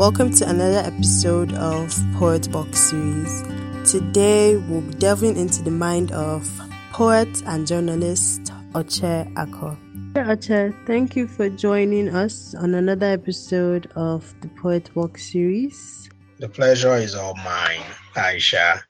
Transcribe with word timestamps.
Welcome 0.00 0.32
to 0.36 0.48
another 0.48 0.78
episode 0.78 1.52
of 1.52 1.94
Poet 2.14 2.50
Box 2.50 2.88
Series. 2.88 3.42
Today 3.84 4.56
we'll 4.56 4.80
be 4.80 4.94
delving 4.94 5.36
into 5.36 5.62
the 5.62 5.70
mind 5.70 6.10
of 6.12 6.50
poet 6.90 7.28
and 7.44 7.66
journalist 7.66 8.44
Oche 8.72 9.30
Akor. 9.36 9.76
Oche, 10.14 10.74
thank 10.86 11.16
you 11.16 11.28
for 11.28 11.50
joining 11.50 12.08
us 12.08 12.54
on 12.54 12.74
another 12.76 13.08
episode 13.08 13.92
of 13.94 14.34
the 14.40 14.48
Poet 14.48 14.88
Box 14.94 15.32
Series. 15.32 16.08
The 16.38 16.48
pleasure 16.48 16.96
is 16.96 17.14
all 17.14 17.34
mine, 17.34 17.84
Aisha. 18.14 18.80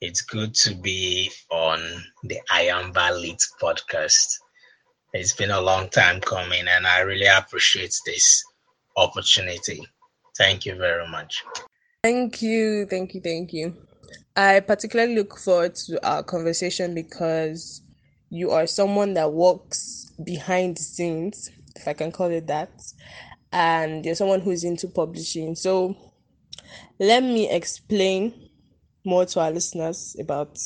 It's 0.00 0.22
good 0.22 0.52
to 0.56 0.74
be 0.74 1.30
on 1.52 1.78
the 2.24 2.40
Ayamba 2.50 3.12
Lit 3.20 3.40
podcast. 3.62 4.40
It's 5.12 5.32
been 5.32 5.52
a 5.52 5.60
long 5.60 5.90
time 5.90 6.20
coming, 6.20 6.66
and 6.66 6.88
I 6.88 7.02
really 7.02 7.26
appreciate 7.26 7.94
this 8.04 8.42
opportunity. 8.96 9.86
Thank 10.40 10.64
you 10.64 10.74
very 10.74 11.06
much. 11.06 11.44
Thank 12.02 12.40
you, 12.40 12.86
thank 12.86 13.12
you, 13.12 13.20
thank 13.20 13.52
you. 13.52 13.76
I 14.34 14.60
particularly 14.60 15.14
look 15.14 15.36
forward 15.36 15.74
to 15.74 16.02
our 16.02 16.22
conversation 16.22 16.94
because 16.94 17.82
you 18.30 18.50
are 18.50 18.66
someone 18.66 19.12
that 19.14 19.30
works 19.30 20.10
behind 20.24 20.78
the 20.78 20.82
scenes, 20.82 21.50
if 21.76 21.86
I 21.86 21.92
can 21.92 22.10
call 22.10 22.30
it 22.30 22.46
that, 22.46 22.70
and 23.52 24.02
you're 24.02 24.14
someone 24.14 24.40
who's 24.40 24.64
into 24.64 24.88
publishing. 24.88 25.54
So, 25.54 25.94
let 26.98 27.22
me 27.22 27.50
explain 27.50 28.48
more 29.04 29.26
to 29.26 29.40
our 29.40 29.50
listeners 29.50 30.16
about 30.18 30.58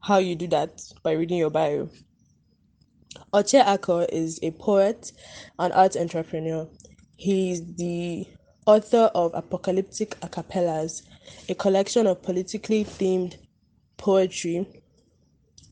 how 0.00 0.18
you 0.18 0.36
do 0.36 0.46
that 0.48 0.78
by 1.02 1.12
reading 1.12 1.38
your 1.38 1.48
bio. 1.48 1.88
Oche 3.32 3.64
Akor 3.64 4.04
is 4.12 4.38
a 4.42 4.50
poet 4.50 5.10
and 5.58 5.72
art 5.72 5.96
entrepreneur. 5.96 6.68
He's 7.16 7.64
the 7.76 8.26
author 8.70 9.10
of 9.16 9.34
Apocalyptic 9.34 10.10
Acapellas, 10.20 11.02
a 11.48 11.56
collection 11.56 12.06
of 12.06 12.22
politically 12.22 12.84
themed 12.84 13.36
poetry, 13.96 14.64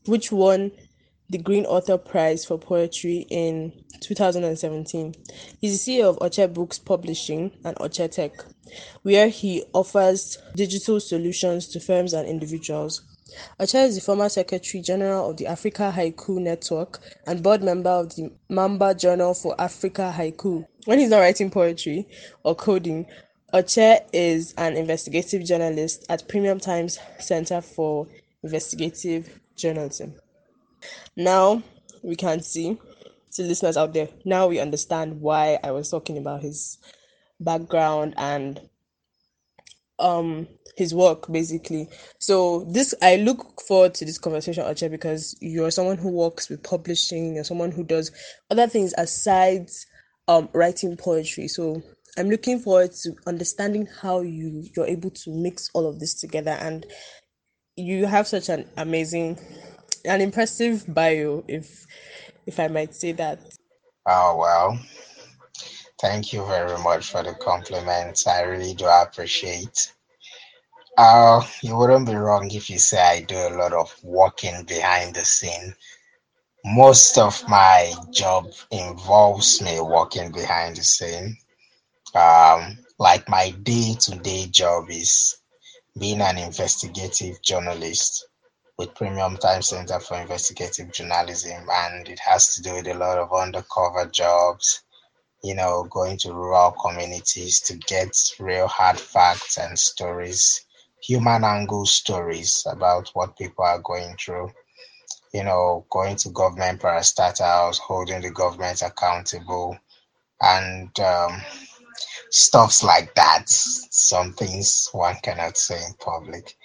which 0.05 0.33
won 0.33 0.69
the 1.29 1.37
Green 1.37 1.65
Author 1.65 1.97
Prize 1.97 2.43
for 2.43 2.57
Poetry 2.57 3.25
in 3.29 3.71
2017. 4.01 5.15
He's 5.61 5.85
the 5.85 5.97
CEO 5.97 6.09
of 6.09 6.17
Oche 6.19 6.53
Books 6.53 6.77
Publishing 6.77 7.51
and 7.63 7.77
Oche 7.77 8.11
Tech, 8.11 8.33
where 9.03 9.29
he 9.29 9.63
offers 9.71 10.37
digital 10.57 10.99
solutions 10.99 11.69
to 11.69 11.79
firms 11.79 12.11
and 12.11 12.27
individuals. 12.27 13.01
Oche 13.59 13.85
is 13.85 13.95
the 13.95 14.01
former 14.01 14.29
Secretary 14.29 14.81
General 14.81 15.29
of 15.29 15.37
the 15.37 15.47
Africa 15.47 15.93
Haiku 15.95 16.39
Network 16.39 16.99
and 17.27 17.43
board 17.43 17.63
member 17.63 17.89
of 17.89 18.15
the 18.15 18.31
Mamba 18.49 18.93
Journal 18.93 19.33
for 19.33 19.55
Africa 19.59 20.13
Haiku. 20.15 20.65
When 20.85 20.99
he's 20.99 21.09
not 21.09 21.19
writing 21.19 21.49
poetry 21.49 22.07
or 22.43 22.55
coding, 22.55 23.05
Oche 23.53 24.01
is 24.13 24.53
an 24.57 24.77
investigative 24.77 25.43
journalist 25.43 26.05
at 26.09 26.27
Premium 26.27 26.59
Times 26.59 26.99
Center 27.19 27.61
for 27.61 28.07
Investigative 28.43 29.39
Journalism. 29.55 30.13
Now 31.15 31.63
we 32.03 32.15
can 32.15 32.41
see, 32.41 32.77
to 33.33 33.41
listeners 33.41 33.75
out 33.75 33.93
there, 33.93 34.09
now 34.23 34.47
we 34.47 34.59
understand 34.59 35.19
why 35.19 35.59
I 35.63 35.71
was 35.71 35.89
talking 35.89 36.17
about 36.17 36.41
his 36.41 36.77
background 37.39 38.13
and 38.17 38.68
um 39.99 40.47
his 40.75 40.93
work 40.93 41.31
basically. 41.31 41.87
So 42.19 42.65
this 42.71 42.93
I 43.01 43.17
look 43.17 43.61
forward 43.61 43.93
to 43.95 44.05
this 44.05 44.17
conversation, 44.17 44.63
Oche, 44.63 44.89
because 44.89 45.35
you're 45.41 45.71
someone 45.71 45.97
who 45.97 46.09
works 46.09 46.49
with 46.49 46.63
publishing, 46.63 47.35
you're 47.35 47.43
someone 47.43 47.71
who 47.71 47.83
does 47.83 48.11
other 48.49 48.67
things 48.67 48.93
aside 48.97 49.69
um 50.27 50.49
writing 50.53 50.95
poetry. 50.97 51.47
So 51.47 51.81
I'm 52.17 52.29
looking 52.29 52.59
forward 52.59 52.91
to 53.03 53.13
understanding 53.27 53.87
how 54.01 54.21
you 54.21 54.65
you're 54.75 54.87
able 54.87 55.11
to 55.11 55.31
mix 55.31 55.69
all 55.73 55.87
of 55.87 55.99
this 55.99 56.13
together 56.13 56.51
and 56.51 56.85
you 57.75 58.05
have 58.05 58.27
such 58.27 58.49
an 58.49 58.65
amazing 58.77 59.39
an 60.05 60.21
impressive 60.21 60.85
bio, 60.93 61.43
if 61.47 61.85
if 62.45 62.59
I 62.59 62.67
might 62.67 62.95
say 62.95 63.11
that. 63.13 63.39
Oh 64.05 64.37
well, 64.37 64.79
thank 66.01 66.33
you 66.33 66.45
very 66.45 66.77
much 66.79 67.11
for 67.11 67.23
the 67.23 67.33
compliments. 67.35 68.27
I 68.27 68.41
really 68.41 68.73
do 68.73 68.85
appreciate. 68.85 69.93
Uh, 70.97 71.41
you 71.61 71.77
wouldn't 71.77 72.07
be 72.07 72.15
wrong 72.15 72.49
if 72.51 72.69
you 72.69 72.77
say 72.77 73.01
I 73.01 73.21
do 73.21 73.35
a 73.35 73.55
lot 73.55 73.73
of 73.73 73.93
working 74.03 74.63
behind 74.63 75.15
the 75.15 75.23
scene. 75.23 75.75
Most 76.65 77.17
of 77.17 77.41
my 77.47 77.93
job 78.11 78.51
involves 78.71 79.61
me 79.61 79.79
working 79.79 80.31
behind 80.31 80.75
the 80.75 80.83
scene. 80.83 81.37
Um, 82.15 82.79
like 82.97 83.29
my 83.29 83.51
day 83.63 83.95
to 84.01 84.15
day 84.15 84.47
job 84.47 84.89
is 84.89 85.37
being 85.97 86.21
an 86.21 86.37
investigative 86.37 87.41
journalist 87.41 88.27
with 88.77 88.95
Premium 88.95 89.37
Time 89.37 89.61
Center 89.61 89.99
for 89.99 90.17
Investigative 90.17 90.91
Journalism, 90.91 91.65
and 91.71 92.07
it 92.07 92.19
has 92.19 92.53
to 92.55 92.61
do 92.61 92.73
with 92.73 92.87
a 92.87 92.93
lot 92.93 93.17
of 93.17 93.33
undercover 93.33 94.05
jobs, 94.05 94.83
you 95.43 95.55
know, 95.55 95.85
going 95.89 96.17
to 96.19 96.33
rural 96.33 96.71
communities 96.71 97.59
to 97.61 97.75
get 97.77 98.15
real 98.39 98.67
hard 98.67 98.99
facts 98.99 99.57
and 99.57 99.77
stories, 99.77 100.65
human 101.01 101.43
angle 101.43 101.85
stories 101.85 102.63
about 102.69 103.09
what 103.13 103.37
people 103.37 103.63
are 103.65 103.79
going 103.79 104.15
through. 104.17 104.51
You 105.33 105.43
know, 105.43 105.85
going 105.91 106.15
to 106.17 106.29
government 106.29 106.81
parastatals, 106.81 107.77
holding 107.79 108.21
the 108.21 108.31
government 108.31 108.81
accountable, 108.81 109.77
and 110.41 110.97
um, 110.99 111.41
stuffs 112.29 112.83
like 112.83 113.13
that. 113.15 113.45
Some 113.49 114.33
things 114.33 114.89
one 114.91 115.15
cannot 115.21 115.57
say 115.57 115.77
in 115.85 115.93
public, 115.99 116.55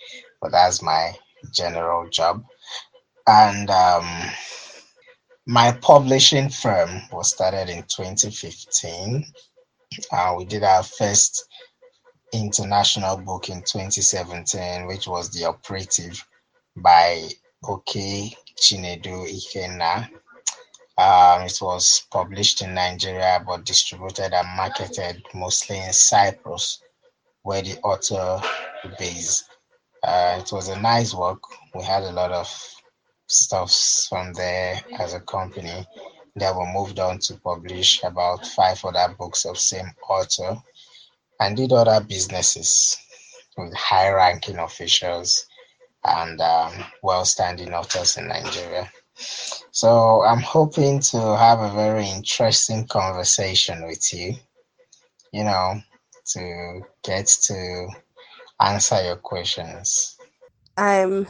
but 0.41 0.52
that's 0.52 0.82
my 0.82 1.12
general 1.52 2.08
job. 2.10 2.44
And 3.26 3.70
um, 3.70 4.06
my 5.47 5.72
publishing 5.72 6.49
firm 6.49 7.03
was 7.12 7.28
started 7.31 7.69
in 7.69 7.82
2015. 7.82 9.25
Uh, 10.10 10.34
we 10.38 10.44
did 10.47 10.62
our 10.62 10.82
first 10.82 11.47
international 12.32 13.19
book 13.19 13.50
in 13.50 13.59
2017, 13.59 14.87
which 14.87 15.06
was 15.06 15.31
The 15.31 15.44
Operative 15.44 16.27
by 16.77 17.28
Oke 17.62 18.34
Chinedu 18.59 19.27
Ikenna. 19.28 20.09
Um, 20.97 21.43
it 21.43 21.59
was 21.60 22.06
published 22.10 22.62
in 22.62 22.72
Nigeria 22.72 23.43
but 23.47 23.65
distributed 23.65 24.33
and 24.33 24.49
marketed 24.56 25.22
mostly 25.34 25.78
in 25.78 25.93
Cyprus, 25.93 26.81
where 27.43 27.62
the 27.62 27.78
author 27.81 28.41
based. 28.99 29.44
Uh, 30.03 30.41
it 30.41 30.50
was 30.53 30.69
a 30.69 30.81
nice 30.81 31.12
work. 31.15 31.41
We 31.75 31.83
had 31.83 32.03
a 32.04 32.12
lot 32.12 32.31
of 32.33 32.73
stuffs 33.26 34.06
from 34.08 34.32
there 34.32 34.80
as 34.98 35.14
a 35.14 35.20
company. 35.20 35.86
Then 36.36 36.56
we 36.56 36.64
moved 36.72 36.98
on 36.98 37.18
to 37.20 37.34
publish 37.36 38.02
about 38.02 38.46
five 38.46 38.84
other 38.84 39.14
books 39.14 39.44
of 39.44 39.58
same 39.58 39.90
author 40.08 40.56
and 41.40 41.56
did 41.56 41.72
other 41.72 42.04
businesses 42.04 42.96
with 43.56 43.72
high-ranking 43.74 44.58
officials 44.58 45.46
and 46.04 46.40
um, 46.40 46.72
well-standing 47.02 47.72
authors 47.72 48.16
in 48.16 48.28
Nigeria. 48.28 48.90
So 49.70 50.22
I'm 50.22 50.41
hoping 50.41 51.00
to 51.00 51.36
have 51.36 51.60
a 51.60 51.74
very 51.74 52.08
interesting 52.08 52.86
conversation 52.86 53.86
with 53.86 54.12
you. 54.12 54.34
You 55.32 55.44
know, 55.44 55.80
to 56.26 56.80
get 57.02 57.26
to 57.26 57.88
answer 58.60 59.02
your 59.02 59.16
questions. 59.16 60.16
I'm 60.76 61.26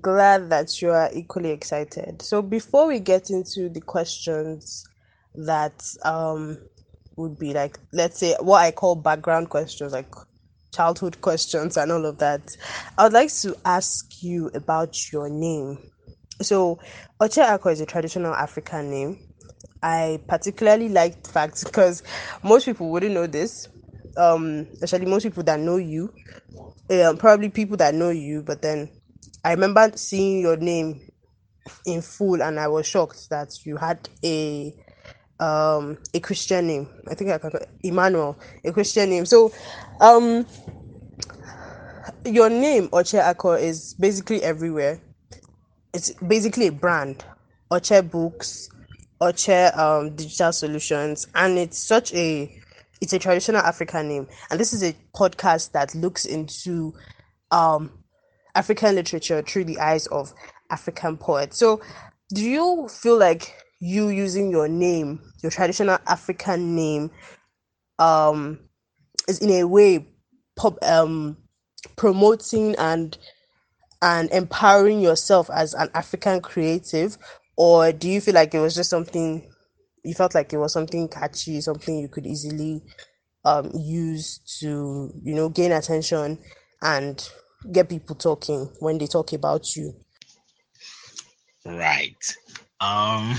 glad 0.00 0.50
that 0.50 0.80
you 0.80 0.90
are 0.90 1.10
equally 1.12 1.50
excited. 1.50 2.22
So 2.22 2.42
before 2.42 2.86
we 2.86 3.00
get 3.00 3.30
into 3.30 3.68
the 3.68 3.80
questions 3.80 4.84
that 5.34 5.82
um 6.04 6.58
would 7.16 7.38
be 7.38 7.54
like 7.54 7.78
let's 7.92 8.18
say 8.18 8.36
what 8.40 8.58
I 8.58 8.70
call 8.70 8.94
background 8.96 9.48
questions 9.48 9.92
like 9.92 10.12
childhood 10.74 11.20
questions 11.20 11.76
and 11.76 11.90
all 11.92 12.06
of 12.06 12.18
that, 12.18 12.56
I 12.98 13.04
would 13.04 13.12
like 13.12 13.32
to 13.42 13.56
ask 13.64 14.22
you 14.22 14.50
about 14.54 15.12
your 15.12 15.28
name. 15.28 15.78
So 16.40 16.78
Oche 17.20 17.38
Akor 17.42 17.70
is 17.70 17.80
a 17.80 17.86
traditional 17.86 18.34
African 18.34 18.90
name. 18.90 19.18
I 19.82 20.20
particularly 20.28 20.88
like 20.88 21.22
the 21.22 21.30
fact 21.30 21.64
because 21.64 22.02
most 22.42 22.66
people 22.66 22.90
wouldn't 22.90 23.14
know 23.14 23.26
this, 23.26 23.68
um 24.16 24.66
especially 24.82 25.06
most 25.06 25.24
people 25.24 25.42
that 25.44 25.60
know 25.60 25.76
you 25.76 26.12
um, 26.90 27.16
probably 27.16 27.48
people 27.48 27.76
that 27.78 27.94
know 27.94 28.10
you 28.10 28.42
but 28.42 28.62
then 28.62 28.90
i 29.44 29.50
remember 29.52 29.90
seeing 29.96 30.40
your 30.40 30.56
name 30.56 31.00
in 31.86 32.02
full 32.02 32.42
and 32.42 32.58
i 32.58 32.68
was 32.68 32.86
shocked 32.86 33.28
that 33.30 33.64
you 33.64 33.76
had 33.76 34.08
a 34.24 34.74
um 35.40 35.98
a 36.14 36.20
christian 36.20 36.66
name. 36.66 36.88
I 37.10 37.14
think 37.14 37.30
i 37.30 37.38
can 37.38 37.50
emmanuel 37.82 38.38
a 38.64 38.72
christian 38.72 39.10
name. 39.10 39.26
So 39.26 39.52
um 40.00 40.46
your 42.24 42.48
name 42.48 42.88
oche 42.90 43.18
Akor 43.18 43.56
is 43.56 43.94
basically 43.94 44.42
everywhere. 44.42 45.00
It's 45.92 46.12
basically 46.12 46.68
a 46.68 46.72
brand. 46.72 47.24
Oche 47.70 48.08
books 48.08 48.68
oche 49.20 49.76
um 49.76 50.14
digital 50.14 50.52
solutions 50.52 51.26
and 51.34 51.58
it's 51.58 51.78
such 51.78 52.12
a 52.14 52.56
it's 53.00 53.12
a 53.12 53.18
traditional 53.18 53.60
African 53.62 54.08
name, 54.08 54.28
and 54.48 54.60
this 54.60 54.72
is 54.72 54.84
a 54.84 54.94
podcast 55.14 55.72
that 55.72 55.92
looks 55.92 56.24
into 56.24 56.94
um 57.50 58.01
African 58.54 58.94
literature 58.94 59.42
through 59.42 59.64
the 59.64 59.78
eyes 59.78 60.06
of 60.08 60.32
African 60.70 61.16
poets. 61.16 61.58
So, 61.58 61.80
do 62.34 62.42
you 62.42 62.88
feel 62.88 63.18
like 63.18 63.54
you 63.80 64.08
using 64.08 64.50
your 64.50 64.68
name, 64.68 65.20
your 65.42 65.50
traditional 65.50 65.98
African 66.06 66.74
name, 66.74 67.10
um, 67.98 68.60
is 69.28 69.40
in 69.40 69.50
a 69.50 69.64
way 69.64 70.06
pop, 70.56 70.78
um, 70.82 71.36
promoting 71.96 72.74
and 72.76 73.16
and 74.02 74.30
empowering 74.32 75.00
yourself 75.00 75.48
as 75.50 75.74
an 75.74 75.88
African 75.94 76.40
creative, 76.40 77.18
or 77.56 77.92
do 77.92 78.08
you 78.08 78.20
feel 78.20 78.34
like 78.34 78.54
it 78.54 78.60
was 78.60 78.74
just 78.74 78.90
something 78.90 79.48
you 80.04 80.14
felt 80.14 80.34
like 80.34 80.52
it 80.52 80.58
was 80.58 80.72
something 80.72 81.08
catchy, 81.08 81.60
something 81.60 81.98
you 81.98 82.08
could 82.08 82.26
easily 82.26 82.82
um, 83.44 83.70
use 83.74 84.38
to 84.60 85.12
you 85.22 85.34
know 85.34 85.48
gain 85.48 85.72
attention 85.72 86.38
and 86.82 87.28
get 87.70 87.88
people 87.88 88.16
talking 88.16 88.68
when 88.80 88.98
they 88.98 89.06
talk 89.06 89.32
about 89.32 89.76
you? 89.76 89.94
Right. 91.64 92.16
Um, 92.80 93.36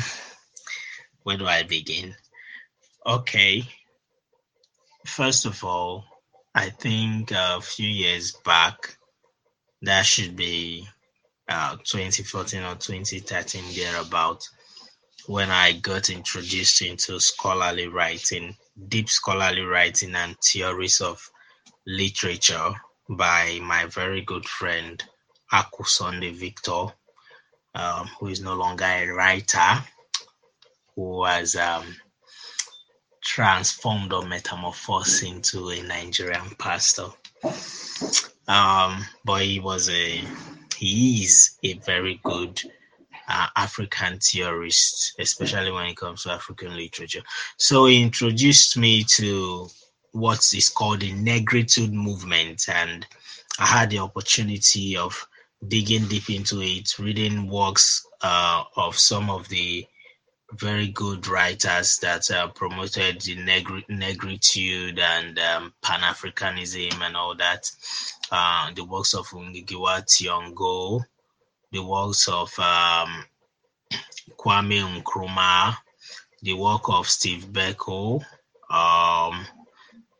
where 1.24 1.38
do 1.38 1.46
I 1.46 1.64
begin? 1.64 2.16
Okay. 3.06 3.64
First 5.06 5.46
of 5.46 5.64
all, 5.64 6.06
I 6.56 6.70
think 6.70 7.32
a 7.32 7.60
few 7.62 7.90
years 7.90 8.34
back, 8.46 8.98
that 9.82 10.06
should 10.06 10.36
be 10.36 10.88
uh, 11.50 11.76
2014 11.84 12.64
or 12.64 12.76
2013 12.76 13.64
thereabout, 13.76 14.48
when 15.28 15.50
I 15.50 15.74
got 15.74 16.10
introduced 16.10 16.82
into 16.82 17.20
scholarly 17.20 17.88
writing, 17.88 18.56
deep 18.88 19.10
scholarly 19.10 19.62
writing, 19.62 20.16
and 20.16 20.38
theories 20.40 21.02
of 21.02 21.30
literature 21.86 22.74
by 23.10 23.60
my 23.62 23.86
very 23.86 24.22
good 24.22 24.46
friend 24.46 25.04
Akusonde 25.52 26.34
Victor, 26.34 26.86
um, 27.76 28.08
who 28.20 28.28
is 28.28 28.42
no 28.42 28.56
longer 28.56 28.86
a 28.86 29.08
writer, 29.08 29.84
who 30.96 31.24
has 31.26 31.56
um, 31.56 31.96
transformed 33.24 34.14
or 34.14 34.26
metamorphosed 34.26 35.24
into 35.24 35.70
a 35.70 35.82
Nigerian 35.84 36.56
pastor. 36.58 37.08
Um, 38.48 39.06
but 39.26 39.44
he 39.44 39.60
was 39.60 39.90
a 39.90 40.22
he 40.76 41.24
is 41.24 41.58
a 41.64 41.74
very 41.80 42.20
good 42.24 42.62
uh, 43.28 43.48
African 43.56 44.20
theorist, 44.20 45.16
especially 45.20 45.72
when 45.72 45.86
it 45.86 45.98
comes 45.98 46.24
to 46.24 46.32
African 46.32 46.76
literature. 46.76 47.24
So 47.58 47.86
he 47.86 48.02
introduced 48.02 48.78
me 48.78 49.04
to 49.16 49.70
what 50.14 50.40
is 50.54 50.70
called 50.70 51.02
the 51.02 51.12
Negritude 51.12 51.92
movement, 51.92 52.70
and 52.70 53.06
I 53.60 53.66
had 53.66 53.90
the 53.90 54.00
opportunity 54.00 54.96
of 54.96 55.28
digging 55.68 56.06
deep 56.08 56.30
into 56.30 56.62
it, 56.62 56.98
reading 57.00 57.48
works 57.48 58.06
uh, 58.22 58.64
of 58.78 58.98
some 58.98 59.30
of 59.30 59.50
the 59.50 59.86
very 60.54 60.88
good 60.90 61.28
writers 61.28 61.98
that 61.98 62.30
uh, 62.30 62.48
promoted 62.50 63.22
the 63.22 63.36
negri- 63.36 63.86
negritude 63.90 65.00
and 65.00 65.40
um, 65.40 65.74
Pan 65.82 66.02
Africanism 66.02 67.02
and 67.02 67.18
all 67.18 67.36
that. 67.36 67.70
Uh, 68.32 68.72
the 68.76 68.84
works 68.84 69.16
of 69.16 69.28
Ngugi 69.30 69.80
wa 69.80 70.00
Thiong'o, 70.02 71.04
the 71.72 71.84
works 71.84 72.28
of 72.28 72.48
um, 72.60 73.26
Kwame 74.38 75.02
Nkrumah, 75.02 75.76
the 76.44 76.54
work 76.54 76.88
of 76.88 77.10
Steve 77.10 77.48
Biko, 77.52 78.24
um, 78.70 79.46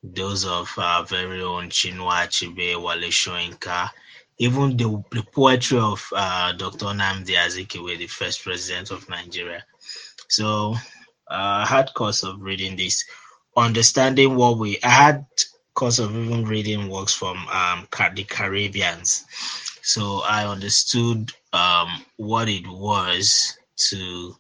those 0.04 0.46
of 0.46 0.70
our 0.78 1.06
very 1.06 1.42
own 1.42 1.70
Chinua 1.70 2.28
Achebe, 2.28 2.76
Wole 2.76 3.10
Soyinka, 3.10 3.90
even 4.38 4.76
the, 4.76 5.04
the 5.12 5.24
poetry 5.32 5.80
of 5.80 6.06
uh, 6.14 6.52
Dr. 6.54 6.88
Nnamdi 6.88 7.36
Azikiwe, 7.36 7.98
the 7.98 8.08
first 8.08 8.44
president 8.44 8.92
of 8.92 9.08
Nigeria. 9.10 9.64
So 10.28 10.74
uh, 11.30 11.64
I 11.64 11.66
had 11.66 11.94
course 11.94 12.24
of 12.24 12.42
reading 12.42 12.76
this, 12.76 13.06
understanding 13.56 14.36
what 14.36 14.58
we 14.58 14.78
I 14.84 14.90
had 14.90 15.26
course 15.74 16.00
of 16.00 16.16
even 16.16 16.46
reading 16.46 16.90
works 16.90 17.14
from 17.14 17.48
um, 17.48 17.88
the 18.16 18.24
Caribbeans. 18.24 19.26
So 19.82 20.22
I 20.26 20.46
understood 20.46 21.32
um, 21.52 22.04
what 22.18 22.50
it 22.50 22.68
was 22.68 23.58
to 23.90 24.36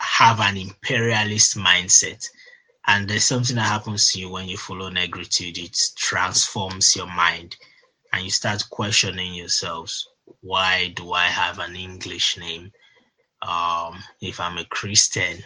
have 0.00 0.40
an 0.40 0.56
imperialist 0.56 1.56
mindset. 1.56 2.28
And 2.90 3.06
there's 3.06 3.24
something 3.24 3.54
that 3.54 3.68
happens 3.68 4.10
to 4.10 4.18
you 4.18 4.28
when 4.30 4.48
you 4.48 4.56
follow 4.56 4.90
negritude. 4.90 5.56
It 5.58 5.78
transforms 5.94 6.96
your 6.96 7.06
mind 7.06 7.54
and 8.12 8.24
you 8.24 8.30
start 8.30 8.68
questioning 8.68 9.32
yourselves. 9.32 10.08
Why 10.40 10.88
do 10.96 11.12
I 11.12 11.26
have 11.26 11.60
an 11.60 11.76
English 11.76 12.36
name? 12.36 12.72
Um, 13.42 14.02
if 14.20 14.40
I'm 14.40 14.58
a 14.58 14.64
Christian, 14.64 15.38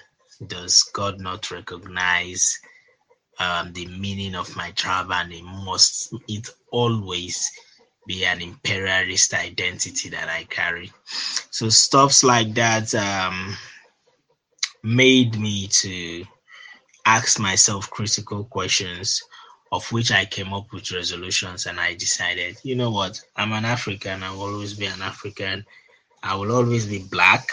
does 0.47 0.85
God 0.95 1.21
not 1.21 1.51
recognize 1.51 2.59
um, 3.39 3.75
the 3.75 3.89
meaning 3.89 4.37
of 4.37 4.57
my 4.57 4.71
travel? 4.71 5.13
And 5.13 5.31
it 5.31 5.45
must 5.45 6.15
it 6.27 6.49
always 6.71 7.53
be 8.07 8.25
an 8.25 8.41
imperialist 8.41 9.35
identity 9.35 10.09
that 10.09 10.31
I 10.31 10.45
carry. 10.45 10.91
So 11.51 11.69
stuffs 11.69 12.25
like 12.25 12.55
that 12.55 12.95
um, 12.95 13.55
made 14.83 15.39
me 15.39 15.69
to 15.69 16.25
ask 17.07 17.39
myself 17.39 17.91
critical 17.91 18.45
questions 18.45 19.23
of 19.73 19.91
which 19.91 20.13
I 20.13 20.25
came 20.25 20.53
up 20.53 20.73
with 20.73 20.93
resolutions 20.93 21.67
and 21.67 21.81
I 21.81 21.95
decided, 21.95 22.59
you 22.63 22.77
know 22.77 22.91
what, 22.91 23.21
I'm 23.37 23.53
an 23.53 23.65
African, 23.65 24.23
I 24.23 24.31
will 24.31 24.55
always 24.55 24.75
be 24.75 24.87
an 24.87 25.03
African, 25.03 25.67
I 26.23 26.37
will 26.37 26.53
always 26.53 26.87
be 26.87 27.01
black. 27.01 27.49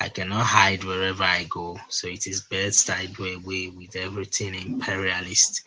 I 0.00 0.08
cannot 0.08 0.44
hide 0.46 0.84
wherever 0.84 1.24
I 1.24 1.44
go. 1.44 1.78
So 1.88 2.06
it 2.08 2.26
is 2.26 2.42
best 2.42 2.88
I 2.90 3.06
do 3.06 3.24
away 3.24 3.68
with 3.68 3.96
everything 3.96 4.54
imperialist 4.54 5.62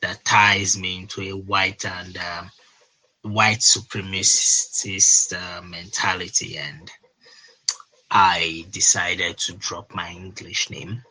that 0.00 0.24
ties 0.24 0.76
me 0.78 0.98
into 0.98 1.22
a 1.22 1.32
white 1.32 1.84
and 1.84 2.16
um, 2.18 2.50
white 3.22 3.60
supremacist 3.60 5.32
uh, 5.32 5.62
mentality. 5.62 6.58
And 6.58 6.90
I 8.10 8.66
decided 8.70 9.38
to 9.38 9.54
drop 9.54 9.94
my 9.94 10.10
English 10.10 10.70
name, 10.70 11.02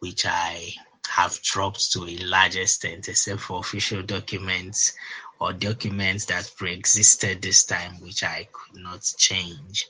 which 0.00 0.26
I 0.26 0.70
have 1.08 1.40
dropped 1.42 1.92
to 1.92 2.04
a 2.06 2.16
large 2.18 2.56
extent, 2.56 3.08
except 3.08 3.40
for 3.40 3.60
official 3.60 4.02
documents 4.02 4.92
or 5.40 5.52
documents 5.52 6.26
that 6.26 6.50
pre-existed 6.56 7.42
this 7.42 7.64
time, 7.64 8.00
which 8.00 8.22
I 8.24 8.48
could 8.52 8.82
not 8.82 9.02
change. 9.18 9.88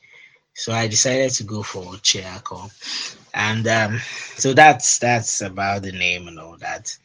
So 0.54 0.72
I 0.72 0.88
decided 0.88 1.30
to 1.32 1.44
go 1.44 1.62
for 1.62 1.84
Chiako, 1.96 2.70
and 3.34 3.66
um, 3.68 4.00
so 4.36 4.54
that's 4.54 4.98
that's 4.98 5.40
about 5.40 5.82
the 5.82 5.92
name 5.92 6.28
and 6.28 6.38
all 6.40 6.56
that. 6.58 6.96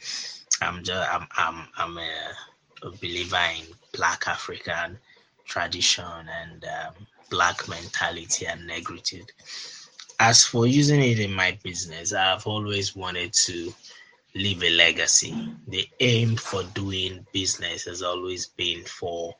I'm 0.62 0.84
just 0.84 1.10
I'm 1.14 1.28
I'm 1.38 1.68
I'm 1.78 1.98
a, 1.98 2.88
a 2.88 2.92
believer 2.92 3.42
in 3.60 3.66
Black 3.94 4.28
African 4.28 5.00
tradition 5.46 6.06
and 6.06 6.64
um, 6.66 7.08
Black 7.30 7.68
mentality 7.70 8.48
and 8.48 8.70
negritude. 8.70 9.30
As 10.26 10.46
for 10.46 10.66
using 10.66 11.02
it 11.02 11.20
in 11.20 11.34
my 11.34 11.60
business, 11.64 12.14
I've 12.14 12.48
always 12.48 12.96
wanted 12.96 13.34
to 13.34 13.74
leave 14.34 14.64
a 14.64 14.70
legacy. 14.70 15.50
The 15.68 15.86
aim 16.00 16.38
for 16.38 16.64
doing 16.64 17.28
business 17.34 17.84
has 17.84 18.02
always 18.02 18.46
been 18.46 18.86
for 18.86 19.36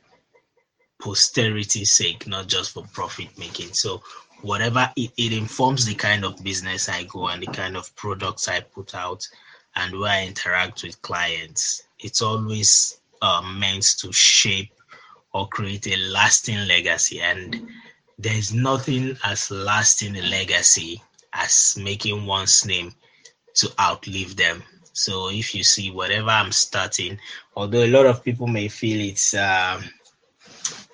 posterity's 0.98 1.90
sake, 1.90 2.26
not 2.26 2.48
just 2.48 2.72
for 2.72 2.84
profit 2.92 3.28
making. 3.38 3.72
So 3.72 4.02
whatever 4.42 4.90
it, 4.94 5.10
it 5.16 5.32
informs 5.32 5.86
the 5.86 5.94
kind 5.94 6.22
of 6.22 6.44
business 6.44 6.90
I 6.90 7.04
go 7.04 7.28
and 7.28 7.40
the 7.40 7.46
kind 7.46 7.78
of 7.78 7.96
products 7.96 8.46
I 8.46 8.60
put 8.60 8.94
out 8.94 9.26
and 9.76 9.98
where 9.98 10.10
I 10.10 10.26
interact 10.26 10.82
with 10.82 11.00
clients. 11.00 11.84
It's 11.98 12.20
always 12.20 13.00
uh, 13.22 13.40
meant 13.40 13.84
to 14.00 14.12
shape 14.12 14.74
or 15.32 15.48
create 15.48 15.86
a 15.86 15.96
lasting 15.96 16.68
legacy. 16.68 17.22
And 17.22 17.68
there's 18.18 18.54
nothing 18.54 19.16
as 19.24 19.50
lasting 19.50 20.16
a 20.16 20.22
legacy 20.22 21.02
as 21.32 21.76
making 21.80 22.26
one's 22.26 22.64
name 22.64 22.94
to 23.54 23.70
outlive 23.80 24.36
them. 24.36 24.62
So 24.92 25.30
if 25.30 25.54
you 25.54 25.64
see 25.64 25.90
whatever 25.90 26.30
I'm 26.30 26.52
starting, 26.52 27.18
although 27.56 27.84
a 27.84 27.90
lot 27.90 28.06
of 28.06 28.22
people 28.22 28.46
may 28.46 28.68
feel 28.68 29.00
it's 29.00 29.34
um, 29.34 29.82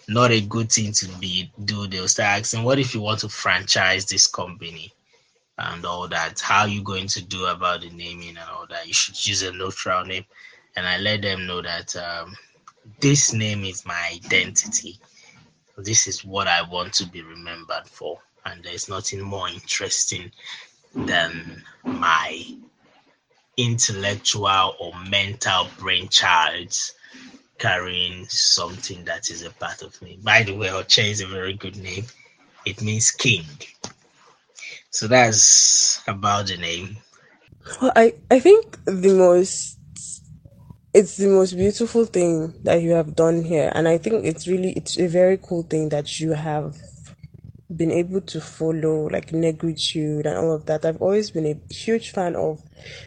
not 0.08 0.30
a 0.30 0.40
good 0.40 0.72
thing 0.72 0.92
to 0.92 1.08
be 1.18 1.52
do, 1.64 1.86
they'll 1.86 2.08
start 2.08 2.40
asking, 2.40 2.64
what 2.64 2.78
if 2.78 2.94
you 2.94 3.02
want 3.02 3.20
to 3.20 3.28
franchise 3.28 4.06
this 4.06 4.26
company 4.26 4.92
and 5.58 5.84
all 5.84 6.08
that? 6.08 6.40
How 6.40 6.62
are 6.62 6.68
you 6.68 6.82
going 6.82 7.08
to 7.08 7.22
do 7.22 7.44
about 7.46 7.82
the 7.82 7.90
naming 7.90 8.30
and 8.30 8.48
all 8.50 8.66
that? 8.70 8.86
You 8.86 8.94
should 8.94 9.26
use 9.26 9.42
a 9.42 9.52
neutral 9.52 10.04
name. 10.04 10.24
And 10.76 10.86
I 10.86 10.98
let 10.98 11.20
them 11.20 11.46
know 11.46 11.60
that 11.60 11.94
um, 11.96 12.34
this 13.00 13.34
name 13.34 13.64
is 13.64 13.84
my 13.84 14.12
identity. 14.14 14.98
This 15.84 16.06
is 16.06 16.24
what 16.24 16.48
I 16.48 16.62
want 16.62 16.92
to 16.94 17.06
be 17.06 17.22
remembered 17.22 17.86
for. 17.86 18.18
And 18.44 18.62
there's 18.62 18.88
nothing 18.88 19.20
more 19.20 19.48
interesting 19.48 20.30
than 20.94 21.62
my 21.84 22.42
intellectual 23.56 24.74
or 24.80 24.92
mental 25.08 25.68
brainchild 25.78 26.76
carrying 27.58 28.24
something 28.26 29.04
that 29.04 29.30
is 29.30 29.42
a 29.42 29.50
part 29.50 29.82
of 29.82 30.00
me. 30.00 30.18
By 30.22 30.42
the 30.42 30.54
way, 30.54 30.68
Oche 30.68 31.10
is 31.10 31.20
a 31.20 31.26
very 31.26 31.52
good 31.52 31.76
name. 31.76 32.04
It 32.64 32.80
means 32.82 33.10
king. 33.10 33.44
So 34.90 35.06
that's 35.06 36.02
about 36.08 36.46
the 36.46 36.56
name. 36.56 36.96
Well, 37.80 37.92
I, 37.94 38.14
I 38.30 38.40
think 38.40 38.78
the 38.86 39.14
most 39.14 39.78
it's 40.92 41.16
the 41.16 41.28
most 41.28 41.56
beautiful 41.56 42.04
thing 42.04 42.54
that 42.64 42.82
you 42.82 42.92
have 42.92 43.14
done 43.14 43.42
here. 43.42 43.70
And 43.74 43.86
i 43.86 43.98
think 43.98 44.24
it's 44.24 44.46
really 44.46 44.72
it's 44.72 44.98
a 44.98 45.06
very 45.06 45.38
cool 45.38 45.62
thing 45.62 45.88
that 45.90 46.20
you 46.20 46.32
have 46.32 46.76
been 47.74 47.92
able 47.92 48.20
to 48.20 48.40
follow 48.40 49.08
like 49.08 49.30
negritude 49.30 50.26
and 50.26 50.36
all 50.36 50.52
of 50.52 50.66
that. 50.66 50.84
I've 50.84 51.00
always 51.00 51.30
been 51.30 51.46
a 51.46 51.72
huge 51.72 52.10
fan 52.10 52.34
of 52.34 52.60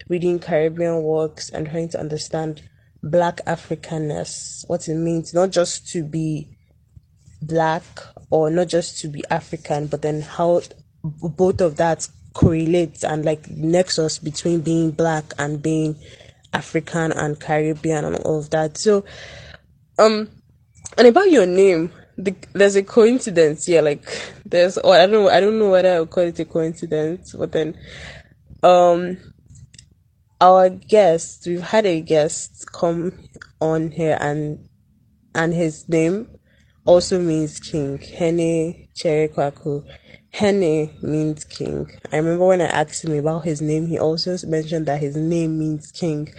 reading 0.08 0.40
caribbean 0.40 1.04
works 1.04 1.50
and 1.50 1.70
trying 1.70 1.90
to 1.90 2.00
understand 2.00 2.62
black 3.04 3.42
africanness 3.46 4.64
what 4.70 4.88
it 4.88 4.96
means 4.96 5.34
not 5.34 5.50
just 5.50 5.90
to 5.90 6.06
be 6.06 6.58
black 7.42 7.84
or 8.30 8.50
not 8.50 8.70
just 8.70 8.98
to 9.02 9.10
be 9.10 9.22
african 9.30 9.88
but 9.88 10.02
then 10.02 10.22
how 10.22 10.62
both 11.04 11.60
of 11.60 11.76
that 11.76 12.08
correlates 12.34 13.04
and 13.04 13.26
like 13.26 13.50
nexus 13.50 14.20
between 14.20 14.62
being 14.62 14.90
black 14.90 15.34
and 15.38 15.62
being 15.62 15.98
African 16.54 17.12
and 17.12 17.40
Caribbean 17.40 18.06
and 18.06 18.16
all 18.18 18.40
of 18.40 18.50
that. 18.52 18.78
So, 18.78 19.06
um, 20.00 20.30
and 20.98 21.08
about 21.08 21.32
your 21.32 21.46
name, 21.46 21.92
the, 22.18 22.36
there's 22.54 22.76
a 22.76 22.84
coincidence 22.84 23.66
here. 23.66 23.82
Like, 23.82 24.06
there's, 24.46 24.78
or 24.78 24.96
I 24.96 25.06
don't 25.06 25.12
know, 25.12 25.30
I 25.30 25.40
don't 25.40 25.60
know 25.60 25.72
whether 25.72 25.96
I 25.96 26.00
would 26.00 26.10
call 26.10 26.24
it 26.24 26.40
a 26.40 26.46
coincidence, 26.46 27.34
but 27.38 27.52
then, 27.52 27.78
um, 28.62 29.18
our 30.40 30.70
guest, 30.70 31.46
we've 31.48 31.62
had 31.62 31.86
a 31.86 32.02
guest 32.02 32.72
come 32.72 33.14
on 33.60 33.92
here 33.92 34.18
and, 34.20 34.68
and 35.34 35.54
his 35.54 35.88
name 35.88 36.28
also 36.86 37.20
means 37.20 37.60
king. 37.60 37.98
Hene 37.98 38.90
Cherikwaku. 38.94 39.86
Hene 40.34 40.90
means 41.04 41.44
king. 41.44 41.88
I 42.12 42.18
remember 42.18 42.48
when 42.48 42.62
I 42.62 42.66
asked 42.66 43.06
him 43.06 43.18
about 43.18 43.46
his 43.46 43.62
name, 43.62 43.86
he 43.86 44.00
also 44.00 44.36
mentioned 44.48 44.88
that 44.88 45.00
his 45.00 45.16
name 45.16 45.60
means 45.60 45.92
king. 45.92 46.34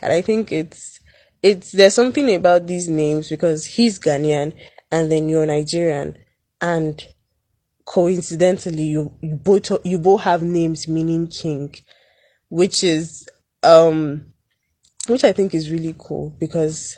And 0.00 0.12
I 0.12 0.22
think 0.22 0.52
it's, 0.52 1.00
it's, 1.42 1.72
there's 1.72 1.94
something 1.94 2.32
about 2.32 2.68
these 2.68 2.88
names 2.88 3.28
because 3.28 3.66
he's 3.66 3.98
Ghanaian 3.98 4.54
and 4.92 5.10
then 5.10 5.28
you're 5.28 5.46
Nigerian 5.46 6.16
and 6.60 7.04
coincidentally 7.86 8.84
you, 8.84 9.12
you 9.20 9.34
both, 9.34 9.72
you 9.84 9.98
both 9.98 10.20
have 10.20 10.44
names 10.44 10.86
meaning 10.86 11.26
king, 11.26 11.74
which 12.50 12.84
is, 12.84 13.28
um, 13.64 14.26
which 15.08 15.24
I 15.24 15.32
think 15.32 15.54
is 15.54 15.72
really 15.72 15.96
cool 15.98 16.36
because 16.38 16.96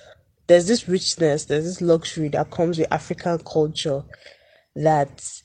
there's 0.49 0.66
this 0.66 0.87
richness, 0.87 1.47
there's 1.47 1.64
this 1.64 1.80
luxury 1.80 2.28
that 2.28 2.50
comes 2.50 2.76
with 2.78 2.92
African 2.92 3.38
culture 3.38 4.02
that 4.76 5.42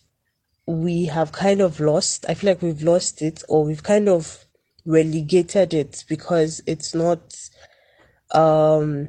we 0.68 1.06
have 1.06 1.32
kind 1.32 1.62
of 1.62 1.80
lost. 1.80 2.26
I 2.30 2.34
feel 2.34 2.52
like 2.52 2.62
we've 2.62 2.84
lost 2.84 3.22
it 3.22 3.42
or 3.48 3.64
we've 3.66 3.84
kind 3.84 4.10
of 4.10 4.46
relegated 4.86 5.74
it 5.74 6.04
because 6.08 6.62
it's 6.68 6.94
not 6.94 7.36
um 8.32 9.08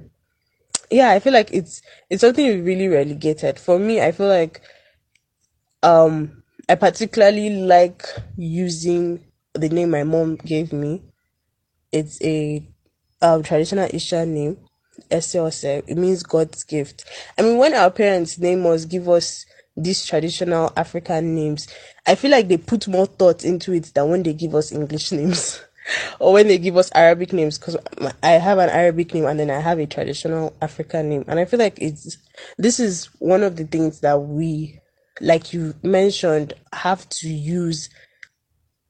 yeah, 0.91 1.11
I 1.11 1.19
feel 1.19 1.33
like 1.33 1.53
it's 1.53 1.83
it's 2.09 2.21
something 2.23 2.47
we 2.47 2.61
really 2.61 2.89
relegated. 2.89 3.59
For 3.59 3.79
me, 3.79 4.01
I 4.01 4.13
feel 4.13 4.29
like 4.29 4.63
um 5.83 6.43
I 6.69 6.77
particularly 6.77 7.51
like 7.51 8.05
using 8.37 9.25
the 9.55 9.69
name 9.69 9.91
my 9.91 10.05
mom 10.05 10.37
gave 10.37 10.73
me. 10.73 11.03
It's 11.93 12.23
a 12.23 12.67
um 13.21 13.43
traditional 13.43 13.89
Isha 13.93 14.25
name. 14.27 14.59
Ese 15.11 15.35
It 15.35 15.97
means 15.97 16.23
God's 16.23 16.65
gift. 16.65 17.05
I 17.37 17.43
mean 17.43 17.59
when 17.59 17.75
our 17.75 17.91
parents 17.91 18.39
name 18.39 18.65
us 18.67 18.85
give 18.85 19.09
us 19.09 19.45
these 19.83 20.05
traditional 20.05 20.73
African 20.77 21.35
names, 21.35 21.69
I 22.07 22.15
feel 22.15 22.31
like 22.31 22.49
they 22.49 22.57
put 22.57 22.89
more 22.89 23.07
thought 23.07 23.45
into 23.45 23.73
it 23.73 23.93
than 23.95 24.11
when 24.11 24.23
they 24.23 24.33
give 24.33 24.55
us 24.55 24.73
English 24.73 25.13
names 25.13 25.61
or 26.19 26.33
when 26.33 26.49
they 26.49 26.59
give 26.59 26.77
us 26.77 26.91
Arabic 26.95 27.33
names. 27.33 27.59
Because 27.59 27.77
I 28.23 28.33
have 28.33 28.59
an 28.59 28.71
Arabic 28.71 29.15
name 29.15 29.27
and 29.27 29.39
then 29.39 29.51
I 29.51 29.61
have 29.61 29.79
a 29.79 29.87
traditional 29.87 30.55
African 30.61 31.09
name, 31.09 31.25
and 31.29 31.39
I 31.39 31.45
feel 31.45 31.59
like 31.59 31.79
it's 31.81 32.19
this 32.59 32.81
is 32.81 33.07
one 33.19 33.43
of 33.43 33.57
the 33.57 33.65
things 33.65 34.01
that 34.01 34.21
we, 34.21 34.81
like 35.21 35.53
you 35.53 35.75
mentioned, 35.83 36.55
have 36.73 37.09
to 37.11 37.29
use 37.29 37.89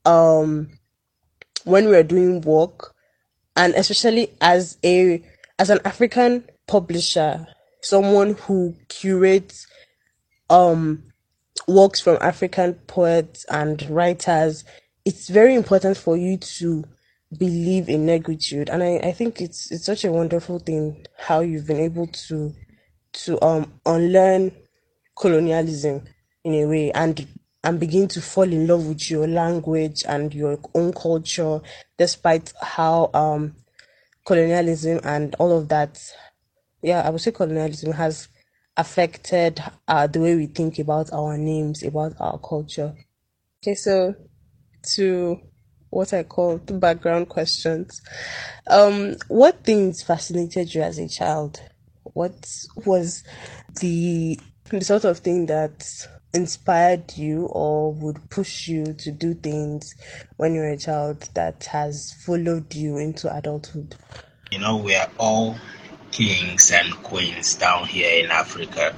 um 0.05 0.71
when 1.65 1.87
we're 1.87 2.03
doing 2.03 2.41
work 2.41 2.95
and 3.59 3.75
especially 3.75 4.33
as 4.41 4.79
a 4.85 5.23
as 5.59 5.69
an 5.69 5.81
African 5.85 6.45
publisher, 6.67 7.47
someone 7.83 8.35
who 8.35 8.75
curates 8.89 9.67
um 10.51 11.05
works 11.67 12.01
from 12.01 12.19
African 12.21 12.75
poets 12.75 13.45
and 13.51 13.89
writers, 13.91 14.65
it's 15.05 15.29
very 15.29 15.55
important 15.55 15.97
for 15.97 16.17
you 16.17 16.37
to 16.37 16.85
believe 17.37 17.89
in 17.89 18.07
negritude. 18.07 18.69
And 18.71 18.83
I, 18.83 18.97
I 19.09 19.13
think 19.13 19.41
it's 19.41 19.71
it's 19.71 19.85
such 19.85 20.05
a 20.05 20.13
wonderful 20.13 20.59
thing 20.59 21.07
how 21.19 21.41
you've 21.41 21.67
been 21.67 21.81
able 21.81 22.07
to 22.07 22.55
to 23.13 23.43
um 23.45 23.73
unlearn 23.87 24.53
colonialism 25.17 26.05
in 26.45 26.55
a 26.55 26.67
way 26.67 26.91
and 26.93 27.27
and 27.65 27.81
begin 27.81 28.09
to 28.09 28.21
fall 28.21 28.45
in 28.45 28.67
love 28.67 28.87
with 28.87 29.11
your 29.11 29.27
language 29.27 30.05
and 30.07 30.33
your 30.33 30.59
own 30.75 30.93
culture 30.93 31.61
despite 31.99 32.53
how 32.63 33.11
um 33.15 33.55
colonialism 34.25 35.01
and 35.05 35.35
all 35.39 35.57
of 35.57 35.69
that 35.69 35.99
yeah 36.83 37.03
i 37.03 37.11
would 37.11 37.21
say 37.21 37.33
colonialism 37.33 37.93
has 37.93 38.29
affected 38.79 39.63
uh, 39.89 40.07
the 40.07 40.21
way 40.21 40.37
we 40.37 40.47
think 40.47 40.79
about 40.79 41.13
our 41.13 41.37
names, 41.37 41.83
about 41.83 42.15
our 42.19 42.39
culture. 42.39 42.95
Okay, 43.63 43.75
so 43.75 44.15
to 44.95 45.41
what 45.91 46.13
I 46.13 46.23
call 46.23 46.59
the 46.59 46.75
background 46.75 47.29
questions. 47.29 48.01
Um, 48.69 49.17
what 49.29 49.65
things 49.65 50.03
fascinated 50.03 50.75
you 50.75 50.83
as 50.83 50.99
a 50.99 51.09
child? 51.09 51.61
What 52.05 52.51
was 52.87 53.25
the 53.81 54.39
the 54.71 54.85
sort 54.85 55.05
of 55.05 55.19
thing 55.19 55.47
that 55.47 55.87
inspired 56.35 57.17
you 57.17 57.47
or 57.47 57.93
would 57.95 58.29
push 58.29 58.69
you 58.69 58.85
to 58.93 59.11
do 59.11 59.33
things 59.33 59.95
when 60.37 60.55
you 60.55 60.61
were 60.61 60.69
a 60.69 60.77
child 60.77 61.29
that 61.35 61.65
has 61.65 62.15
followed 62.25 62.75
you 62.75 62.99
into 62.99 63.35
adulthood? 63.35 63.97
You 64.51 64.59
know, 64.59 64.77
we 64.77 64.95
are 64.95 65.11
all 65.19 65.57
kings 66.11 66.71
and 66.71 66.93
queens 67.03 67.55
down 67.55 67.85
here 67.87 68.25
in 68.25 68.31
Africa. 68.31 68.95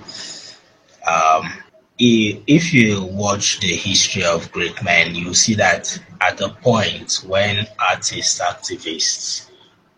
Um, 1.07 1.51
if 1.99 2.73
you 2.73 3.05
watch 3.05 3.61
the 3.61 3.77
history 3.77 4.25
of 4.25 4.51
great 4.53 4.83
men, 4.83 5.15
you 5.15 5.35
see 5.35 5.55
that 5.55 5.99
at 6.21 6.41
a 6.41 6.49
point 6.49 7.23
when 7.27 7.67
artists, 7.79 8.41
activists, 8.41 9.51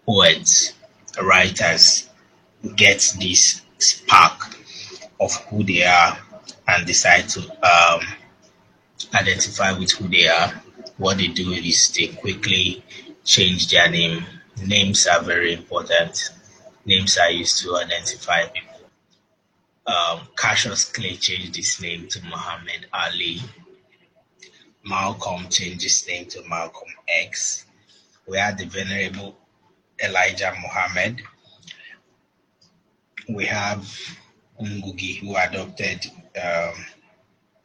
poets, 0.05 0.73
writers 1.23 2.11
get 2.77 3.15
this 3.21 3.63
spark 3.79 4.57
of 5.21 5.33
who 5.47 5.63
they 5.63 5.85
are 5.85 6.19
and 6.67 6.87
decide 6.87 7.29
to 7.29 7.41
um, 7.41 8.01
identify 9.15 9.73
with 9.79 9.93
who 9.93 10.09
they 10.09 10.27
are, 10.27 10.49
what 10.97 11.19
they 11.19 11.29
do 11.29 11.53
is 11.53 11.93
they 11.93 12.09
quickly 12.09 12.83
change 13.25 13.71
their 13.71 13.89
name. 13.89 14.25
Names 14.67 15.07
are 15.07 15.23
very 15.23 15.55
important 15.55 16.31
names 16.85 17.17
are 17.19 17.31
used 17.31 17.63
to 17.63 17.77
identify 17.77 18.47
people. 18.47 18.69
Um, 19.87 20.29
Cassius 20.37 20.85
Clay 20.85 21.17
changed 21.17 21.57
his 21.57 21.81
name 21.81 22.09
to 22.09 22.23
Muhammad 22.25 22.87
Ali. 22.93 23.41
Malcolm 24.85 25.49
changed 25.49 25.83
his 25.83 26.07
name 26.07 26.27
to 26.27 26.43
Malcolm 26.49 26.89
X. 27.09 27.67
We 28.27 28.39
had 28.39 28.59
the 28.59 28.67
Venerable 28.67 29.37
Elijah 30.03 30.53
Muhammad. 30.61 31.23
We 33.29 33.47
have 33.47 33.87
Ngugi, 34.61 35.19
who 35.19 35.37
adopted 35.37 36.07
um, 36.43 36.75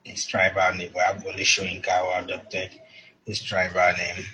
his 0.04 0.26
tribal 0.26 0.78
name. 0.78 0.92
We 0.94 1.02
have 1.02 1.24
Wole 1.24 1.34
Soyinka, 1.34 1.90
who 1.90 2.24
adopted 2.24 2.72
his 3.26 3.42
tribal 3.42 3.94
name. 3.98 4.26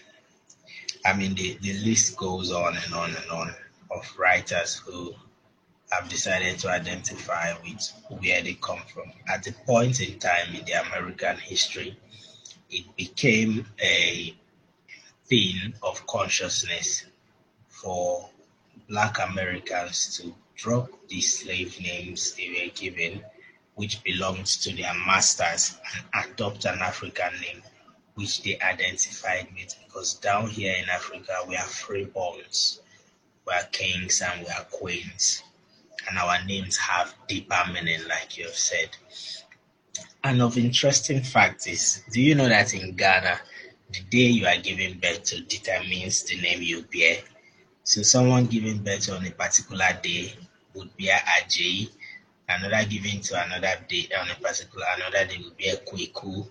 I 1.05 1.13
mean, 1.13 1.35
the, 1.35 1.57
the 1.61 1.73
list 1.85 2.15
goes 2.15 2.51
on 2.51 2.77
and 2.77 2.93
on 2.93 3.09
and 3.09 3.31
on 3.31 3.53
of 3.93 4.17
writers 4.17 4.75
who 4.75 5.13
have 5.91 6.09
decided 6.09 6.57
to 6.59 6.69
identify 6.69 7.53
with 7.63 7.91
where 8.09 8.41
they 8.41 8.55
come 8.55 8.81
from. 8.93 9.11
At 9.27 9.47
a 9.47 9.51
point 9.51 10.01
in 10.01 10.17
time 10.19 10.55
in 10.55 10.65
the 10.65 10.73
American 10.73 11.37
history, 11.37 11.97
it 12.69 12.95
became 12.95 13.67
a 13.81 14.35
thing 15.25 15.73
of 15.83 16.05
consciousness 16.07 17.05
for 17.67 18.29
Black 18.89 19.19
Americans 19.19 20.17
to 20.17 20.33
drop 20.55 20.89
the 21.07 21.21
slave 21.21 21.79
names 21.79 22.33
they 22.33 22.49
were 22.49 22.71
given, 22.73 23.23
which 23.75 24.03
belonged 24.03 24.45
to 24.45 24.75
their 24.75 24.93
masters, 25.05 25.77
and 25.95 26.25
adopt 26.25 26.65
an 26.65 26.79
African 26.79 27.33
name 27.41 27.61
which 28.15 28.43
they 28.43 28.59
identified 28.59 29.47
with 29.55 29.75
because 29.85 30.13
down 30.15 30.47
here 30.47 30.75
in 30.77 30.89
Africa 30.89 31.33
we 31.47 31.55
are 31.55 31.65
freeborns, 31.65 32.79
we 33.45 33.53
are 33.53 33.63
kings 33.71 34.21
and 34.21 34.41
we 34.41 34.47
are 34.47 34.65
queens, 34.71 35.43
and 36.07 36.17
our 36.17 36.43
names 36.45 36.77
have 36.77 37.13
deeper 37.27 37.59
meaning, 37.73 37.99
like 38.07 38.37
you 38.37 38.45
have 38.45 38.55
said. 38.55 38.89
And 40.23 40.41
of 40.41 40.57
interesting 40.57 41.21
fact 41.21 41.67
is, 41.67 42.03
do 42.11 42.21
you 42.21 42.35
know 42.35 42.47
that 42.47 42.73
in 42.73 42.95
Ghana, 42.95 43.39
the 43.91 43.99
day 44.09 44.27
you 44.27 44.47
are 44.47 44.57
giving 44.57 44.99
birth 44.99 45.23
to 45.25 45.41
determines 45.41 46.23
the 46.23 46.39
name 46.41 46.61
you 46.61 46.83
bear? 46.83 47.17
So 47.83 48.01
someone 48.01 48.45
giving 48.45 48.77
birth 48.77 49.09
on 49.11 49.25
a 49.25 49.31
particular 49.31 49.89
day 50.01 50.33
would 50.73 50.95
bear 50.97 51.17
Ajayi, 51.17 51.89
another 52.47 52.87
giving 52.89 53.19
to 53.21 53.45
another 53.45 53.75
day 53.87 54.07
on 54.17 54.29
a 54.29 54.35
particular 54.35 54.85
another 54.95 55.25
day 55.27 55.37
would 55.43 55.57
bear 55.57 55.75
Kweku, 55.75 56.47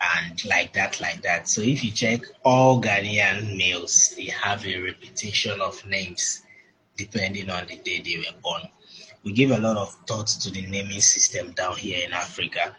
and 0.00 0.44
like 0.44 0.72
that, 0.74 1.00
like 1.00 1.22
that. 1.22 1.48
So 1.48 1.60
if 1.60 1.82
you 1.82 1.90
check 1.90 2.22
all 2.44 2.80
Ghanaian 2.80 3.56
males, 3.56 4.14
they 4.16 4.26
have 4.26 4.64
a 4.64 4.80
repetition 4.80 5.60
of 5.60 5.84
names 5.86 6.42
depending 6.96 7.50
on 7.50 7.66
the 7.66 7.76
day 7.76 8.00
they 8.00 8.18
were 8.18 8.40
born. 8.42 8.62
We 9.24 9.32
give 9.32 9.50
a 9.50 9.58
lot 9.58 9.76
of 9.76 9.92
thought 10.06 10.28
to 10.28 10.50
the 10.50 10.66
naming 10.66 11.00
system 11.00 11.52
down 11.52 11.76
here 11.76 12.04
in 12.06 12.12
Africa. 12.12 12.76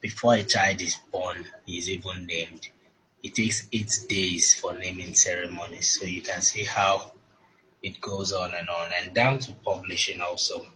Before 0.00 0.34
a 0.34 0.42
child 0.42 0.80
is 0.80 0.96
born, 1.12 1.46
he 1.66 1.78
is 1.78 1.88
even 1.90 2.26
named. 2.26 2.68
It 3.22 3.34
takes 3.34 3.68
eight 3.72 4.06
days 4.08 4.54
for 4.54 4.74
naming 4.74 5.14
ceremonies, 5.14 5.88
so 5.98 6.06
you 6.06 6.22
can 6.22 6.40
see 6.40 6.64
how 6.64 7.12
it 7.82 8.00
goes 8.00 8.32
on 8.32 8.52
and 8.54 8.68
on, 8.68 8.90
and 9.00 9.14
down 9.14 9.38
to 9.40 9.52
publishing 9.64 10.20
also. 10.20 10.66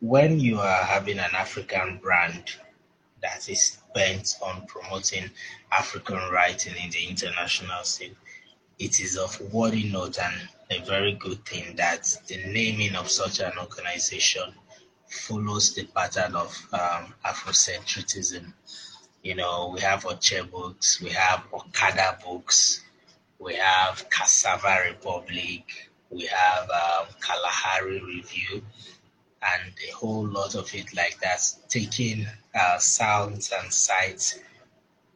When 0.00 0.38
you 0.38 0.58
are 0.58 0.84
having 0.84 1.18
an 1.18 1.34
African 1.34 1.98
brand 1.98 2.44
that 3.26 3.48
is 3.48 3.78
bent 3.94 4.36
on 4.40 4.66
promoting 4.66 5.30
African 5.72 6.20
writing 6.30 6.74
in 6.82 6.90
the 6.90 7.06
international 7.08 7.82
scene, 7.82 8.16
it 8.78 9.00
is 9.00 9.16
of 9.16 9.40
worthy 9.52 9.84
note 9.84 10.18
and 10.18 10.48
a 10.70 10.84
very 10.84 11.14
good 11.14 11.44
thing 11.44 11.74
that 11.76 12.04
the 12.28 12.36
naming 12.46 12.94
of 12.94 13.10
such 13.10 13.40
an 13.40 13.52
organization 13.58 14.52
follows 15.08 15.74
the 15.74 15.84
pattern 15.84 16.34
of 16.34 16.50
um, 16.72 17.14
Afrocentrism. 17.24 18.52
You 19.22 19.34
know, 19.34 19.70
we 19.74 19.80
have 19.80 20.04
Oche 20.04 20.48
books, 20.50 21.00
we 21.00 21.10
have 21.10 21.42
Okada 21.52 22.18
books, 22.24 22.82
we 23.38 23.54
have 23.56 24.08
Cassava 24.10 24.82
Republic, 24.88 25.90
we 26.10 26.26
have 26.26 26.70
um, 26.70 27.06
Kalahari 27.20 28.00
Review, 28.00 28.62
and 29.42 29.72
a 29.88 29.92
whole 29.94 30.26
lot 30.26 30.54
of 30.54 30.72
it 30.74 30.94
like 30.94 31.18
that, 31.20 31.40
taking 31.68 32.26
uh, 32.56 32.78
sounds 32.78 33.52
and 33.60 33.72
sights 33.72 34.40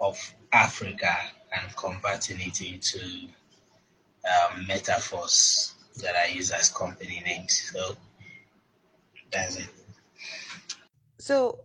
of 0.00 0.18
Africa 0.52 1.16
and 1.52 1.74
converting 1.76 2.40
it 2.40 2.60
into 2.60 3.28
um, 4.24 4.66
metaphors 4.66 5.74
that 6.02 6.14
I 6.16 6.28
use 6.28 6.50
as 6.50 6.70
company 6.70 7.22
names. 7.24 7.70
So 7.72 7.96
that's 9.32 9.56
it. 9.56 9.68
So, 11.18 11.60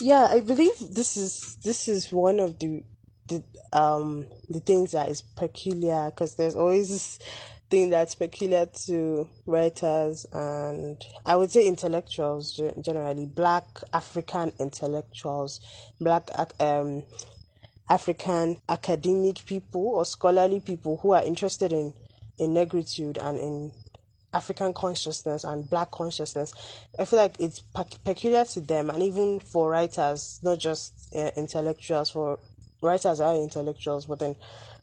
yeah, 0.00 0.28
I 0.30 0.40
believe 0.40 0.72
this 0.78 1.16
is 1.16 1.56
this 1.64 1.88
is 1.88 2.12
one 2.12 2.40
of 2.40 2.58
the 2.58 2.82
the 3.28 3.42
um 3.72 4.26
the 4.48 4.60
things 4.60 4.92
that 4.92 5.08
is 5.08 5.22
peculiar 5.22 6.10
because 6.10 6.34
there's 6.36 6.56
always 6.56 6.88
this 6.88 7.18
thing 7.70 7.90
that's 7.90 8.14
peculiar 8.16 8.66
to 8.66 9.28
writers 9.46 10.26
and 10.32 11.02
I 11.26 11.36
would 11.36 11.50
say 11.52 11.66
intellectuals 11.66 12.60
generally, 12.80 13.26
black 13.26 13.64
African 13.92 14.52
intellectuals, 14.58 15.60
black 16.00 16.30
um 16.60 17.04
African 17.88 18.60
academic 18.68 19.44
people 19.46 19.86
or 19.86 20.04
scholarly 20.04 20.60
people 20.60 20.98
who 21.02 21.12
are 21.12 21.22
interested 21.24 21.72
in 21.72 21.94
in 22.38 22.52
negritude 22.54 23.18
and 23.22 23.38
in 23.38 23.72
African 24.32 24.72
consciousness 24.72 25.44
and 25.44 25.68
black 25.68 25.90
consciousness. 25.90 26.54
I 26.98 27.04
feel 27.04 27.18
like 27.18 27.36
it's 27.40 27.60
peculiar 28.04 28.44
to 28.46 28.60
them, 28.60 28.90
and 28.90 29.02
even 29.02 29.40
for 29.40 29.70
writers, 29.70 30.40
not 30.42 30.58
just 30.58 30.94
uh, 31.14 31.30
intellectuals. 31.36 32.10
For 32.10 32.38
writers 32.82 33.20
are 33.20 33.34
intellectuals, 33.34 34.06
but 34.06 34.20
then 34.20 34.36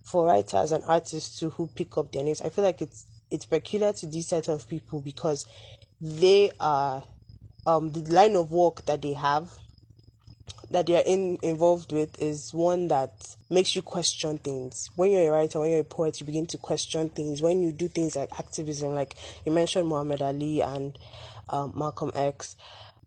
for 0.08 0.26
writers 0.26 0.72
and 0.72 0.84
artists 0.86 1.40
too 1.40 1.50
who 1.50 1.68
pick 1.68 1.98
up 1.98 2.12
their 2.12 2.24
names, 2.24 2.42
I 2.42 2.50
feel 2.50 2.64
like 2.64 2.82
it's 2.82 3.06
it's 3.30 3.46
peculiar 3.46 3.92
to 3.92 4.08
these 4.08 4.28
set 4.28 4.48
of 4.48 4.68
people 4.70 5.02
because 5.02 5.46
they 6.00 6.52
are 6.60 7.04
um 7.66 7.92
the 7.92 8.00
line 8.12 8.36
of 8.36 8.52
work 8.52 8.86
that 8.86 9.02
they 9.02 9.14
have 9.14 9.52
that 10.70 10.86
they 10.86 10.96
are 10.96 11.04
in, 11.06 11.38
involved 11.42 11.92
with 11.92 12.22
is 12.22 12.54
one 12.54 12.88
that 12.90 13.36
makes 13.50 13.76
you 13.76 13.82
question 13.82 14.38
things. 14.38 14.90
When 14.96 15.12
you're 15.12 15.30
a 15.30 15.32
writer, 15.32 15.60
when 15.60 15.72
you're 15.72 15.80
a 15.82 15.86
poet, 15.86 16.20
you 16.20 16.26
begin 16.26 16.46
to 16.48 16.58
question 16.58 17.10
things. 17.10 17.42
When 17.42 17.62
you 17.62 17.72
do 17.72 17.88
things 17.88 18.16
like 18.16 18.38
activism, 18.38 18.94
like 18.94 19.16
you 19.46 19.52
mentioned 19.52 19.88
Muhammad 19.88 20.22
Ali 20.22 20.62
and 20.62 20.98
um, 21.50 21.72
Malcolm 21.76 22.12
X, 22.14 22.58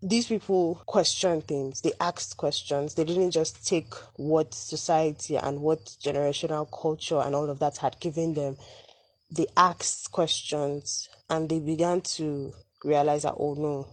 these 0.03 0.27
people 0.27 0.83
question 0.87 1.43
things. 1.43 1.81
They 1.83 1.93
asked 2.01 2.37
questions. 2.37 2.95
They 2.95 3.05
didn't 3.05 3.33
just 3.33 3.67
take 3.67 3.93
what 4.17 4.55
society 4.55 5.37
and 5.37 5.61
what 5.61 5.85
generational 6.03 6.69
culture 6.71 7.19
and 7.19 7.35
all 7.35 7.51
of 7.51 7.59
that 7.59 7.77
had 7.79 8.01
given 8.01 8.35
them. 8.35 8.57
They 9.31 9.47
asked 9.57 10.11
questions 10.11 11.09
and 11.29 11.49
they 11.49 11.61
began 11.61 12.01
to 12.03 12.53
realize 12.83 13.23
that, 13.23 13.35
oh 13.37 13.55
no, 13.55 13.87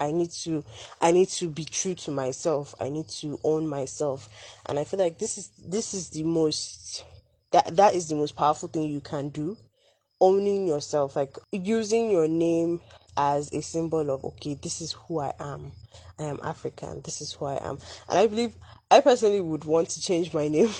I 0.00 0.12
need 0.12 0.30
to 0.42 0.64
I 1.00 1.10
need 1.10 1.28
to 1.30 1.48
be 1.48 1.64
true 1.64 1.94
to 1.96 2.10
myself. 2.10 2.74
I 2.80 2.88
need 2.88 3.08
to 3.20 3.38
own 3.42 3.66
myself. 3.66 4.28
And 4.66 4.78
I 4.78 4.84
feel 4.84 5.00
like 5.00 5.18
this 5.18 5.38
is 5.38 5.50
this 5.58 5.92
is 5.92 6.10
the 6.10 6.22
most 6.22 7.04
that 7.50 7.76
that 7.76 7.94
is 7.94 8.08
the 8.08 8.14
most 8.14 8.36
powerful 8.36 8.68
thing 8.68 8.84
you 8.84 9.00
can 9.00 9.30
do. 9.30 9.56
Owning 10.20 10.66
yourself, 10.66 11.16
like 11.16 11.36
using 11.52 12.10
your 12.10 12.26
name 12.28 12.80
as 13.18 13.52
a 13.52 13.60
symbol 13.60 14.10
of 14.10 14.24
okay, 14.24 14.54
this 14.54 14.80
is 14.80 14.92
who 14.92 15.20
I 15.20 15.34
am. 15.40 15.72
I 16.18 16.24
am 16.24 16.40
African. 16.42 17.02
This 17.02 17.20
is 17.20 17.32
who 17.32 17.46
I 17.46 17.56
am. 17.56 17.78
And 18.08 18.18
I 18.20 18.26
believe 18.28 18.54
I 18.90 19.00
personally 19.00 19.40
would 19.42 19.64
want 19.64 19.90
to 19.90 20.00
change 20.00 20.32
my 20.32 20.48
name 20.56 20.70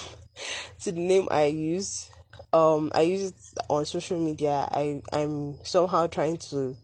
to 0.83 0.93
the 0.93 1.01
name 1.01 1.29
I 1.31 1.47
use. 1.47 2.11
Um 2.53 2.93
I 2.95 3.03
use 3.03 3.31
it 3.31 3.35
on 3.69 3.85
social 3.85 4.19
media. 4.19 4.69
I 4.71 5.03
I'm 5.13 5.59
somehow 5.65 6.07
trying 6.07 6.39
to 6.51 6.77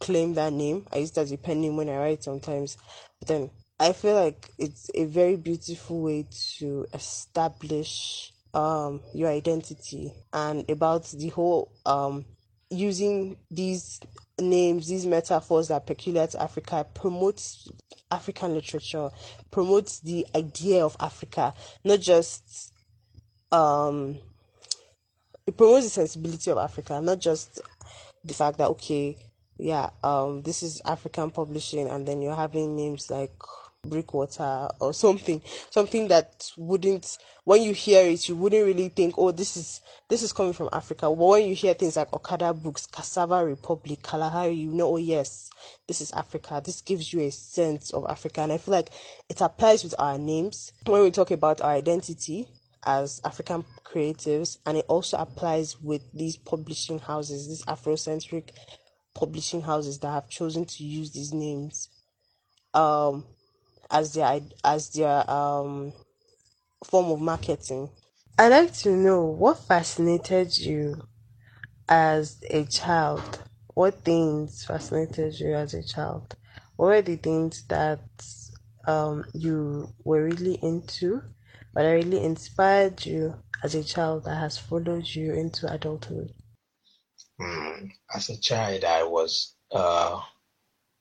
claim 0.00 0.34
that 0.34 0.52
name. 0.52 0.86
I 0.92 0.98
use 0.98 1.10
it 1.10 1.18
as 1.18 1.32
a 1.32 1.38
pen 1.38 1.60
name 1.60 1.76
when 1.76 1.90
I 1.90 1.98
write 1.98 2.24
sometimes. 2.24 2.78
But 3.20 3.28
then 3.28 3.50
I 3.78 3.92
feel 3.92 4.14
like 4.14 4.50
it's 4.58 4.90
a 4.94 5.04
very 5.04 5.36
beautiful 5.36 6.02
way 6.02 6.26
to 6.58 6.86
establish 6.94 8.32
um 8.54 9.00
your 9.14 9.28
identity 9.30 10.12
and 10.32 10.68
about 10.70 11.06
the 11.10 11.28
whole 11.28 11.72
um 11.86 12.24
using 12.74 13.36
these 13.50 14.00
names, 14.40 14.88
these 14.88 15.06
metaphors 15.06 15.68
that 15.68 15.74
are 15.74 15.80
peculiar 15.80 16.26
to 16.26 16.42
Africa 16.42 16.86
promotes 16.94 17.70
African 18.10 18.54
literature, 18.54 19.10
promotes 19.50 20.00
the 20.00 20.26
idea 20.34 20.84
of 20.84 20.96
Africa, 21.00 21.54
not 21.84 22.00
just 22.00 22.72
um 23.52 24.18
it 25.46 25.56
promotes 25.56 25.84
the 25.84 25.90
sensibility 25.90 26.50
of 26.50 26.58
Africa, 26.58 27.00
not 27.00 27.20
just 27.20 27.60
the 28.24 28.34
fact 28.34 28.58
that 28.58 28.68
okay, 28.70 29.16
yeah, 29.58 29.90
um, 30.02 30.42
this 30.42 30.62
is 30.62 30.80
African 30.84 31.30
publishing, 31.30 31.88
and 31.88 32.06
then 32.06 32.22
you're 32.22 32.34
having 32.34 32.76
names 32.76 33.10
like 33.10 33.32
Breakwater 33.84 34.68
or 34.80 34.92
something, 34.92 35.40
something 35.70 36.08
that 36.08 36.50
wouldn't, 36.56 37.18
when 37.44 37.62
you 37.62 37.72
hear 37.72 38.06
it, 38.06 38.28
you 38.28 38.36
wouldn't 38.36 38.64
really 38.66 38.88
think, 38.88 39.14
oh, 39.18 39.30
this 39.30 39.56
is 39.56 39.80
this 40.08 40.22
is 40.22 40.32
coming 40.32 40.52
from 40.52 40.68
Africa. 40.72 41.06
But 41.06 41.12
when 41.12 41.48
you 41.48 41.54
hear 41.54 41.74
things 41.74 41.96
like 41.96 42.12
Okada 42.12 42.52
Books, 42.54 42.86
Cassava 42.86 43.44
Republic, 43.44 44.02
Kalahari, 44.02 44.54
you 44.54 44.72
know, 44.72 44.94
oh 44.94 44.96
yes, 44.96 45.50
this 45.86 46.00
is 46.00 46.12
Africa. 46.12 46.62
This 46.64 46.80
gives 46.80 47.12
you 47.12 47.20
a 47.20 47.30
sense 47.30 47.92
of 47.92 48.06
Africa, 48.08 48.42
and 48.42 48.52
I 48.52 48.58
feel 48.58 48.72
like 48.72 48.90
it 49.28 49.40
applies 49.40 49.84
with 49.84 49.94
our 49.98 50.18
names 50.18 50.72
when 50.86 51.02
we 51.02 51.10
talk 51.10 51.30
about 51.30 51.60
our 51.60 51.72
identity 51.72 52.48
as 52.86 53.20
African 53.24 53.64
creatives, 53.84 54.58
and 54.66 54.76
it 54.76 54.84
also 54.88 55.16
applies 55.16 55.80
with 55.80 56.02
these 56.12 56.36
publishing 56.36 56.98
houses, 56.98 57.48
these 57.48 57.64
Afrocentric 57.64 58.50
publishing 59.14 59.62
houses 59.62 59.98
that 60.00 60.10
have 60.10 60.28
chosen 60.28 60.64
to 60.64 60.84
use 60.84 61.12
these 61.12 61.32
names 61.32 61.88
um 62.74 63.24
as 63.90 64.14
their 64.14 64.40
as 64.64 64.90
their 64.90 65.28
um 65.30 65.92
form 66.84 67.10
of 67.12 67.20
marketing. 67.20 67.90
I'd 68.38 68.48
like 68.48 68.72
to 68.78 68.90
know 68.90 69.24
what 69.24 69.58
fascinated 69.58 70.56
you 70.58 71.06
as 71.88 72.42
a 72.50 72.64
child. 72.64 73.42
What 73.74 74.04
things 74.04 74.64
fascinated 74.64 75.38
you 75.40 75.54
as 75.54 75.74
a 75.74 75.82
child? 75.82 76.36
What 76.76 76.86
were 76.86 77.02
the 77.02 77.16
things 77.16 77.64
that 77.68 78.00
um 78.86 79.24
you 79.34 79.88
were 80.04 80.24
really 80.24 80.54
into, 80.62 81.22
but 81.72 81.82
that 81.82 81.92
really 81.92 82.22
inspired 82.22 83.04
you 83.06 83.36
as 83.62 83.74
a 83.74 83.84
child 83.84 84.24
that 84.24 84.36
has 84.36 84.58
followed 84.58 85.06
you 85.06 85.32
into 85.34 85.72
adulthood? 85.72 86.32
Mm, 87.40 87.90
as 88.14 88.28
a 88.30 88.36
child, 88.38 88.84
I 88.84 89.02
was 89.02 89.54
uh, 89.72 90.20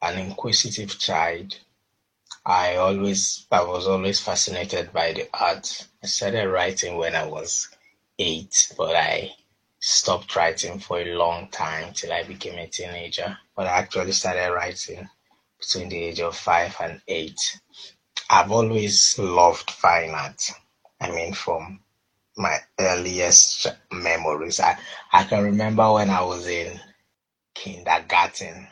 an 0.01 0.19
inquisitive 0.19 0.97
child. 0.99 1.57
I 2.45 2.75
always, 2.75 3.45
I 3.51 3.63
was 3.63 3.87
always 3.87 4.19
fascinated 4.19 4.91
by 4.91 5.13
the 5.13 5.29
art. 5.33 5.87
I 6.03 6.07
started 6.07 6.49
writing 6.49 6.97
when 6.97 7.15
I 7.15 7.25
was 7.25 7.69
eight, 8.19 8.73
but 8.77 8.95
I 8.95 9.31
stopped 9.79 10.35
writing 10.35 10.79
for 10.79 10.99
a 10.99 11.15
long 11.15 11.47
time 11.49 11.93
till 11.93 12.11
I 12.11 12.23
became 12.23 12.59
a 12.59 12.67
teenager. 12.67 13.37
But 13.55 13.67
I 13.67 13.77
actually 13.77 14.11
started 14.11 14.51
writing 14.53 15.07
between 15.59 15.89
the 15.89 16.03
age 16.03 16.19
of 16.19 16.35
five 16.35 16.75
and 16.81 17.01
eight. 17.07 17.59
I've 18.29 18.51
always 18.51 19.17
loved 19.17 19.71
fine 19.71 20.11
art. 20.11 20.49
I 20.99 21.11
mean, 21.11 21.33
from 21.33 21.79
my 22.35 22.57
earliest 22.79 23.67
memories, 23.91 24.59
I, 24.59 24.77
I 25.11 25.23
can 25.23 25.43
remember 25.43 25.93
when 25.93 26.09
I 26.09 26.21
was 26.23 26.47
in 26.47 26.79
kindergarten, 27.53 28.67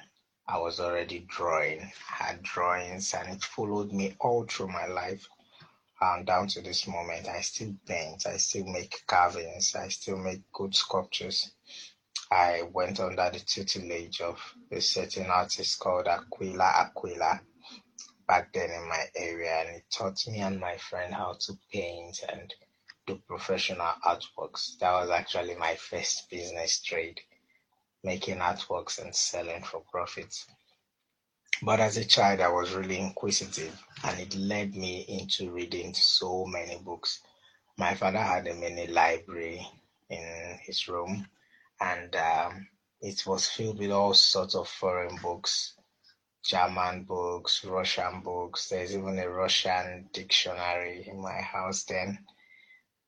I 0.52 0.58
was 0.58 0.82
already 0.82 1.20
drawing, 1.20 1.94
had 2.08 2.44
drawings, 2.44 3.14
and 3.14 3.30
it 3.30 3.42
followed 3.42 3.94
me 3.94 4.18
all 4.20 4.44
through 4.44 4.68
my 4.68 4.86
life. 4.86 5.26
Um, 6.02 6.26
down 6.26 6.48
to 6.50 6.62
this 6.62 6.86
moment, 6.88 7.30
I 7.30 7.40
still 7.40 7.74
paint, 7.88 8.26
I 8.26 8.36
still 8.36 8.66
make 8.66 9.02
carvings, 9.08 9.74
I 9.76 9.88
still 9.88 10.18
make 10.18 10.42
good 10.52 10.76
sculptures. 10.76 11.54
I 12.30 12.64
went 12.64 13.00
under 13.00 13.30
the 13.32 13.40
tutelage 13.40 14.20
of 14.20 14.42
a 14.70 14.82
certain 14.82 15.28
artist 15.28 15.80
called 15.80 16.08
Aquila 16.08 16.66
Aquila 16.66 17.40
back 18.28 18.52
then 18.52 18.72
in 18.72 18.90
my 18.90 19.06
area, 19.16 19.54
and 19.62 19.76
he 19.76 19.82
taught 19.90 20.28
me 20.28 20.40
and 20.40 20.60
my 20.60 20.76
friend 20.76 21.14
how 21.14 21.38
to 21.40 21.58
paint 21.72 22.24
and 22.28 22.54
do 23.08 23.22
professional 23.26 23.94
artworks. 24.06 24.78
That 24.80 24.92
was 24.92 25.12
actually 25.12 25.56
my 25.56 25.76
first 25.76 26.30
business 26.30 26.82
trade, 26.82 27.22
making 28.04 28.38
artworks 28.38 29.02
and 29.02 29.16
selling 29.16 29.64
for 29.64 29.84
profit. 29.92 30.46
But 31.62 31.80
as 31.80 31.98
a 31.98 32.06
child, 32.06 32.42
I 32.42 32.50
was 32.50 32.74
really 32.74 33.00
inquisitive, 33.00 33.80
and 34.04 34.20
it 34.20 34.36
led 34.36 34.76
me 34.76 35.02
into 35.08 35.52
reading 35.52 35.94
so 35.94 36.46
many 36.46 36.78
books. 36.78 37.22
My 37.78 37.94
father 37.94 38.20
had 38.20 38.48
a 38.48 38.54
mini 38.54 38.88
library 38.88 39.68
in 40.10 40.60
his 40.64 40.88
room, 40.88 41.28
and 41.80 42.16
um, 42.16 42.68
it 43.02 43.26
was 43.26 43.48
filled 43.48 43.80
with 43.80 43.92
all 43.92 44.14
sorts 44.14 44.56
of 44.56 44.68
foreign 44.68 45.18
books 45.18 45.76
German 46.44 47.04
books, 47.04 47.64
Russian 47.64 48.22
books. 48.22 48.68
There's 48.68 48.96
even 48.96 49.20
a 49.20 49.30
Russian 49.30 50.10
dictionary 50.12 51.08
in 51.08 51.22
my 51.22 51.40
house 51.40 51.84
then. 51.84 52.26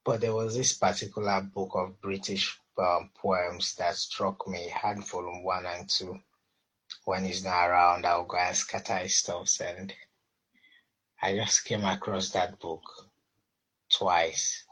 But 0.06 0.22
there 0.22 0.36
was 0.36 0.56
this 0.56 0.74
particular 0.76 1.42
book 1.42 1.72
of 1.74 2.00
British 2.00 2.60
um, 2.78 3.12
poems 3.16 3.76
that 3.76 3.96
struck 3.96 4.48
me. 4.48 4.70
had 4.70 5.04
volume 5.04 5.44
one 5.44 5.66
and 5.66 5.90
two. 5.90 6.20
When 7.06 7.26
he's 7.26 7.44
not 7.44 7.68
around, 7.68 8.06
I'll 8.06 8.26
go 8.26 8.38
and 8.38 8.56
scatter 8.56 8.98
his 8.98 9.16
stuff. 9.16 9.50
And 9.62 9.94
I 11.22 11.36
just 11.36 11.66
came 11.66 11.84
across 11.84 12.30
that 12.32 12.60
book 12.60 12.84
twice 13.92 14.66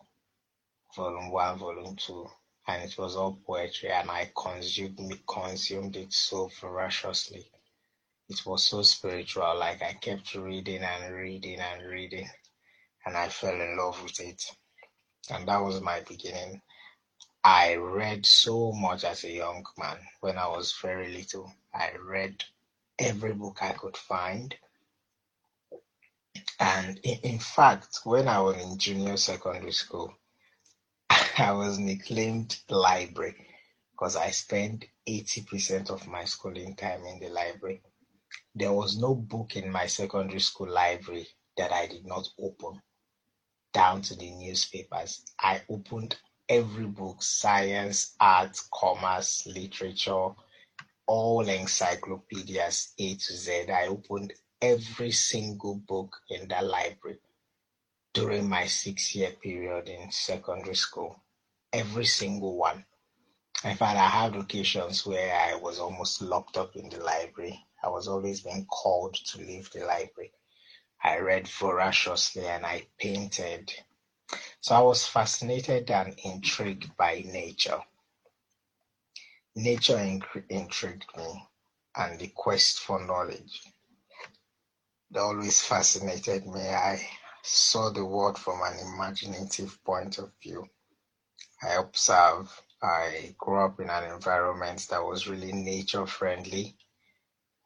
volume 0.96 1.32
one, 1.32 1.58
volume 1.60 1.96
two. 1.96 2.28
And 2.68 2.84
it 2.84 2.98
was 2.98 3.16
all 3.16 3.40
poetry, 3.46 3.92
and 3.92 4.10
I 4.10 4.32
consumed, 4.36 5.20
consumed 5.28 5.96
it 5.96 6.14
so 6.14 6.50
voraciously 6.60 7.52
it 8.32 8.46
was 8.46 8.64
so 8.64 8.82
spiritual. 8.82 9.58
Like 9.58 9.82
I 9.84 9.92
kept 9.94 10.36
reading 10.36 10.84
and 10.84 11.14
reading 11.14 11.60
and 11.60 11.86
reading, 11.86 12.30
and 13.06 13.18
I 13.18 13.28
fell 13.28 13.60
in 13.60 13.78
love 13.78 14.02
with 14.02 14.20
it. 14.22 14.42
And 15.30 15.46
that 15.50 15.58
was 15.58 15.82
my 15.82 16.00
beginning. 16.08 16.62
I 17.44 17.74
read 17.74 18.28
so 18.28 18.72
much 18.72 19.04
as 19.04 19.24
a 19.24 19.32
young 19.32 19.66
man 19.76 19.98
when 20.20 20.38
I 20.38 20.48
was 20.48 20.74
very 20.74 21.12
little. 21.12 21.52
I 21.74 21.94
read 21.96 22.44
every 23.00 23.34
book 23.34 23.64
I 23.64 23.74
could 23.74 23.98
find. 23.98 24.56
And 26.60 27.00
in, 27.00 27.18
in 27.24 27.40
fact, 27.40 28.02
when 28.04 28.28
I 28.28 28.40
was 28.42 28.58
in 28.58 28.78
junior 28.78 29.18
secondary 29.18 29.72
school, 29.72 30.14
I 31.10 31.52
was 31.54 31.80
nicknamed 31.80 32.60
library 32.70 33.48
because 33.92 34.16
I 34.16 34.30
spent 34.30 34.86
80% 35.10 35.90
of 35.90 36.08
my 36.08 36.26
schooling 36.26 36.76
time 36.76 37.04
in 37.06 37.20
the 37.20 37.30
library. 37.30 37.82
There 38.54 38.74
was 38.74 39.00
no 39.00 39.16
book 39.16 39.56
in 39.56 39.72
my 39.72 39.88
secondary 39.88 40.42
school 40.42 40.70
library 40.70 41.28
that 41.58 41.72
I 41.72 41.88
did 41.88 42.06
not 42.06 42.28
open, 42.38 42.84
down 43.74 44.04
to 44.04 44.16
the 44.16 44.30
newspapers. 44.30 45.26
I 45.40 45.64
opened 45.68 46.18
every 46.52 46.86
book 46.86 47.24
science, 47.24 48.16
art, 48.20 48.58
commerce, 48.74 49.48
literature, 49.48 50.30
all 51.08 51.48
encyclopedias 51.48 52.94
A 53.00 53.16
to 53.16 53.34
Z. 53.34 53.72
I 53.72 53.88
opened 53.88 54.34
every 54.62 55.12
single 55.12 55.76
book 55.76 56.16
in 56.30 56.48
that 56.50 56.66
library 56.66 57.20
during 58.14 58.48
my 58.50 58.66
six 58.66 59.16
year 59.16 59.32
period 59.32 59.90
in 59.90 60.12
secondary 60.12 60.76
school. 60.76 61.16
Every 61.74 62.06
single 62.06 62.58
one. 62.58 62.86
In 63.64 63.76
fact, 63.76 63.98
I 63.98 64.08
had 64.08 64.36
occasions 64.36 65.06
where 65.06 65.34
I 65.34 65.56
was 65.56 65.80
almost 65.80 66.22
locked 66.22 66.58
up 66.58 66.76
in 66.76 66.90
the 66.90 67.00
library 67.00 67.66
I 67.84 67.90
was 67.90 68.08
always 68.08 68.42
being 68.42 68.66
called 68.66 69.16
to 69.16 69.40
leave 69.40 69.72
the 69.72 69.86
library. 69.86 70.32
I 71.04 71.18
read 71.18 71.48
voraciously 71.48 72.46
and 72.46 72.64
I 72.66 72.88
painted. 73.00 73.74
So 74.62 74.76
I 74.76 74.82
was 74.82 75.08
fascinated 75.08 75.90
and 75.92 76.18
intrigued 76.24 76.96
by 76.98 77.22
nature. 77.26 77.82
Nature 79.56 80.00
intrigued 80.50 81.06
me 81.18 81.48
and 81.96 82.20
the 82.20 82.28
quest 82.30 82.80
for 82.80 83.00
knowledge. 83.00 83.64
They 85.12 85.20
always 85.20 85.62
fascinated 85.62 86.48
me. 86.48 86.62
I 86.70 87.06
saw 87.44 87.90
the 87.90 88.06
world 88.06 88.38
from 88.40 88.62
an 88.64 88.80
imaginative 88.80 89.84
point 89.84 90.18
of 90.18 90.32
view. 90.42 90.70
I 91.62 91.74
observe. 91.74 92.62
I 92.82 93.36
grew 93.38 93.60
up 93.66 93.80
in 93.80 93.90
an 93.90 94.12
environment 94.12 94.88
that 94.90 95.04
was 95.04 95.28
really 95.28 95.52
nature 95.54 96.06
friendly 96.08 96.76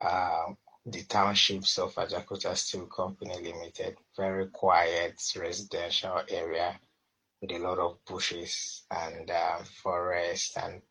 uh, 0.01 0.53
the 0.87 1.03
townships 1.03 1.79
of 1.79 1.95
Ajaokuta 1.95 2.55
Steel 2.55 2.85
Company 2.85 3.35
Limited, 3.41 3.97
very 4.15 4.47
quiet 4.49 5.19
residential 5.35 6.21
area 6.29 6.79
with 7.41 7.51
a 7.51 7.57
lot 7.57 7.79
of 7.79 8.05
bushes 8.05 8.83
and 8.91 9.31
uh, 9.31 9.63
forest 9.81 10.57
and 10.57 10.81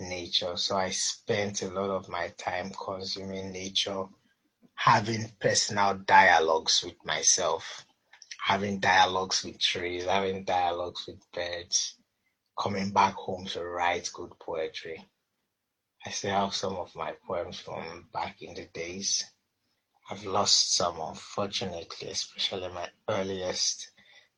nature. 0.00 0.56
So 0.56 0.76
I 0.76 0.90
spent 0.90 1.62
a 1.62 1.68
lot 1.68 1.90
of 1.90 2.08
my 2.08 2.28
time 2.38 2.70
consuming 2.70 3.52
nature, 3.52 4.06
having 4.74 5.30
personal 5.40 5.94
dialogues 5.94 6.82
with 6.82 6.96
myself, 7.04 7.86
having 8.44 8.80
dialogues 8.80 9.44
with 9.44 9.60
trees, 9.60 10.06
having 10.06 10.42
dialogues 10.42 11.06
with 11.06 11.20
birds, 11.32 11.94
coming 12.58 12.90
back 12.90 13.14
home 13.14 13.46
to 13.46 13.64
write 13.64 14.10
good 14.12 14.32
poetry. 14.40 15.08
I 16.04 16.10
still 16.10 16.30
have 16.30 16.54
some 16.54 16.76
of 16.76 16.94
my 16.94 17.12
poems 17.26 17.60
from 17.60 18.08
back 18.12 18.42
in 18.42 18.54
the 18.54 18.66
days. 18.66 19.24
I've 20.10 20.24
lost 20.24 20.74
some, 20.74 21.00
unfortunately, 21.00 22.08
especially 22.10 22.68
my 22.68 22.88
earliest 23.08 23.90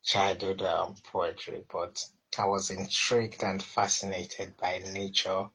childhood 0.03 0.61
um, 0.61 0.95
poetry, 1.11 1.65
but 1.71 2.03
I 2.37 2.45
was 2.45 2.69
intrigued 2.69 3.43
and 3.43 3.63
fascinated 3.63 4.57
by 4.57 4.79
nature, 4.79 5.49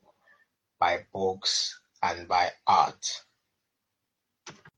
by 0.79 1.07
books, 1.13 1.81
and 2.03 2.27
by 2.29 2.53
art. 2.67 3.25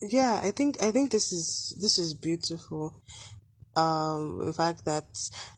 Yeah, 0.01 0.40
I 0.43 0.51
think 0.51 0.83
I 0.83 0.90
think 0.90 1.11
this 1.11 1.33
is 1.33 1.77
this 1.81 1.99
is 1.99 2.14
beautiful. 2.14 3.03
Um 3.76 4.44
the 4.44 4.52
fact 4.52 4.85
that 4.85 5.06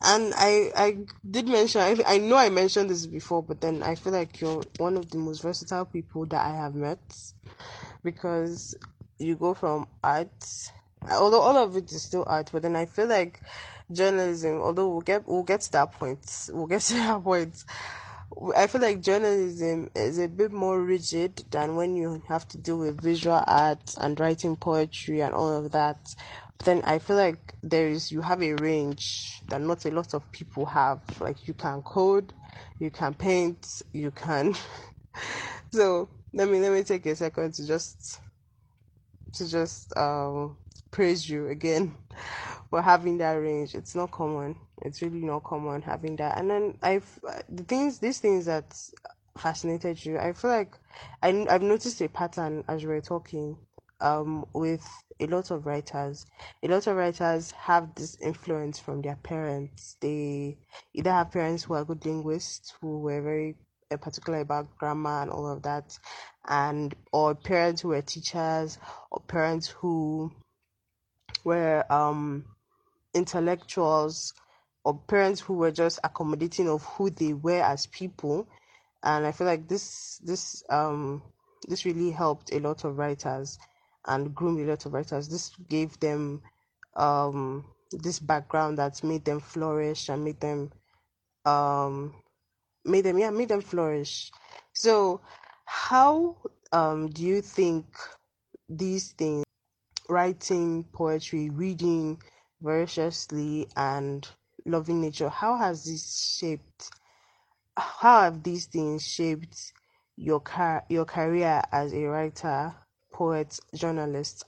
and 0.01 0.33
i 0.37 0.71
i 0.75 0.97
did 1.29 1.47
mention 1.47 1.81
I, 1.81 1.97
I 2.05 2.17
know 2.19 2.37
i 2.37 2.49
mentioned 2.49 2.89
this 2.89 3.07
before 3.07 3.41
but 3.41 3.61
then 3.61 3.81
i 3.81 3.95
feel 3.95 4.13
like 4.13 4.39
you're 4.39 4.63
one 4.77 4.97
of 4.97 5.09
the 5.09 5.17
most 5.17 5.41
versatile 5.41 5.85
people 5.85 6.25
that 6.27 6.45
i 6.45 6.55
have 6.55 6.75
met 6.75 6.99
because 8.03 8.75
you 9.17 9.35
go 9.35 9.53
from 9.53 9.87
art 10.03 10.29
although 11.09 11.41
all 11.41 11.57
of 11.57 11.75
it 11.75 11.91
is 11.91 12.03
still 12.03 12.23
art 12.27 12.49
but 12.51 12.61
then 12.61 12.75
i 12.75 12.85
feel 12.85 13.07
like 13.07 13.41
journalism 13.91 14.61
although 14.61 14.89
we'll 14.89 15.01
get 15.01 15.27
we'll 15.27 15.43
get 15.43 15.61
to 15.61 15.71
that 15.71 15.91
point 15.93 16.49
we'll 16.51 16.67
get 16.67 16.81
to 16.81 16.93
that 16.93 17.23
point 17.23 17.63
I 18.55 18.67
feel 18.67 18.81
like 18.81 19.01
journalism 19.01 19.89
is 19.95 20.17
a 20.17 20.27
bit 20.27 20.51
more 20.51 20.81
rigid 20.81 21.43
than 21.51 21.75
when 21.75 21.95
you 21.95 22.23
have 22.27 22.47
to 22.49 22.57
deal 22.57 22.79
with 22.79 23.01
visual 23.01 23.43
arts 23.45 23.97
and 23.97 24.19
writing 24.19 24.55
poetry 24.55 25.21
and 25.21 25.33
all 25.33 25.51
of 25.63 25.71
that 25.71 26.15
then 26.63 26.81
I 26.83 26.99
feel 26.99 27.15
like 27.17 27.55
there 27.63 27.87
is 27.87 28.11
you 28.11 28.21
have 28.21 28.41
a 28.41 28.53
range 28.55 29.41
that 29.49 29.61
not 29.61 29.85
a 29.85 29.91
lot 29.91 30.13
of 30.13 30.31
people 30.31 30.65
have. 30.65 31.01
Like 31.19 31.47
you 31.47 31.53
can 31.53 31.81
code, 31.81 32.33
you 32.79 32.91
can 32.91 33.13
paint, 33.13 33.81
you 33.93 34.11
can. 34.11 34.55
so 35.71 36.09
let 36.33 36.49
me 36.49 36.59
let 36.59 36.71
me 36.71 36.83
take 36.83 37.05
a 37.05 37.15
second 37.15 37.53
to 37.55 37.67
just 37.67 38.19
to 39.33 39.49
just 39.49 39.95
um 39.97 40.57
praise 40.91 41.27
you 41.29 41.47
again 41.47 41.95
for 42.69 42.81
having 42.81 43.17
that 43.19 43.33
range. 43.33 43.75
It's 43.75 43.95
not 43.95 44.11
common. 44.11 44.55
It's 44.81 45.01
really 45.01 45.21
not 45.23 45.43
common 45.43 45.81
having 45.81 46.15
that. 46.17 46.37
And 46.37 46.49
then 46.49 46.77
I've 46.81 47.19
the 47.49 47.63
things 47.63 47.99
these 47.99 48.19
things 48.19 48.45
that 48.45 48.77
fascinated 49.37 50.05
you. 50.05 50.19
I 50.19 50.33
feel 50.33 50.51
like 50.51 50.77
I 51.21 51.45
I've 51.49 51.63
noticed 51.63 52.01
a 52.01 52.09
pattern 52.09 52.63
as 52.67 52.83
we 52.83 52.89
were 52.89 53.01
talking 53.01 53.57
um 54.03 54.45
with 54.53 54.85
a 55.19 55.27
lot 55.27 55.51
of 55.51 55.65
writers. 55.65 56.25
A 56.63 56.67
lot 56.67 56.85
of 56.87 56.95
writers 56.95 57.51
have 57.51 57.95
this 57.95 58.17
influence 58.21 58.79
from 58.79 59.01
their 59.01 59.15
parents. 59.15 59.97
They 60.01 60.57
either 60.93 61.11
have 61.11 61.31
parents 61.31 61.63
who 61.63 61.73
are 61.75 61.85
good 61.85 62.05
linguists 62.05 62.73
who 62.81 62.99
were 62.99 63.21
very 63.21 63.55
uh, 63.91 63.97
particular 63.97 64.41
about 64.41 64.77
grammar 64.77 65.21
and 65.21 65.31
all 65.31 65.47
of 65.47 65.63
that, 65.63 65.97
and 66.47 66.93
or 67.11 67.35
parents 67.35 67.81
who 67.81 67.89
were 67.89 68.01
teachers 68.01 68.77
or 69.11 69.21
parents 69.21 69.67
who 69.67 70.31
were 71.43 71.85
um 71.91 72.45
intellectuals 73.13 74.33
or 74.83 74.97
parents 75.07 75.39
who 75.41 75.53
were 75.53 75.71
just 75.71 75.99
accommodating 76.03 76.67
of 76.67 76.83
who 76.83 77.09
they 77.09 77.33
were 77.33 77.61
as 77.61 77.87
people 77.87 78.47
and 79.03 79.25
i 79.25 79.31
feel 79.31 79.47
like 79.47 79.67
this 79.67 80.19
this 80.23 80.63
um 80.69 81.21
this 81.67 81.85
really 81.85 82.11
helped 82.11 82.51
a 82.53 82.59
lot 82.59 82.83
of 82.83 82.97
writers 82.97 83.59
and 84.05 84.33
groomed 84.35 84.59
a 84.59 84.69
lot 84.69 84.85
of 84.85 84.93
writers. 84.93 85.29
This 85.29 85.51
gave 85.69 85.99
them 85.99 86.41
um 86.95 87.65
this 87.91 88.19
background 88.19 88.77
that 88.77 89.03
made 89.03 89.25
them 89.25 89.39
flourish 89.39 90.09
and 90.09 90.23
made 90.23 90.39
them 90.39 90.71
um 91.45 92.15
made 92.85 93.01
them 93.05 93.17
yeah 93.17 93.29
made 93.29 93.49
them 93.49 93.61
flourish. 93.61 94.31
So 94.73 95.21
how 95.65 96.37
um 96.71 97.09
do 97.09 97.23
you 97.23 97.41
think 97.41 97.85
these 98.69 99.11
things 99.11 99.43
writing 100.09 100.83
poetry 100.93 101.49
reading 101.49 102.21
voraciously 102.61 103.67
and 103.75 104.27
loving 104.65 105.01
nature 105.01 105.29
how 105.29 105.57
has 105.57 105.85
this 105.85 106.35
shaped 106.39 106.89
how 107.77 108.21
have 108.21 108.43
these 108.43 108.65
things 108.65 109.05
shaped 109.05 109.73
your 110.15 110.39
car 110.39 110.83
your 110.89 111.05
career 111.05 111.61
as 111.71 111.93
a 111.93 112.03
writer 112.05 112.73
poet 113.13 113.59
journalist 113.75 114.45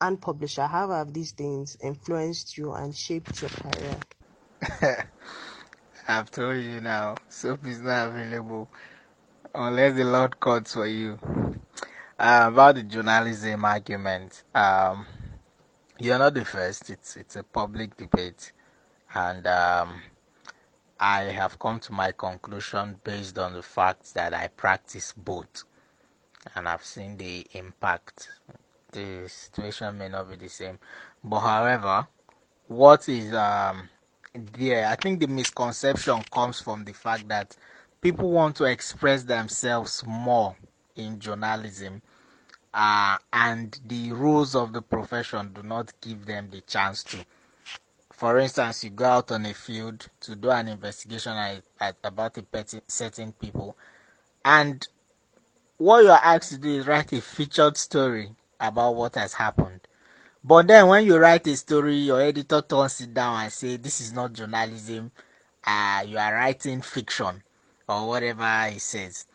and 0.00 0.20
publisher 0.20 0.66
how 0.66 0.90
have 0.90 1.14
these 1.14 1.32
things 1.32 1.78
influenced 1.82 2.58
you 2.58 2.72
and 2.72 2.96
shaped 2.96 3.42
your 3.42 3.50
career? 3.50 3.96
I've 6.08 6.30
told 6.30 6.56
you 6.58 6.80
now 6.80 7.16
soap 7.28 7.66
is 7.66 7.80
not 7.80 8.08
available 8.08 8.68
unless 9.54 9.94
the 9.96 10.04
lord 10.04 10.40
calls 10.40 10.74
for 10.74 10.86
you. 10.86 11.18
Uh, 12.18 12.46
about 12.52 12.76
the 12.76 12.82
journalism 12.84 13.64
argument 13.64 14.44
um, 14.54 15.06
you're 15.98 16.18
not 16.18 16.34
the 16.34 16.44
first 16.44 16.90
it's 16.90 17.16
it's 17.16 17.36
a 17.36 17.44
public 17.44 17.96
debate. 17.96 18.52
And 19.14 19.46
um, 19.46 20.02
I 21.00 21.22
have 21.24 21.58
come 21.58 21.80
to 21.80 21.92
my 21.92 22.12
conclusion 22.12 23.00
based 23.04 23.38
on 23.38 23.54
the 23.54 23.62
fact 23.62 24.14
that 24.14 24.34
I 24.34 24.48
practice 24.48 25.14
both 25.16 25.64
and 26.54 26.68
I've 26.68 26.84
seen 26.84 27.16
the 27.16 27.46
impact. 27.52 28.28
The 28.92 29.28
situation 29.28 29.98
may 29.98 30.08
not 30.08 30.30
be 30.30 30.36
the 30.36 30.48
same, 30.48 30.78
but 31.22 31.40
however, 31.40 32.06
what 32.68 33.08
is 33.08 33.34
um 33.34 33.88
there? 34.34 34.86
I 34.86 34.96
think 34.96 35.20
the 35.20 35.26
misconception 35.26 36.22
comes 36.32 36.60
from 36.60 36.84
the 36.84 36.92
fact 36.92 37.28
that 37.28 37.56
people 38.00 38.30
want 38.30 38.56
to 38.56 38.64
express 38.64 39.24
themselves 39.24 40.04
more 40.06 40.56
in 40.96 41.18
journalism, 41.20 42.00
uh, 42.72 43.18
and 43.32 43.78
the 43.86 44.12
rules 44.12 44.54
of 44.54 44.72
the 44.72 44.82
profession 44.82 45.52
do 45.52 45.62
not 45.62 45.92
give 46.00 46.24
them 46.24 46.48
the 46.50 46.60
chance 46.62 47.02
to 47.04 47.18
for 48.18 48.36
instance, 48.40 48.82
you 48.82 48.90
go 48.90 49.04
out 49.04 49.30
on 49.30 49.46
a 49.46 49.54
field 49.54 50.08
to 50.22 50.34
do 50.34 50.50
an 50.50 50.66
investigation 50.66 51.30
at, 51.34 51.62
at, 51.78 51.96
about 52.02 52.36
a 52.36 52.44
certain 52.88 53.30
people, 53.30 53.76
and 54.44 54.88
what 55.78 56.04
you're 56.04 56.12
asked 56.12 56.50
to 56.50 56.58
do 56.58 56.68
is 56.70 56.86
write 56.86 57.12
a 57.12 57.20
featured 57.20 57.76
story 57.76 58.30
about 58.60 58.96
what 58.96 59.14
has 59.14 59.32
happened. 59.34 59.80
But 60.42 60.66
then 60.66 60.88
when 60.88 61.04
you 61.04 61.16
write 61.16 61.46
a 61.46 61.56
story, 61.56 61.96
your 61.96 62.20
editor 62.20 62.62
turns 62.62 63.00
it 63.00 63.14
down 63.14 63.44
and 63.44 63.52
say, 63.52 63.76
"This 63.76 64.00
is 64.00 64.12
not 64.12 64.32
journalism. 64.32 65.12
Uh, 65.64 66.04
you 66.06 66.18
are 66.18 66.34
writing 66.34 66.82
fiction, 66.82 67.42
or 67.88 68.08
whatever 68.08 68.66
he 68.68 68.78
says, 68.78 69.26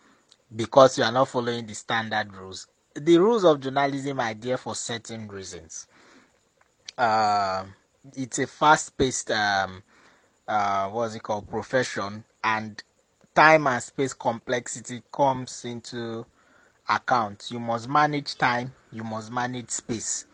because 0.54 0.98
you 0.98 1.04
are 1.04 1.12
not 1.12 1.30
following 1.30 1.66
the 1.66 1.74
standard 1.74 2.34
rules." 2.34 2.68
The 2.96 3.18
rules 3.18 3.44
of 3.44 3.60
journalism 3.60 4.20
are 4.20 4.34
there 4.34 4.58
for 4.58 4.76
certain 4.76 5.28
reasons. 5.28 5.88
Uh, 6.98 7.66
it's 8.16 8.40
a 8.40 8.48
fast-paced 8.48 9.32
um, 9.32 9.82
uh, 10.48 10.90
what's 10.90 11.16
it 11.16 11.24
called 11.24 11.50
profession, 11.50 12.24
and 12.44 12.84
time 13.34 13.66
and 13.68 13.82
space 13.82 14.14
complexity 14.14 15.02
comes 15.12 15.66
into 15.66 16.26
account. 16.96 17.50
You 17.52 17.60
must 17.60 17.88
manage 17.90 18.36
time, 18.38 18.74
you 18.92 19.04
must 19.04 19.32
manage 19.32 19.72
space, 19.72 20.26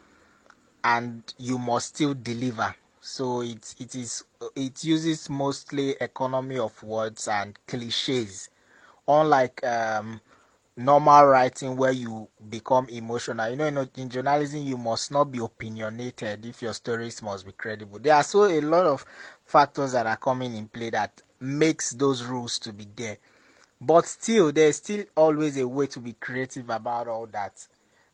and 0.83 1.23
you 1.37 1.57
must 1.57 1.89
still 1.95 2.13
deliver. 2.13 2.75
So 3.01 3.41
it 3.41 3.75
it 3.79 3.95
is 3.95 4.23
it 4.55 4.83
uses 4.83 5.29
mostly 5.29 5.91
economy 6.01 6.57
of 6.59 6.81
words 6.83 7.27
and 7.27 7.57
cliches, 7.67 8.49
unlike 9.07 9.63
um, 9.65 10.21
normal 10.77 11.25
writing 11.25 11.75
where 11.77 11.91
you 11.91 12.27
become 12.49 12.87
emotional. 12.89 13.49
You 13.49 13.55
know, 13.57 13.65
in, 13.67 13.89
in 13.97 14.09
journalism, 14.09 14.61
you 14.63 14.77
must 14.77 15.11
not 15.11 15.25
be 15.31 15.39
opinionated 15.39 16.45
if 16.45 16.61
your 16.61 16.73
stories 16.73 17.21
must 17.21 17.45
be 17.45 17.51
credible. 17.51 17.99
There 17.99 18.15
are 18.15 18.23
so 18.23 18.45
a 18.45 18.61
lot 18.61 18.85
of 18.85 19.05
factors 19.45 19.93
that 19.93 20.07
are 20.07 20.17
coming 20.17 20.55
in 20.55 20.67
play 20.67 20.89
that 20.91 21.21
makes 21.39 21.91
those 21.91 22.23
rules 22.23 22.59
to 22.59 22.73
be 22.73 22.87
there. 22.95 23.17
But 23.81 24.05
still, 24.05 24.51
there's 24.51 24.77
still 24.77 25.05
always 25.15 25.57
a 25.57 25.67
way 25.67 25.87
to 25.87 25.99
be 25.99 26.13
creative 26.13 26.69
about 26.69 27.07
all 27.07 27.27
that. 27.27 27.65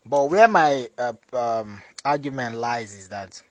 But 0.06 0.30
where 0.30 0.48
my 0.48 0.88
uh, 0.98 1.14
um, 1.34 1.82
argument 2.04 2.58
lies 2.58 2.94
is 2.94 3.10
that 3.10 3.42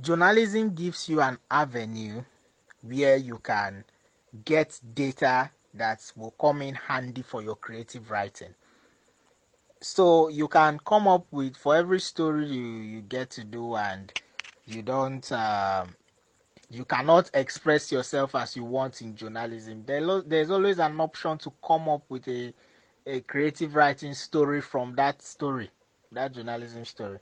journalism 0.00 0.74
gives 0.74 1.08
you 1.08 1.20
an 1.20 1.38
avenue 1.50 2.22
where 2.82 3.16
you 3.16 3.38
can 3.38 3.84
get 4.44 4.78
data 4.94 5.50
that 5.74 6.00
will 6.16 6.30
come 6.32 6.62
in 6.62 6.74
handy 6.74 7.22
for 7.22 7.42
your 7.42 7.56
creative 7.56 8.10
writing. 8.10 8.54
So 9.80 10.28
you 10.28 10.48
can 10.48 10.78
come 10.84 11.08
up 11.08 11.26
with 11.30 11.56
for 11.56 11.76
every 11.76 12.00
story 12.00 12.46
you, 12.46 12.62
you 12.62 13.00
get 13.00 13.30
to 13.30 13.44
do 13.44 13.76
and 13.76 14.12
you 14.66 14.82
don't 14.82 15.30
um, 15.32 15.94
you 16.70 16.84
cannot 16.84 17.30
express 17.34 17.90
yourself 17.90 18.34
as 18.34 18.56
you 18.56 18.64
want 18.64 19.00
in 19.02 19.14
journalism. 19.16 19.84
There, 19.86 20.22
there's 20.22 20.50
always 20.50 20.78
an 20.78 21.00
option 21.00 21.38
to 21.38 21.52
come 21.66 21.88
up 21.88 22.02
with 22.08 22.28
a, 22.28 22.52
a 23.06 23.20
creative 23.20 23.74
writing 23.74 24.14
story 24.14 24.60
from 24.60 24.94
that 24.96 25.22
story, 25.22 25.70
that 26.12 26.32
journalism 26.32 26.84
story. 26.84 27.18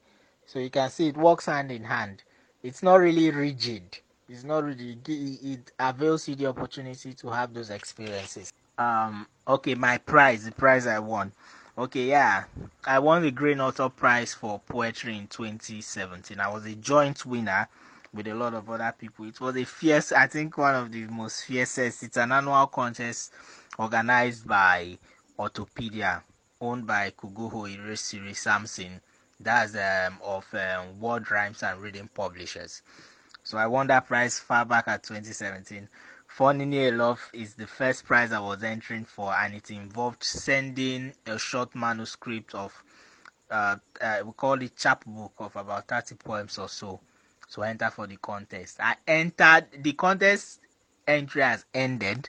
So 0.47 0.59
you 0.59 0.71
can 0.71 0.91
see 0.91 1.09
it 1.09 1.17
works 1.17 1.47
hand 1.47 1.71
in 1.71 1.85
hand. 1.85 2.23
It's 2.63 2.83
not 2.83 2.97
really 2.97 3.31
rigid. 3.31 3.99
It's 4.29 4.45
not 4.45 4.65
really. 4.65 4.99
It 5.09 5.73
avails 5.79 6.29
you 6.29 6.35
the 6.35 6.47
opportunity 6.47 7.13
to 7.15 7.29
have 7.31 7.55
those 7.55 7.71
experiences 7.71 8.53
um 8.79 9.27
okay 9.49 9.75
my 9.75 9.99
prize 9.99 10.45
the 10.45 10.53
prize 10.53 10.87
i 10.87 10.99
won 10.99 11.33
okay 11.79 12.05
yeah 12.07 12.45
i 12.85 12.99
won 12.99 13.23
the 13.23 13.31
green 13.31 13.61
author 13.61 13.89
prize 13.89 14.35
for 14.35 14.59
poetry 14.67 15.17
in 15.17 15.27
2017 15.29 16.39
i 16.41 16.49
was 16.49 16.67
a 16.67 16.75
joint 16.75 17.25
winner 17.25 17.69
with 18.13 18.27
a 18.29 18.35
lot 18.35 18.55
of 18.55 18.69
other 18.71 18.95
people. 18.99 19.27
It 19.27 19.41
was 19.41 19.57
a 19.57 19.65
fierce 19.65 20.13
i 20.13 20.27
think 20.27 20.57
one 20.59 20.75
of 20.75 20.93
the 20.93 21.07
most 21.07 21.45
fiercest. 21.45 22.03
It's 22.03 22.17
an 22.17 22.33
annual 22.33 22.67
contest 22.67 23.33
organized 23.79 24.47
by 24.47 24.99
Authorpedia 25.39 26.23
owned 26.61 26.87
by 26.87 27.11
Kukogho 27.11 27.69
Iruesiri 27.69 28.35
Samson. 28.37 29.01
That's 29.39 29.75
um, 29.75 30.19
of 30.25 30.47
um, 30.55 30.99
word 30.99 31.31
rhymes 31.31 31.63
and 31.63 31.81
reading 31.81 32.09
publishers. 32.15 32.83
So 33.45 33.59
i 33.59 33.67
won 33.67 33.87
that 33.89 34.07
prize 34.07 34.39
far 34.39 34.65
back 34.65 34.89
at 34.89 35.03
2017 35.05 35.89
Funnily 36.29 36.85
enough, 36.85 37.31
is 37.33 37.55
the 37.55 37.67
first 37.67 38.05
prize 38.05 38.31
I 38.33 38.41
was 38.41 38.63
entering 38.63 39.07
for, 39.07 39.33
and 39.33 39.55
it 39.55 39.71
involved 39.71 40.23
sending 40.23 41.15
a 41.25 41.39
short 41.39 41.75
manuscript 41.75 42.55
of, 42.55 42.83
uh, 43.51 43.77
uh, 44.01 44.19
we 44.23 44.33
call 44.33 44.61
it 44.61 44.77
chapbook 44.77 45.33
of 45.39 45.57
about 45.57 45.89
30 45.89 46.17
poems 46.17 46.59
or 46.59 46.69
so 46.69 47.01
to 47.53 47.63
enter 47.63 47.91
for 47.91 48.07
the 48.07 48.17
contest. 48.17 48.79
I 48.81 48.97
entered, 49.07 49.67
the 49.79 49.93
contest 49.93 50.61
entry 51.07 51.43
has 51.43 51.65
ended, 51.75 52.29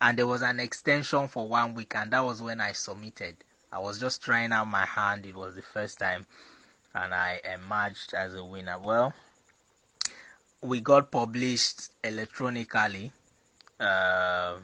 and 0.00 0.18
there 0.18 0.26
was 0.26 0.42
an 0.42 0.60
extension 0.60 1.28
for 1.28 1.46
one 1.48 1.74
week, 1.74 1.94
and 1.94 2.10
that 2.12 2.24
was 2.24 2.42
when 2.42 2.60
I 2.60 2.72
submitted. 2.72 3.36
I 3.72 3.78
was 3.78 3.98
just 3.98 4.22
trying 4.22 4.52
out 4.52 4.68
my 4.68 4.86
hand, 4.86 5.26
it 5.26 5.34
was 5.34 5.54
the 5.54 5.62
first 5.62 5.98
time, 5.98 6.26
and 6.94 7.12
I 7.12 7.40
emerged 7.54 8.14
as 8.14 8.34
a 8.34 8.44
winner. 8.44 8.78
Well, 8.78 9.12
we 10.62 10.80
got 10.80 11.10
published 11.10 11.90
electronically 12.02 13.12
uh, 13.78 14.56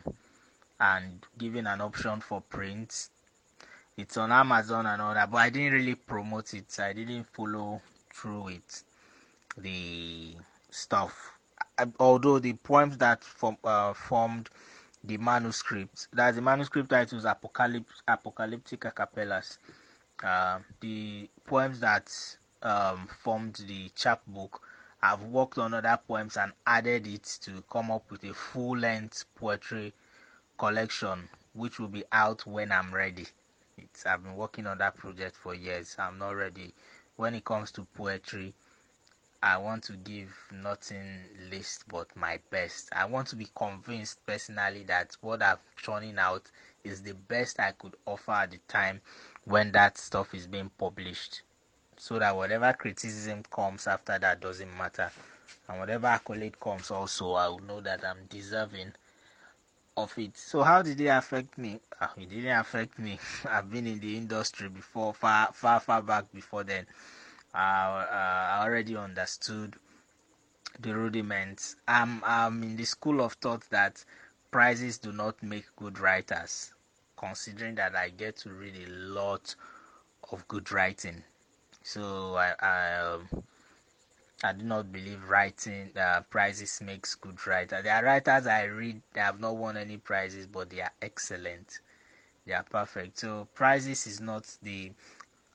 and 0.81 1.25
giving 1.39 1.67
an 1.67 1.81
option 1.81 2.21
for 2.21 2.41
print. 2.41 3.09
It's 3.97 4.17
on 4.17 4.33
Amazon 4.33 4.87
and 4.87 5.03
all 5.03 5.15
that, 5.15 5.31
but 5.31 5.39
I 5.39 5.51
didn't 5.51 5.75
really 5.75 5.95
promote 5.95 6.55
it. 6.55 6.79
I 6.81 6.95
didn't 6.95 7.25
follow 7.25 7.83
through 8.13 8.45
with 8.45 8.85
the 9.57 10.35
stuff. 10.71 11.33
Although 11.99 12.39
the 12.39 12.55
poems 12.55 12.99
that 12.99 13.25
form, 13.25 13.57
uh, 13.65 13.93
formed 13.93 14.51
the 15.05 15.17
manuscript, 15.19 16.09
that 16.13 16.35
the 16.35 16.43
manuscript 16.43 16.91
title 16.91 17.19
is 17.19 17.25
Apocalypse, 17.25 18.03
Apocalyptic 18.07 18.81
Acapellas. 18.81 19.59
Uh, 20.23 20.61
the 20.81 21.29
poems 21.45 21.81
that 21.81 22.13
um, 22.63 23.09
formed 23.23 23.55
the 23.67 23.89
chapbook, 23.97 24.63
I've 25.03 25.23
worked 25.25 25.59
on 25.59 25.75
other 25.75 25.99
poems 26.07 26.37
and 26.37 26.53
added 26.67 27.07
it 27.07 27.39
to 27.43 27.63
come 27.71 27.91
up 27.91 28.11
with 28.11 28.23
a 28.25 28.35
full 28.35 28.77
length 28.79 29.25
poetry 29.35 29.93
collection, 30.59 31.29
which 31.55 31.81
will 31.81 31.89
be 31.89 32.05
out 32.13 32.47
when 32.47 32.71
I'm 32.71 32.95
ready. 32.95 33.27
It's, 33.79 34.07
I've 34.07 34.23
been 34.23 34.37
working 34.37 34.67
on 34.67 34.79
that 34.79 34.97
project 34.97 35.35
for 35.35 35.55
years. 35.55 35.97
I'm 35.99 36.19
not 36.19 36.37
ready. 36.37 36.73
When 37.17 37.35
it 37.35 37.45
comes 37.45 37.73
to 37.73 37.87
poetry, 37.95 38.55
I 39.43 39.57
want 39.59 39.83
to 39.85 39.95
give 39.95 40.33
nothing 40.53 41.25
least 41.51 41.85
but 41.89 42.15
my 42.15 42.39
best. 42.51 42.89
I 42.95 43.07
want 43.07 43.27
to 43.29 43.37
be 43.37 43.49
convinced 43.57 44.25
personally 44.25 44.85
that 44.85 45.17
what 45.21 45.43
I'm 45.43 45.57
churning 45.77 46.19
out 46.19 46.51
is 46.85 47.03
the 47.03 47.15
best 47.15 47.59
I 47.59 47.73
could 47.73 47.97
offer 48.07 48.31
at 48.33 48.53
the 48.53 48.59
time 48.69 49.01
when 49.45 49.73
that 49.73 49.99
stuff 49.99 50.33
is 50.35 50.47
being 50.47 50.71
published. 50.79 51.43
So 51.97 52.19
that 52.21 52.37
whatever 52.37 52.73
criticism 52.73 53.43
comes 53.51 53.87
after 53.89 54.19
that 54.19 54.41
doesn't 54.41 54.77
matter. 54.77 55.11
And 55.69 55.81
whatever 55.81 56.07
accolade 56.07 56.59
comes 56.61 56.91
also, 56.91 57.33
I 57.33 57.49
will 57.49 57.59
know 57.61 57.81
that 57.81 58.05
I'm 58.05 58.27
deserving 58.29 58.93
of 59.97 60.17
it. 60.19 60.37
So 60.37 60.63
how 60.63 60.83
did 60.83 61.01
it 61.01 61.07
affect 61.09 61.59
me? 61.59 61.81
Uh, 62.01 62.09
it 62.17 62.31
didn't 62.31 62.59
affect 62.59 62.99
me. 62.99 63.19
I've 63.49 63.71
been 63.71 63.87
in 63.87 63.99
the 64.01 64.17
industry 64.17 64.69
before, 64.69 65.15
far, 65.15 65.51
far, 65.53 65.81
far 65.81 66.03
back 66.03 66.33
before 66.33 66.65
then. 66.65 66.87
I, 67.55 68.59
uh, 68.61 68.63
already 68.63 68.97
understood 68.97 69.77
the 70.81 70.97
rudiments. 70.97 71.77
I'm, 71.87 72.23
I'm 72.25 72.63
in 72.63 72.77
the 72.77 72.85
school 72.85 73.21
of 73.21 73.35
thought 73.35 73.69
that 73.71 74.05
prizes 74.51 74.99
do 74.99 75.13
not 75.13 75.43
make 75.43 75.65
good 75.77 75.99
writers, 75.99 76.73
considering 77.17 77.75
that 77.75 77.95
I 77.95 78.09
get 78.09 78.37
to 78.39 78.51
read 78.51 78.77
a 78.87 78.91
lot 78.91 79.55
of 80.31 80.47
good 80.49 80.73
writing. 80.73 81.23
So 81.83 82.37
I, 82.37 82.55
I, 82.61 82.95
um, 82.95 83.45
I 84.45 84.53
do 84.53 84.65
not 84.65 84.91
believe 84.91 85.29
writing 85.29 85.91
uh, 85.97 86.23
prizes 86.31 86.81
makes 86.81 87.15
good 87.15 87.47
writers. 87.47 87.85
There 87.85 87.95
are 87.95 88.05
writers 88.05 88.47
I 88.47 88.65
read 88.65 89.03
that 89.13 89.25
have 89.27 89.41
not 89.41 89.57
won 89.57 89.77
any 89.77 89.99
prizes, 89.99 90.47
but 90.47 90.71
they 90.71 90.81
are 90.81 90.93
excellent. 91.03 91.81
They 92.47 92.55
are 92.55 92.65
perfect. 92.65 93.19
So 93.19 93.47
prizes 93.55 94.07
is 94.07 94.21
not 94.21 94.57
the. 94.63 94.93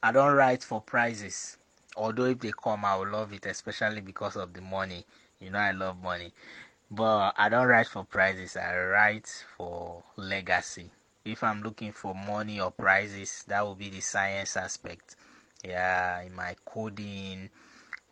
I 0.04 0.12
don't 0.12 0.36
write 0.36 0.64
for 0.64 0.80
prizes 0.80 1.58
although 1.98 2.26
if 2.26 2.40
they 2.40 2.52
come 2.52 2.86
i 2.86 2.96
will 2.96 3.08
love 3.10 3.34
it 3.34 3.46
especially 3.46 4.02
because 4.02 4.36
of 4.36 4.54
the 4.54 4.62
money. 4.62 5.06
You 5.40 5.50
know 5.52 5.60
i 5.60 5.72
love 5.72 6.02
money. 6.02 6.32
But 6.90 7.34
i 7.38 7.50
don't 7.50 7.68
write 7.68 7.88
for 7.88 8.04
prizes 8.06 8.56
i 8.58 8.78
write 8.78 9.28
for 9.58 10.04
legacy. 10.16 10.92
If 11.26 11.44
i'm 11.44 11.62
looking 11.64 11.92
for 11.92 12.14
money 12.16 12.60
or 12.60 12.72
prizes 12.72 13.44
that 13.48 13.66
will 13.66 13.76
be 13.76 13.90
the 13.90 14.02
science 14.02 14.56
aspect. 14.58 15.16
Yeah 15.66 16.22
in 16.22 16.36
my 16.36 16.56
coding 16.66 17.50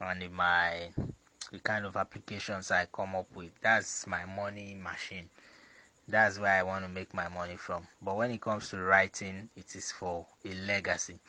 and 0.02 0.24
in 0.24 0.34
my 0.34 0.89
the 1.52 1.60
kind 1.60 1.86
of 1.86 1.95
applications 1.95 2.71
i 2.71 2.88
come 2.91 3.15
up 3.15 3.28
with. 3.36 3.52
That's 3.62 4.08
my 4.08 4.26
money 4.26 4.76
machine. 4.82 5.30
That's 6.08 6.39
where 6.39 6.52
i 6.60 6.63
want 6.63 6.84
to 6.86 6.89
make 6.89 7.13
my 7.13 7.30
money 7.30 7.56
from. 7.58 7.88
But 8.02 8.17
when 8.17 8.32
it 8.32 8.41
comes 8.41 8.69
to 8.69 8.78
writing 8.78 9.50
it 9.56 9.76
is 9.76 9.91
for 9.91 10.26
a 10.43 10.54
legacy. 10.54 11.19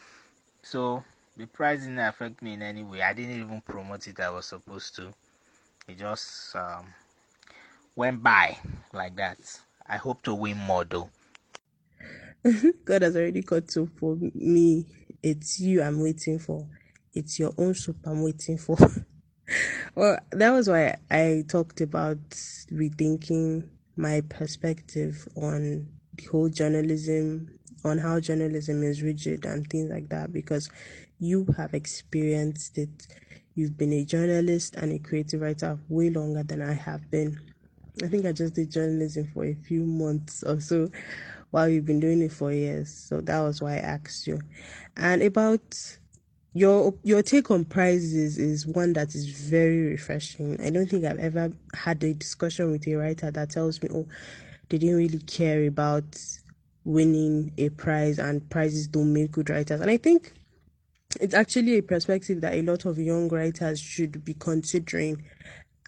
So 0.62 1.04
the 1.36 1.46
price 1.46 1.80
didn't 1.80 1.98
affect 1.98 2.42
me 2.42 2.54
in 2.54 2.62
any 2.62 2.82
way. 2.82 3.02
I 3.02 3.12
didn't 3.12 3.40
even 3.40 3.60
promote 3.60 4.06
it 4.08 4.20
I 4.20 4.30
was 4.30 4.46
supposed 4.46 4.96
to. 4.96 5.12
It 5.88 5.98
just 5.98 6.56
um, 6.56 6.86
went 7.94 8.22
by 8.22 8.58
like 8.92 9.16
that. 9.16 9.38
I 9.86 9.96
hope 9.96 10.22
to 10.22 10.34
win 10.34 10.58
more 10.58 10.84
though. 10.84 11.10
God 12.84 13.02
has 13.02 13.16
already 13.16 13.42
got 13.42 13.68
to 13.68 13.86
for 13.98 14.16
me. 14.34 14.86
It's 15.22 15.60
you 15.60 15.82
I'm 15.82 16.02
waiting 16.02 16.38
for. 16.38 16.66
It's 17.12 17.38
your 17.38 17.52
own 17.58 17.74
soup 17.74 17.96
I'm 18.04 18.22
waiting 18.22 18.58
for. 18.58 18.76
well, 19.94 20.18
that 20.32 20.50
was 20.50 20.68
why 20.68 20.96
I 21.10 21.44
talked 21.48 21.80
about 21.80 22.18
rethinking 22.72 23.68
my 23.96 24.22
perspective 24.28 25.26
on 25.36 25.88
the 26.16 26.24
whole 26.26 26.48
journalism, 26.48 27.48
on 27.84 27.98
how 27.98 28.20
journalism 28.20 28.82
is 28.82 29.02
rigid 29.02 29.44
and 29.44 29.68
things 29.68 29.90
like 29.90 30.08
that, 30.10 30.32
because 30.32 30.68
you 31.18 31.46
have 31.56 31.74
experienced 31.74 32.78
it. 32.78 33.06
You've 33.54 33.76
been 33.76 33.92
a 33.92 34.04
journalist 34.04 34.76
and 34.76 34.92
a 34.92 34.98
creative 34.98 35.40
writer 35.40 35.78
way 35.88 36.10
longer 36.10 36.42
than 36.42 36.62
I 36.62 36.74
have 36.74 37.10
been. 37.10 37.40
I 38.02 38.08
think 38.08 38.26
I 38.26 38.32
just 38.32 38.54
did 38.54 38.70
journalism 38.70 39.30
for 39.32 39.44
a 39.44 39.54
few 39.54 39.84
months 39.84 40.42
or 40.42 40.60
so 40.60 40.90
while 41.50 41.68
you've 41.68 41.86
been 41.86 42.00
doing 42.00 42.20
it 42.20 42.32
for 42.32 42.52
years. 42.52 42.92
So 42.92 43.20
that 43.22 43.40
was 43.40 43.62
why 43.62 43.74
I 43.74 43.78
asked 43.78 44.26
you. 44.26 44.40
And 44.96 45.22
about 45.22 45.98
your 46.52 46.94
your 47.02 47.22
take 47.22 47.50
on 47.50 47.64
prizes 47.64 48.38
is 48.38 48.66
one 48.66 48.92
that 48.94 49.14
is 49.14 49.26
very 49.26 49.86
refreshing. 49.86 50.60
I 50.60 50.70
don't 50.70 50.86
think 50.86 51.04
I've 51.04 51.18
ever 51.18 51.52
had 51.74 52.02
a 52.04 52.12
discussion 52.12 52.70
with 52.70 52.86
a 52.86 52.94
writer 52.96 53.30
that 53.30 53.50
tells 53.50 53.82
me, 53.82 53.88
oh, 53.92 54.06
they 54.68 54.78
didn't 54.78 54.96
really 54.96 55.18
care 55.20 55.66
about 55.66 56.04
winning 56.84 57.52
a 57.58 57.68
prize 57.70 58.18
and 58.18 58.48
prizes 58.50 58.86
don't 58.86 59.12
make 59.12 59.32
good 59.32 59.50
writers. 59.50 59.80
And 59.80 59.90
I 59.90 59.96
think 59.96 60.32
it's 61.20 61.34
actually 61.34 61.78
a 61.78 61.82
perspective 61.82 62.40
that 62.40 62.54
a 62.54 62.62
lot 62.62 62.84
of 62.84 62.98
young 62.98 63.28
writers 63.28 63.80
should 63.80 64.24
be 64.24 64.34
considering. 64.34 65.24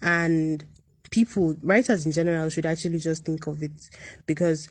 And 0.01 0.63
people 1.11 1.55
writers 1.61 2.05
in 2.05 2.11
general 2.11 2.49
should 2.49 2.65
actually 2.65 2.99
just 2.99 3.25
think 3.25 3.47
of 3.47 3.61
it. 3.63 3.89
Because 4.25 4.69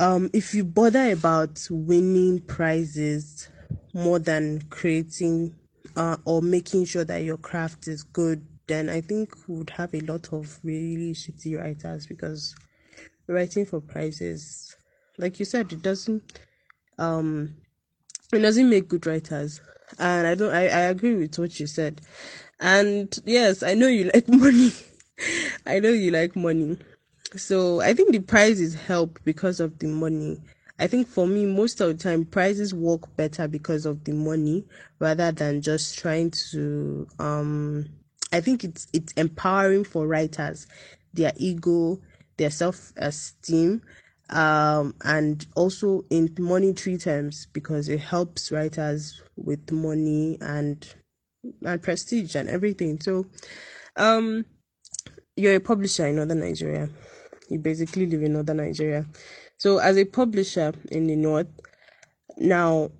um 0.00 0.28
if 0.32 0.54
you 0.54 0.64
bother 0.64 1.12
about 1.12 1.66
winning 1.70 2.40
prizes 2.40 3.48
more 3.92 4.18
than 4.18 4.60
creating 4.70 5.54
uh, 5.96 6.16
or 6.24 6.42
making 6.42 6.84
sure 6.84 7.04
that 7.04 7.22
your 7.22 7.36
craft 7.36 7.86
is 7.86 8.02
good 8.02 8.44
then 8.66 8.88
i 8.88 9.00
think 9.00 9.30
we 9.46 9.56
would 9.56 9.70
have 9.70 9.94
a 9.94 10.00
lot 10.00 10.32
of 10.32 10.58
really 10.64 11.12
shitty 11.12 11.58
writers. 11.60 12.06
Because 12.06 12.54
writing 13.28 13.64
for 13.64 13.80
prizes 13.80 14.76
like 15.18 15.38
you 15.38 15.44
said 15.44 15.72
it 15.72 15.82
doesn't 15.82 16.40
um 16.98 17.54
it 18.32 18.38
doesn't 18.40 18.68
make 18.70 18.88
good 18.88 19.06
writers. 19.06 19.60
And 19.98 20.26
i 20.26 20.34
don't 20.34 20.54
I, 20.54 20.62
I 20.64 20.80
agree 20.80 21.14
with 21.14 21.38
what 21.38 21.58
you 21.60 21.66
said. 21.66 22.00
And 22.60 23.16
yes 23.24 23.62
i 23.62 23.74
know 23.74 23.88
you 23.88 24.10
like 24.14 24.28
money. 24.28 24.72
I 25.66 25.78
know 25.80 25.90
you 25.90 26.10
like 26.10 26.36
money. 26.36 26.78
So 27.36 27.80
i 27.80 27.92
think 27.94 28.12
the 28.12 28.20
prizes 28.20 28.74
help 28.74 29.18
because 29.24 29.60
of 29.60 29.78
the 29.78 29.86
money. 29.86 30.40
I 30.78 30.88
think 30.88 31.06
for 31.06 31.26
me 31.26 31.46
most 31.46 31.80
of 31.80 31.88
the 31.88 32.02
time 32.02 32.24
prizes 32.24 32.74
work 32.74 33.14
better 33.16 33.46
because 33.46 33.86
of 33.86 34.02
the 34.04 34.12
money 34.12 34.64
rather 34.98 35.30
than 35.30 35.62
just 35.62 35.96
trying 35.98 36.32
to 36.50 37.06
um 37.20 37.86
i 38.32 38.40
think 38.40 38.64
it's 38.64 38.88
it's 38.92 39.12
empowering 39.12 39.84
for 39.84 40.06
writers. 40.06 40.66
Their 41.12 41.32
ego 41.36 42.00
their 42.36 42.50
self-esteem 42.50 43.80
um, 44.30 44.94
and 45.04 45.46
also 45.54 46.04
in 46.10 46.34
monetary 46.38 46.96
terms 46.98 47.46
because 47.52 47.88
it 47.88 48.00
helps 48.00 48.50
writers 48.50 49.22
with 49.36 49.70
money 49.70 50.38
and 50.40 50.94
and 51.62 51.82
prestige 51.82 52.34
and 52.34 52.48
everything. 52.48 52.98
So, 53.00 53.26
um, 53.96 54.46
you're 55.36 55.56
a 55.56 55.60
publisher 55.60 56.06
in 56.06 56.16
northern 56.16 56.40
Nigeria. 56.40 56.88
You 57.50 57.58
basically 57.58 58.06
live 58.06 58.22
in 58.22 58.32
northern 58.32 58.56
Nigeria. 58.58 59.06
So, 59.58 59.78
as 59.78 59.96
a 59.98 60.04
publisher 60.04 60.72
in 60.90 61.06
the 61.06 61.16
north, 61.16 61.48
now, 62.38 62.90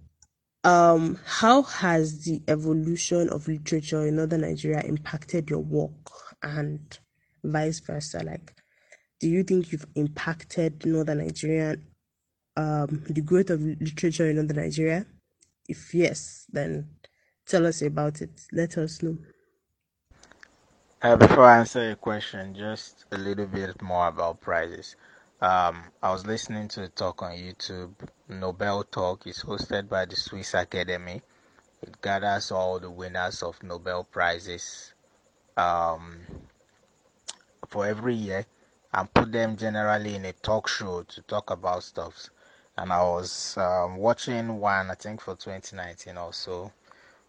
um, 0.62 1.18
how 1.24 1.62
has 1.62 2.24
the 2.24 2.42
evolution 2.48 3.28
of 3.30 3.48
literature 3.48 4.06
in 4.06 4.16
northern 4.16 4.42
Nigeria 4.42 4.80
impacted 4.80 5.50
your 5.50 5.60
work 5.60 5.92
and 6.42 6.98
vice 7.42 7.80
versa? 7.80 8.22
Like, 8.24 8.54
do 9.24 9.30
you 9.30 9.42
think 9.42 9.72
you've 9.72 9.86
impacted 9.94 10.84
northern 10.84 11.16
Nigeria, 11.16 11.78
um, 12.58 13.02
the 13.08 13.22
growth 13.22 13.48
of 13.48 13.62
literature 13.62 14.28
in 14.28 14.36
northern 14.36 14.58
Nigeria? 14.58 15.06
If 15.66 15.94
yes, 15.94 16.44
then 16.52 16.90
tell 17.46 17.64
us 17.64 17.80
about 17.80 18.20
it. 18.20 18.42
Let 18.52 18.76
us 18.76 19.02
know. 19.02 19.16
Uh, 21.00 21.16
before 21.16 21.44
I 21.44 21.56
answer 21.60 21.86
your 21.86 21.96
question, 21.96 22.54
just 22.54 23.06
a 23.12 23.16
little 23.16 23.46
bit 23.46 23.80
more 23.80 24.08
about 24.08 24.42
prizes. 24.42 24.94
Um, 25.40 25.84
I 26.02 26.12
was 26.12 26.26
listening 26.26 26.68
to 26.68 26.82
a 26.82 26.88
talk 26.88 27.22
on 27.22 27.32
YouTube. 27.32 27.94
Nobel 28.28 28.84
Talk 28.84 29.26
is 29.26 29.42
hosted 29.42 29.88
by 29.88 30.04
the 30.04 30.16
Swiss 30.16 30.52
Academy. 30.52 31.22
It 31.80 31.98
gathers 32.02 32.52
all 32.52 32.78
the 32.78 32.90
winners 32.90 33.42
of 33.42 33.62
Nobel 33.62 34.04
prizes 34.04 34.92
um, 35.56 36.20
for 37.70 37.86
every 37.86 38.16
year 38.16 38.44
and 38.94 39.12
put 39.12 39.32
them 39.32 39.56
generally 39.56 40.14
in 40.14 40.24
a 40.24 40.32
talk 40.32 40.68
show 40.68 41.02
to 41.02 41.20
talk 41.22 41.50
about 41.50 41.82
stuff. 41.82 42.30
And 42.78 42.92
I 42.92 43.02
was 43.02 43.56
um, 43.56 43.96
watching 43.96 44.58
one, 44.60 44.90
I 44.90 44.94
think 44.94 45.20
for 45.20 45.34
2019 45.34 46.16
also, 46.16 46.72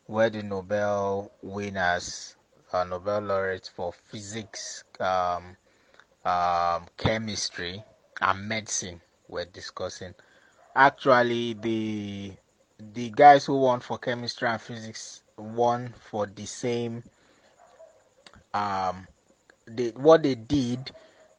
where 0.05 0.30
the 0.30 0.43
Nobel 0.43 1.32
winners, 1.41 2.36
uh, 2.72 2.84
Nobel 2.84 3.22
laureates 3.22 3.68
for 3.68 3.93
physics, 3.93 4.84
um, 4.99 5.57
um, 6.24 6.86
chemistry, 6.97 7.84
and 8.22 8.47
medicine 8.47 9.01
were 9.28 9.45
discussing. 9.45 10.13
Actually, 10.76 11.53
the 11.53 12.34
the 12.93 13.09
guys 13.09 13.45
who 13.45 13.57
won 13.59 13.80
for 13.80 13.97
chemistry 13.97 14.47
and 14.49 14.61
physics 14.61 15.24
won 15.38 15.93
for 16.11 16.28
the 16.28 16.45
same 16.45 17.01
um 18.53 19.07
they 19.66 19.89
what 19.91 20.24
they 20.24 20.36
did 20.36 20.91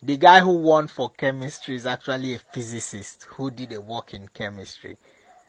the 0.03 0.17
guy 0.17 0.41
who 0.41 0.59
won 0.59 0.89
for 0.89 1.11
chemistry 1.11 1.75
is 1.77 1.87
actually 1.87 2.35
a 2.35 2.39
physicist 2.39 3.25
who 3.31 3.51
did 3.51 3.73
a 3.73 3.81
work 3.81 4.15
in 4.15 4.29
chemistry 4.29 4.97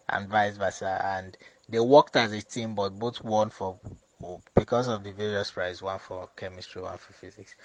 and 0.10 0.30
vice 0.30 0.58
versa. 0.58 1.02
And 1.04 1.38
they 1.70 1.80
worked 1.80 2.16
as 2.16 2.32
a 2.34 2.42
team 2.42 2.76
but 2.76 2.98
both 2.98 3.24
won 3.24 3.50
for 3.50 3.80
because 4.56 4.88
of 4.88 5.04
the 5.04 5.12
various 5.12 5.52
prize 5.52 5.82
one 5.82 6.00
for 6.00 6.30
chemistry 6.36 6.82
one 6.82 6.98
for 6.98 7.14
physics. 7.14 7.56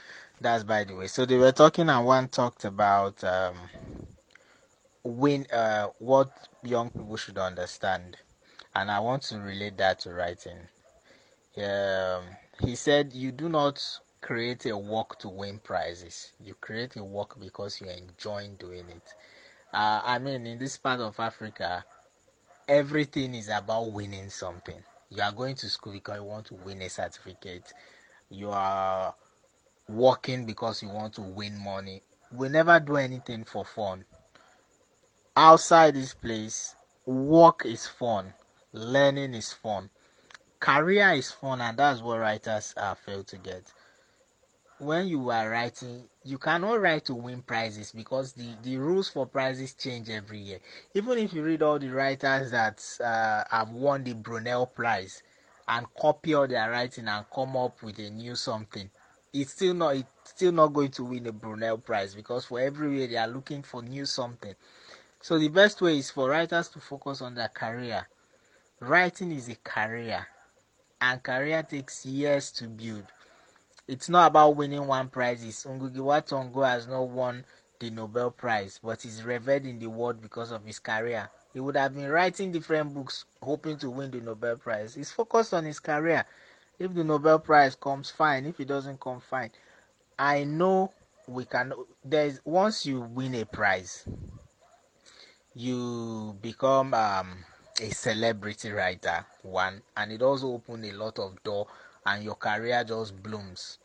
That's 0.41 0.65
by 0.65 0.85
the 0.85 0.95
way. 0.95 1.07
So 1.07 1.25
they 1.25 1.39
were 1.39 1.53
talking 1.53 1.89
and 1.89 2.05
one 2.05 2.29
talked 2.29 2.65
about 2.65 3.23
um 3.25 3.57
win 5.05 5.47
uh 5.53 5.89
what 5.99 6.31
young 6.63 6.91
people 6.91 7.17
should 7.17 7.39
understand. 7.39 8.17
And 8.75 8.91
i 8.91 8.99
want 9.01 9.23
to 9.25 9.39
relate 9.39 9.77
that 9.79 10.01
to 10.01 10.13
writing. 10.13 10.59
Um 11.57 12.25
he 12.61 12.75
said 12.77 13.13
you 13.13 13.33
do 13.33 13.49
not 13.49 13.83
create 14.23 14.65
a 14.67 14.79
work 14.79 15.19
to 15.19 15.29
win 15.29 15.59
prizes. 15.59 16.33
You 16.41 16.55
create 16.55 16.97
a 16.97 17.05
work 17.05 17.39
because 17.39 17.81
you 17.81 17.89
enjoy 17.89 18.49
doing 18.59 18.89
it. 18.89 19.15
Uh, 19.75 20.01
i 20.05 20.19
mean 20.19 20.47
in 20.47 20.59
this 20.59 20.77
part 20.77 21.01
of 21.01 21.19
africa 21.19 21.83
everything 22.69 23.35
is 23.35 23.49
about 23.49 23.91
winning 23.93 24.31
something. 24.31 24.83
You 25.11 25.23
are 25.23 25.33
going 25.33 25.57
to 25.57 25.69
school 25.69 25.93
because 25.93 26.17
you 26.17 26.25
want 26.25 26.47
to 26.47 26.55
win 26.55 26.81
a 26.83 26.89
certificate. 26.89 27.73
You 28.31 28.51
are 28.51 29.15
working 29.89 30.47
because 30.47 30.83
you 30.83 30.89
want 30.89 31.15
to 31.15 31.23
win 31.23 31.59
money. 31.59 32.03
We 32.31 32.49
never 32.49 32.79
do 32.81 32.97
anything 32.97 33.45
for 33.45 33.65
fun. 33.65 34.05
Outside 35.37 35.95
this 35.95 36.15
place 36.15 36.77
work 37.05 37.65
is 37.67 37.87
fun. 37.87 38.33
Learning 38.73 39.35
is 39.35 39.53
fun. 39.53 39.91
Career 40.61 41.11
is 41.11 41.31
fun 41.31 41.61
and 41.61 41.77
that's 41.79 42.01
what 42.01 42.21
writers 42.21 42.73
uh, 42.77 42.95
fail 42.95 43.25
to 43.25 43.37
get 43.37 43.73
when 44.83 45.07
you 45.07 45.31
are 45.31 45.49
writing 45.51 46.05
you 46.25 46.39
cannot 46.39 46.81
write 46.81 47.05
to 47.05 47.15
win 47.15 47.43
prizes 47.43 47.93
because 47.93 48.33
the 48.33 48.49
the 48.63 48.77
rules 48.77 49.09
for 49.09 49.27
prizes 49.27 49.75
change 49.75 50.11
every 50.11 50.39
year. 50.39 50.59
Even 50.95 51.19
if 51.19 51.33
you 51.33 51.43
read 51.43 51.63
all 51.63 51.79
the 51.79 51.89
writers 51.89 52.51
that 52.51 52.85
uh, 53.05 53.45
have 53.51 53.71
won 53.71 54.05
the 54.05 54.15
Nobel 54.15 54.67
prize 54.67 55.23
and 55.69 55.87
copy 55.95 56.35
all 56.35 56.47
their 56.49 56.71
writing 56.71 57.09
and 57.09 57.25
come 57.35 57.57
up 57.57 57.83
with 57.83 57.99
a 57.99 58.11
new 58.11 58.35
something 58.35 58.91
it's 59.33 59.53
still 59.53 59.75
not 59.75 59.97
it's 59.97 60.11
still 60.25 60.53
not 60.53 60.69
going 60.69 60.91
to 60.91 61.05
win 61.05 61.27
a 61.27 61.33
Nobel 61.33 61.79
prize 61.79 62.15
because 62.15 62.45
for 62.47 62.61
every 62.61 62.99
year 62.99 63.07
they 63.07 63.17
are 63.17 63.29
looking 63.29 63.63
for 63.63 63.83
new 63.83 64.05
something. 64.05 64.55
So 65.21 65.39
the 65.39 65.49
best 65.49 65.81
way 65.81 65.99
is 65.99 66.11
for 66.11 66.31
writers 66.31 66.69
to 66.71 66.81
focus 66.81 67.23
on 67.23 67.35
their 67.35 67.49
career. 67.49 68.09
Writing 68.81 69.33
is 69.33 69.49
a 69.49 69.57
career 69.57 70.27
and 71.01 71.23
career 71.23 71.63
takes 71.63 72.05
years 72.07 72.51
to 72.53 72.69
build 72.69 73.05
it's 73.93 74.09
not 74.09 74.29
about 74.29 74.57
winning 74.57 74.87
one 74.87 75.09
prize. 75.09 75.45
Ngugi 75.45 75.99
wa 75.99 76.19
Thiong'o 76.21 76.67
has 76.67 76.87
not 76.89 77.09
won 77.11 77.45
the 77.79 77.91
Nobel 77.91 78.31
Prize, 78.31 78.81
but 78.83 79.03
he's 79.03 79.23
revered 79.23 79.67
in 79.67 79.79
the 79.79 79.89
world 79.89 80.23
because 80.23 80.51
of 80.51 80.65
his 80.65 80.79
career. 80.79 81.29
He 81.53 81.61
would 81.61 81.77
have 81.77 81.95
been 81.95 82.09
writing 82.09 82.53
different 82.53 82.95
books 82.95 83.27
hoping 83.43 83.77
to 83.79 83.91
win 83.91 84.11
the 84.11 84.21
Nobel 84.21 84.57
Prize. 84.57 84.95
He's 84.95 85.11
focused 85.11 85.53
on 85.53 85.67
his 85.67 85.79
career. 85.79 86.25
If 86.79 86.95
the 86.95 87.05
Nobel 87.05 87.39
Prize 87.39 87.75
comes, 87.75 88.11
fine. 88.11 88.47
If 88.47 88.61
it 88.61 88.69
doesn't 88.69 88.99
come, 88.99 89.21
fine. 89.21 89.51
I 90.19 90.45
know 90.45 90.93
we 91.29 91.45
can. 91.45 91.75
There's 92.03 92.41
once 92.47 92.87
you 92.87 93.01
win 93.01 93.35
a 93.35 93.45
prize, 93.45 94.09
you 95.55 96.35
become 96.41 96.95
um, 96.95 97.45
a 97.79 97.91
celebrity 97.91 98.71
writer. 98.71 99.27
One, 99.43 99.83
and 99.99 100.13
it 100.13 100.23
also 100.23 100.55
opens 100.55 100.89
a 100.89 100.93
lot 100.93 101.19
of 101.19 101.43
door 101.43 101.67
and 102.07 102.25
your 102.25 102.35
career 102.35 102.85
just 102.85 103.23
blooms. 103.23 103.79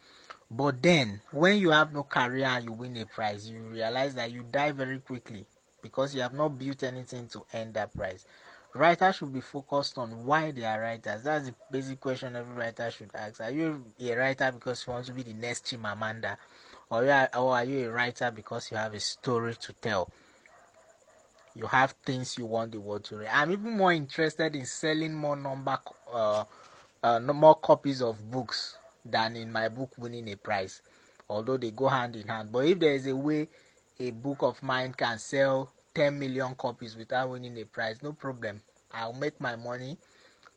But 0.50 0.82
then, 0.82 1.22
when 1.32 1.58
you 1.58 1.72
have 1.72 1.91
no 1.93 2.04
career 2.04 2.60
you 2.64 2.72
win 2.72 2.95
a 2.98 3.06
prize, 3.06 3.50
you 3.50 3.60
realize 3.60 4.16
that 4.16 4.32
you 4.32 4.43
die 4.43 4.72
very 4.72 5.00
quickly 5.00 5.45
because 5.82 6.16
you 6.16 6.22
have 6.22 6.34
not 6.34 6.58
built 6.58 6.84
anything 6.84 7.28
to 7.30 7.45
earn 7.54 7.74
that 7.74 7.93
prize. 7.93 8.26
Writers 8.74 9.16
should 9.18 9.34
be 9.34 9.41
focused 9.41 9.98
on 9.98 10.26
why 10.26 10.52
they 10.52 10.64
are 10.64 10.80
writers. 10.80 11.24
That's 11.24 11.48
the 11.48 11.56
basic 11.72 12.00
question 12.00 12.36
every 12.36 12.56
writer 12.56 12.89
should 12.91 13.10
ask. 13.14 13.41
Are 13.41 13.52
you 13.52 13.84
a 14.00 14.16
writer 14.16 14.52
because 14.52 14.86
you 14.86 14.93
want 14.93 15.06
to 15.08 15.14
be 15.14 15.24
the 15.24 15.34
next 15.34 15.66
Chimamanda? 15.66 16.38
Or, 16.89 17.04
or 17.04 17.56
are 17.56 17.64
you 17.66 17.89
a 17.89 17.91
writer 17.91 18.32
because 18.32 18.72
you 18.72 18.78
have 18.78 18.93
a 18.93 19.00
story 19.00 19.56
to 19.56 19.74
tell? 19.74 20.10
You 21.56 21.66
have 21.66 21.91
things 22.06 22.38
you 22.38 22.45
want 22.45 22.72
the 22.72 22.80
world 22.80 23.04
to 23.06 23.18
read. 23.18 23.30
I'm 23.34 23.52
even 23.52 23.76
more 23.76 23.91
interested 23.91 24.56
in 24.56 24.66
selling 24.66 25.14
more 25.14 25.36
number 25.36 25.78
uh, 26.14 26.45
uh, 27.04 27.20
more 27.20 27.56
copies 27.56 28.02
of 28.02 28.32
books 28.32 28.78
than 29.12 29.36
in 29.36 29.51
my 29.51 29.70
book 29.70 29.91
winning 29.97 30.30
a 30.30 30.36
prize, 30.36 30.82
although 31.30 31.58
they 31.58 31.72
go 31.72 31.88
hand 31.88 32.16
in 32.16 32.28
hand. 32.28 32.51
But 32.51 32.66
if 32.66 32.80
there 32.80 32.93
is 32.93 33.08
a 33.08 33.16
way 33.16 33.47
a 33.99 34.12
book 34.12 34.41
of 34.41 34.62
mine 34.62 34.93
can 34.93 35.18
sell 35.18 35.72
10 35.95 36.20
million 36.20 36.53
copies 36.55 36.95
without 36.95 37.30
winning 37.30 37.58
a 37.58 37.66
prize, 37.66 38.03
no 38.03 38.14
problem. 38.14 38.62
I'll 38.91 39.14
make 39.14 39.41
my 39.41 39.55
money, 39.55 39.97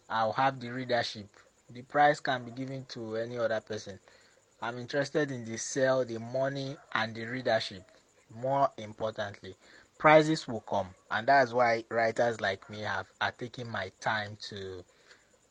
I'll 0.08 0.32
have 0.32 0.60
the 0.60 0.70
readership. 0.70 1.28
The 1.70 1.82
prize 1.82 2.20
can 2.20 2.44
be 2.44 2.50
given 2.50 2.84
to 2.90 3.16
any 3.16 3.38
other 3.38 3.60
person. 3.60 3.98
I'm 4.60 4.78
interested 4.78 5.30
in 5.30 5.44
the 5.44 5.56
sale, 5.56 6.04
the 6.04 6.18
money, 6.18 6.76
and 6.94 7.14
the 7.14 7.24
readership. 7.24 7.82
More 8.34 8.70
importantly, 8.76 9.56
prizes 9.98 10.46
will 10.46 10.60
come, 10.60 10.88
and 11.10 11.26
that's 11.26 11.52
why 11.52 11.84
writers 11.88 12.40
like 12.40 12.68
me 12.68 12.80
have 12.80 13.06
are 13.20 13.32
taking 13.32 13.70
my 13.70 13.90
time 14.00 14.36
to 14.48 14.84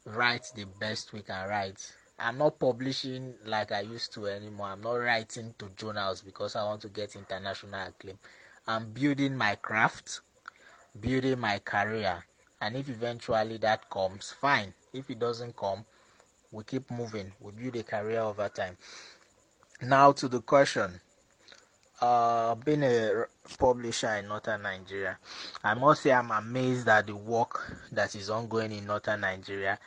write 0.06 0.46
the 0.56 0.66
best 0.80 1.12
we 1.14 1.22
can 1.22 1.50
write. 1.50 1.92
I'm 2.20 2.38
not 2.38 2.60
publishing 2.60 3.34
like 3.46 3.72
I 3.72 3.82
used 3.82 4.14
to 4.14 4.28
anymore. 4.28 4.68
I'm 4.68 4.82
not 4.82 4.94
writing 4.96 5.54
to 5.58 5.70
journals 5.78 6.22
because 6.22 6.56
I 6.56 6.64
want 6.66 6.82
to 6.82 6.90
get 6.90 7.16
international 7.16 7.80
acclaim. 7.88 8.20
I'm 8.68 8.92
building 8.92 9.36
my 9.38 9.56
craft, 9.56 10.22
building 11.00 11.40
my 11.40 11.60
career, 11.60 12.24
and 12.62 12.76
if 12.76 12.90
eventually 12.90 13.58
that 13.58 13.90
comes, 13.90 14.32
fine. 14.40 14.74
If 14.94 15.10
it 15.10 15.20
doesn't 15.20 15.56
come, 15.56 15.86
we 16.52 16.64
keep 16.64 16.92
moving. 16.92 17.32
We 17.40 17.52
build 17.52 17.76
a 17.78 17.84
career 17.84 18.20
over 18.22 18.50
time. 18.50 18.78
Now 19.82 20.12
to 20.14 20.28
the 20.28 20.42
question. 20.42 21.00
Uh, 22.02 22.56
being 22.56 22.82
a 22.84 23.26
publisher 23.58 24.08
in 24.16 24.30
northern 24.30 24.62
Nigeria, 24.62 25.18
I 25.62 25.74
must 25.74 26.04
say 26.04 26.14
I'm 26.14 26.32
amazed 26.32 26.88
at 26.88 27.08
the 27.08 27.16
work 27.16 27.76
that 27.92 28.16
is 28.16 28.30
ongoing 28.30 28.72
in 28.72 28.86
northern 28.86 29.20
Nigeria 29.20 29.78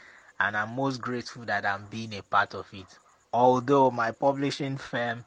and 0.43 0.57
I'm 0.57 0.74
most 0.74 1.01
grateful 1.01 1.45
that 1.45 1.64
I'm 1.64 1.86
being 1.88 2.14
a 2.14 2.22
part 2.22 2.55
of 2.55 2.66
it. 2.72 2.86
Although 3.32 3.93
my 3.93 4.11
publishing 4.11 4.76
firm 4.76 5.24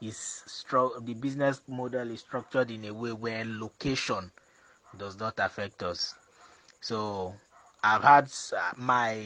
is 0.00 0.42
the 1.02 1.14
business 1.14 1.60
model 1.68 2.10
is 2.10 2.20
structured 2.20 2.70
in 2.70 2.86
a 2.86 2.92
way 2.94 3.12
where 3.12 3.44
location 3.44 4.30
does 4.96 5.18
not 5.18 5.34
affect 5.38 5.82
us. 5.82 6.14
So 6.80 7.34
I've 7.82 8.02
had 8.02 8.32
uh, 8.56 8.72
my 8.78 9.22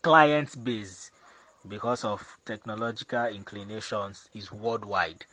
client 0.00 0.64
base 0.64 1.10
because 1.68 2.02
of 2.02 2.26
technological 2.46 3.26
inclinations 3.26 4.30
is 4.34 4.50
worldwide. 4.50 5.26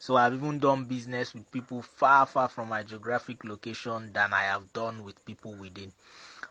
So 0.00 0.16
I've 0.16 0.34
even 0.34 0.58
done 0.58 0.84
business 0.84 1.34
with 1.34 1.50
people 1.52 1.82
far, 1.82 2.26
far 2.26 2.48
from 2.48 2.68
my 2.68 2.82
geographic 2.82 3.44
location 3.44 4.10
than 4.12 4.32
I 4.32 4.42
have 4.42 4.72
done 4.72 5.04
with 5.04 5.24
people 5.24 5.54
within. 5.54 5.92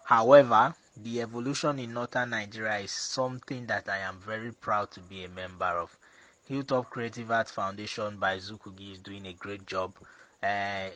However, 0.04 0.74
the 1.04 1.22
evolution 1.22 1.80
in 1.80 1.94
northern 1.94 2.32
Nigeria 2.32 2.78
is 2.80 2.92
something 2.92 3.66
that 3.68 3.88
I 3.90 3.98
am 4.00 4.20
very 4.26 4.52
proud 4.52 4.92
to 4.92 5.00
be 5.00 5.24
a 5.26 5.30
member 5.30 5.66
of. 5.66 5.96
Hilltop 6.48 6.90
Creative 6.90 7.30
Arts 7.30 7.52
Foundation 7.52 8.18
by 8.18 8.38
Dzukogi 8.38 8.94
is 8.94 9.00
doing 9.00 9.26
a 9.28 9.34
great 9.34 9.66
job. 9.66 9.94
Uh, 10.42 10.46
uh, 10.48 10.90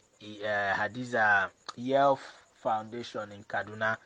Hadiza 0.74 1.50
Yelf 1.78 2.20
Foundation 2.62 3.32
in 3.32 3.44
Kaduna 3.44 3.98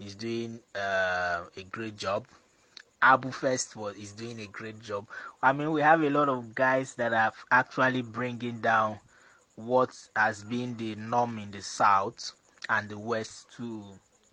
is 0.00 0.14
doing 0.14 0.60
uh, 0.74 1.42
a 1.56 1.62
great 1.70 1.96
job. 1.96 2.26
Abu 3.02 3.30
Festival 3.30 3.88
is 3.88 4.12
doing 4.12 4.40
a 4.40 4.46
great 4.46 4.80
job. 4.80 5.06
I 5.42 5.52
mean, 5.52 5.72
we 5.72 5.82
have 5.82 6.02
a 6.02 6.08
lot 6.10 6.30
of 6.30 6.54
guys 6.54 6.94
that 6.94 7.12
are 7.12 7.32
actually 7.50 8.00
bringing 8.02 8.60
down 8.60 8.98
what 9.56 9.90
has 10.16 10.42
been 10.42 10.76
the 10.78 10.94
norm 10.94 11.38
in 11.38 11.50
the 11.50 11.60
south 11.62 12.32
and 12.70 12.88
the 12.88 12.98
west 12.98 13.46
to 13.58 13.84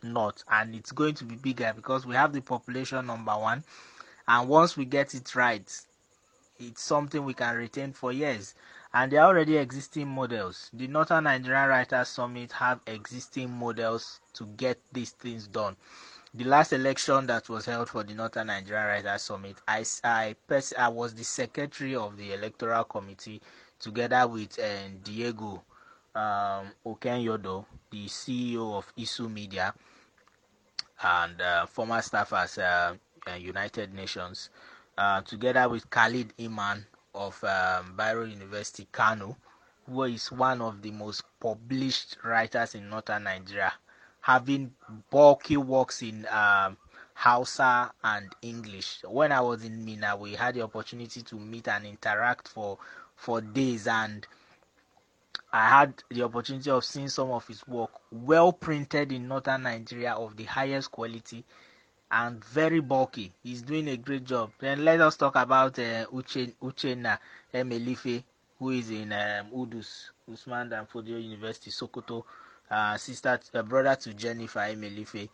north, 0.04 0.44
and 0.50 0.76
it's 0.76 0.92
going 0.92 1.16
to 1.16 1.26
be 1.26 1.36
bigger 1.36 1.74
because 1.76 2.06
we 2.06 2.16
have 2.16 2.34
the 2.34 2.42
population 2.42 3.06
number 3.06 3.34
one, 3.34 3.64
and 4.28 4.50
once 4.50 4.78
we 4.78 4.86
get 4.86 5.14
it 5.16 5.36
right, 5.36 5.70
it's 6.60 6.82
something 6.84 7.24
we 7.24 7.34
can 7.34 7.56
retain 7.56 7.94
for 7.94 8.12
years. 8.12 8.54
And 8.94 9.12
there 9.12 9.22
are 9.22 9.28
already 9.28 9.58
existing 9.58 10.08
models. 10.10 10.70
The 10.74 10.88
Northern 10.88 11.24
Nigerian 11.24 11.70
Writers 11.70 12.10
Summit 12.10 12.52
have 12.54 12.82
existing 12.86 13.50
models 13.50 14.20
to 14.34 14.46
get 14.58 14.80
these 14.92 15.12
things 15.12 15.48
done 15.48 15.78
the 16.34 16.46
last 16.46 16.72
election 16.72 17.28
that 17.28 17.50
was 17.50 17.66
held 17.66 17.90
for 17.90 18.04
the 18.04 18.14
Northern 18.14 18.48
Nigerian 18.48 18.88
Writers 18.88 19.22
Summit, 19.24 19.58
I, 19.68 19.84
I, 20.04 20.36
pers- 20.48 20.74
I 20.78 20.88
was 20.88 21.14
the 21.14 21.24
secretary 21.26 21.96
of 21.96 22.16
the 22.18 22.34
electoral 22.34 22.86
committee 22.86 23.42
together 23.80 24.26
with 24.28 24.58
uh, 24.58 24.88
Diego 25.04 25.62
um, 26.16 26.68
Oken 26.86 27.22
Yodo, 27.26 27.66
the 27.90 28.06
CEO 28.06 28.76
of 28.78 28.94
ISU 28.96 29.30
Media, 29.32 29.74
and 31.04 31.42
uh, 31.42 31.66
former 31.66 32.02
staff 32.02 32.34
as 32.34 32.58
uh, 32.58 32.96
uh, 33.28 33.34
United 33.36 33.94
Nations, 33.94 34.50
uh, 34.98 35.22
together 35.22 35.68
with 35.70 35.90
Khalid 35.90 36.34
Imam 36.40 36.86
of 37.14 37.44
um, 37.44 37.96
University, 38.30 38.88
Kano, 38.92 39.38
who 39.88 40.04
is 40.04 40.32
one 40.32 40.62
of 40.62 40.82
the 40.82 40.92
most 40.92 41.24
published 41.40 42.18
writers 42.24 42.76
in 42.76 42.90
northern 42.90 43.24
Nigeria, 43.24 43.74
having 44.22 44.74
bulky 45.10 45.58
works 45.58 46.02
in 46.02 46.26
um, 46.28 46.78
Hausa 47.14 47.92
and 48.04 48.34
English. 48.42 49.04
When 49.08 49.32
I 49.32 49.42
was 49.42 49.64
in 49.64 49.84
Minna, 49.86 50.16
we 50.16 50.34
had 50.34 50.56
the 50.56 50.62
opportunity 50.62 51.22
to 51.24 51.36
meet 51.36 51.68
and 51.68 51.86
interact 51.86 52.48
for 52.48 52.78
for 53.16 53.42
days, 53.42 53.86
and 53.86 54.26
I 55.54 55.68
had 55.70 56.04
the 56.10 56.24
opportunity 56.24 56.70
of 56.70 56.86
seeing 56.86 57.10
some 57.10 57.30
of 57.32 57.46
his 57.48 57.68
work, 57.68 57.92
well 58.12 58.54
printed 58.54 59.12
in 59.12 59.28
northern 59.28 59.64
Nigeria, 59.64 60.14
of 60.14 60.38
the 60.38 60.46
highest 60.46 60.92
quality 60.92 61.44
and 62.10 62.44
very 62.46 62.80
bulky. 62.80 63.34
He's 63.44 63.62
doing 63.62 63.88
a 63.90 63.98
great 63.98 64.24
job. 64.26 64.52
Then 64.60 64.86
let 64.86 65.02
us 65.02 65.18
talk 65.18 65.36
about 65.36 65.78
uh, 65.80 66.06
Uche, 66.08 66.54
Uchenna 66.62 67.20
Emelife, 67.54 68.24
who 68.60 68.70
is 68.70 68.90
in 68.92 69.12
um, 69.12 69.48
Udus, 69.54 70.12
Usman 70.32 70.70
Dan 70.70 70.86
Fodio 70.86 71.22
University, 71.22 71.70
Sokoto, 71.72 72.24
uh, 72.70 72.96
sister, 72.98 73.40
uh, 73.54 73.62
brother 73.64 73.96
to 73.96 74.14
Jennifer 74.14 74.60
Emelife, 74.60 75.28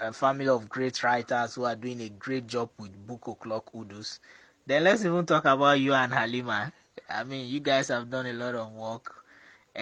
a 0.00 0.12
family 0.12 0.48
of 0.48 0.68
great 0.68 1.02
writers 1.02 1.54
who 1.56 1.64
are 1.64 1.74
doing 1.76 2.00
a 2.02 2.08
great 2.08 2.46
job 2.46 2.70
with 2.78 2.92
Book 3.06 3.26
O'Clock 3.26 3.72
Udus. 3.72 4.20
Then 4.66 4.84
let's 4.84 5.04
even 5.04 5.26
talk 5.26 5.44
about 5.44 5.80
you 5.80 5.92
and 5.92 6.12
Halima. 6.14 6.72
I 7.10 7.24
mean, 7.24 7.48
you 7.48 7.60
guys 7.60 7.88
have 7.88 8.08
done 8.10 8.26
a 8.26 8.32
lot 8.32 8.54
of 8.54 8.72
work. 8.72 9.23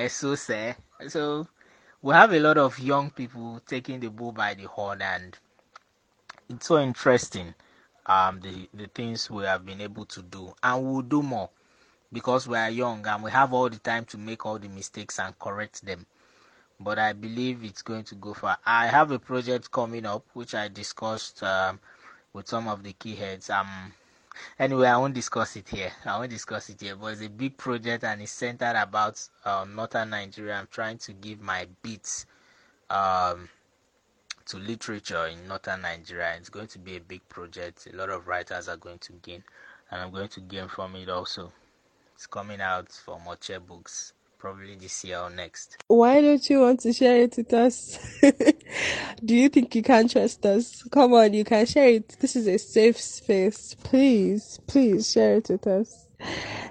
So 0.08 0.34
say 0.34 0.76
so. 1.08 1.46
We 2.00 2.14
have 2.14 2.32
a 2.32 2.40
lot 2.40 2.58
of 2.58 2.78
young 2.78 3.10
people 3.10 3.60
taking 3.66 4.00
the 4.00 4.08
bull 4.08 4.32
by 4.32 4.54
the 4.54 4.64
horn, 4.64 5.02
and 5.02 5.38
it's 6.48 6.66
so 6.66 6.78
interesting. 6.78 7.54
Um, 8.06 8.40
the 8.40 8.68
the 8.74 8.86
things 8.88 9.30
we 9.30 9.44
have 9.44 9.64
been 9.66 9.80
able 9.80 10.06
to 10.06 10.22
do, 10.22 10.54
and 10.62 10.84
we'll 10.84 11.02
do 11.02 11.22
more 11.22 11.50
because 12.12 12.48
we 12.48 12.56
are 12.58 12.70
young 12.70 13.06
and 13.06 13.22
we 13.22 13.30
have 13.30 13.52
all 13.52 13.68
the 13.68 13.78
time 13.78 14.04
to 14.06 14.18
make 14.18 14.44
all 14.46 14.58
the 14.58 14.68
mistakes 14.68 15.18
and 15.18 15.38
correct 15.38 15.84
them. 15.84 16.06
But 16.80 16.98
I 16.98 17.12
believe 17.12 17.62
it's 17.64 17.82
going 17.82 18.04
to 18.04 18.14
go 18.14 18.34
far. 18.34 18.58
I 18.66 18.86
have 18.86 19.10
a 19.10 19.18
project 19.18 19.70
coming 19.70 20.06
up 20.06 20.24
which 20.34 20.54
I 20.54 20.68
discussed 20.68 21.42
um, 21.42 21.80
with 22.32 22.48
some 22.48 22.66
of 22.66 22.82
the 22.82 22.92
key 22.94 23.14
heads. 23.14 23.50
Um, 23.50 23.92
anyway, 24.58 24.88
I 24.88 24.96
won't 24.96 25.14
discuss 25.14 25.56
it 25.56 25.68
here. 25.68 25.92
I 26.04 26.18
won't 26.18 26.30
discuss 26.30 26.68
it 26.70 26.80
here. 26.80 26.96
But 26.96 27.12
it's 27.14 27.22
a 27.22 27.28
big 27.28 27.56
project 27.56 28.04
and 28.04 28.22
it's 28.22 28.32
centered 28.32 28.80
about 28.80 29.26
um, 29.44 29.74
northern 29.74 30.10
Nigeria. 30.10 30.54
I'm 30.54 30.68
trying 30.70 30.98
to 30.98 31.12
give 31.12 31.40
my 31.40 31.66
beats 31.82 32.26
um, 32.90 33.48
to 34.46 34.56
literature 34.58 35.26
in 35.26 35.46
northern 35.48 35.82
Nigeria. 35.82 36.34
It's 36.36 36.48
going 36.48 36.68
to 36.68 36.78
be 36.78 36.96
a 36.96 37.00
big 37.00 37.26
project. 37.28 37.88
A 37.92 37.96
lot 37.96 38.10
of 38.10 38.26
writers 38.26 38.68
are 38.68 38.76
going 38.76 38.98
to 38.98 39.12
gain, 39.22 39.42
and 39.90 40.00
I'm 40.00 40.10
going 40.10 40.28
to 40.28 40.40
gain 40.40 40.68
from 40.68 40.96
it 40.96 41.08
also. 41.08 41.52
It's 42.14 42.26
coming 42.26 42.60
out 42.60 42.92
for 42.92 43.18
Oche 43.18 43.58
Books 43.66 44.12
probably 44.42 44.74
this 44.74 45.04
year 45.04 45.20
or 45.20 45.30
next. 45.30 45.76
Why 45.86 46.20
don't 46.20 46.50
you 46.50 46.58
want 46.58 46.80
to 46.80 46.92
share 46.92 47.16
it 47.18 47.36
with 47.36 47.52
us? 47.52 47.96
Do 49.24 49.36
you 49.36 49.48
think 49.48 49.72
you 49.76 49.84
can 49.84 50.08
trust 50.08 50.44
us? 50.44 50.82
Come 50.90 51.14
on, 51.14 51.32
you 51.32 51.44
can 51.44 51.64
share 51.64 51.88
it. 51.88 52.16
This 52.18 52.34
is 52.34 52.48
a 52.48 52.58
safe 52.58 52.98
space. 53.00 53.76
Please, 53.84 54.58
please 54.66 55.12
share 55.12 55.36
it 55.36 55.48
with 55.48 55.64
us. 55.68 56.08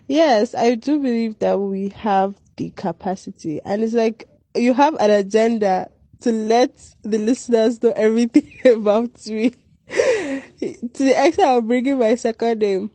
Yes, 0.10 0.54
I 0.54 0.76
do 0.76 1.00
believe 1.00 1.40
that 1.40 1.60
we 1.60 1.90
have 1.90 2.36
the 2.58 2.72
capacity, 2.72 3.62
and 3.64 3.82
it's 3.84 3.94
like 3.94 4.28
you 4.54 4.74
have 4.74 4.96
an 4.96 5.10
agenda 5.10 5.90
to 6.22 6.32
let 6.32 6.78
the 7.04 7.20
listeners 7.20 7.82
know 7.82 7.94
everything 7.96 8.52
about 8.66 9.26
me. 9.28 9.52
to 9.90 10.42
the 10.60 11.14
extent 11.26 11.48
I'm 11.48 11.68
bringing 11.68 12.00
my 12.00 12.16
second 12.16 12.60
name 12.60 12.92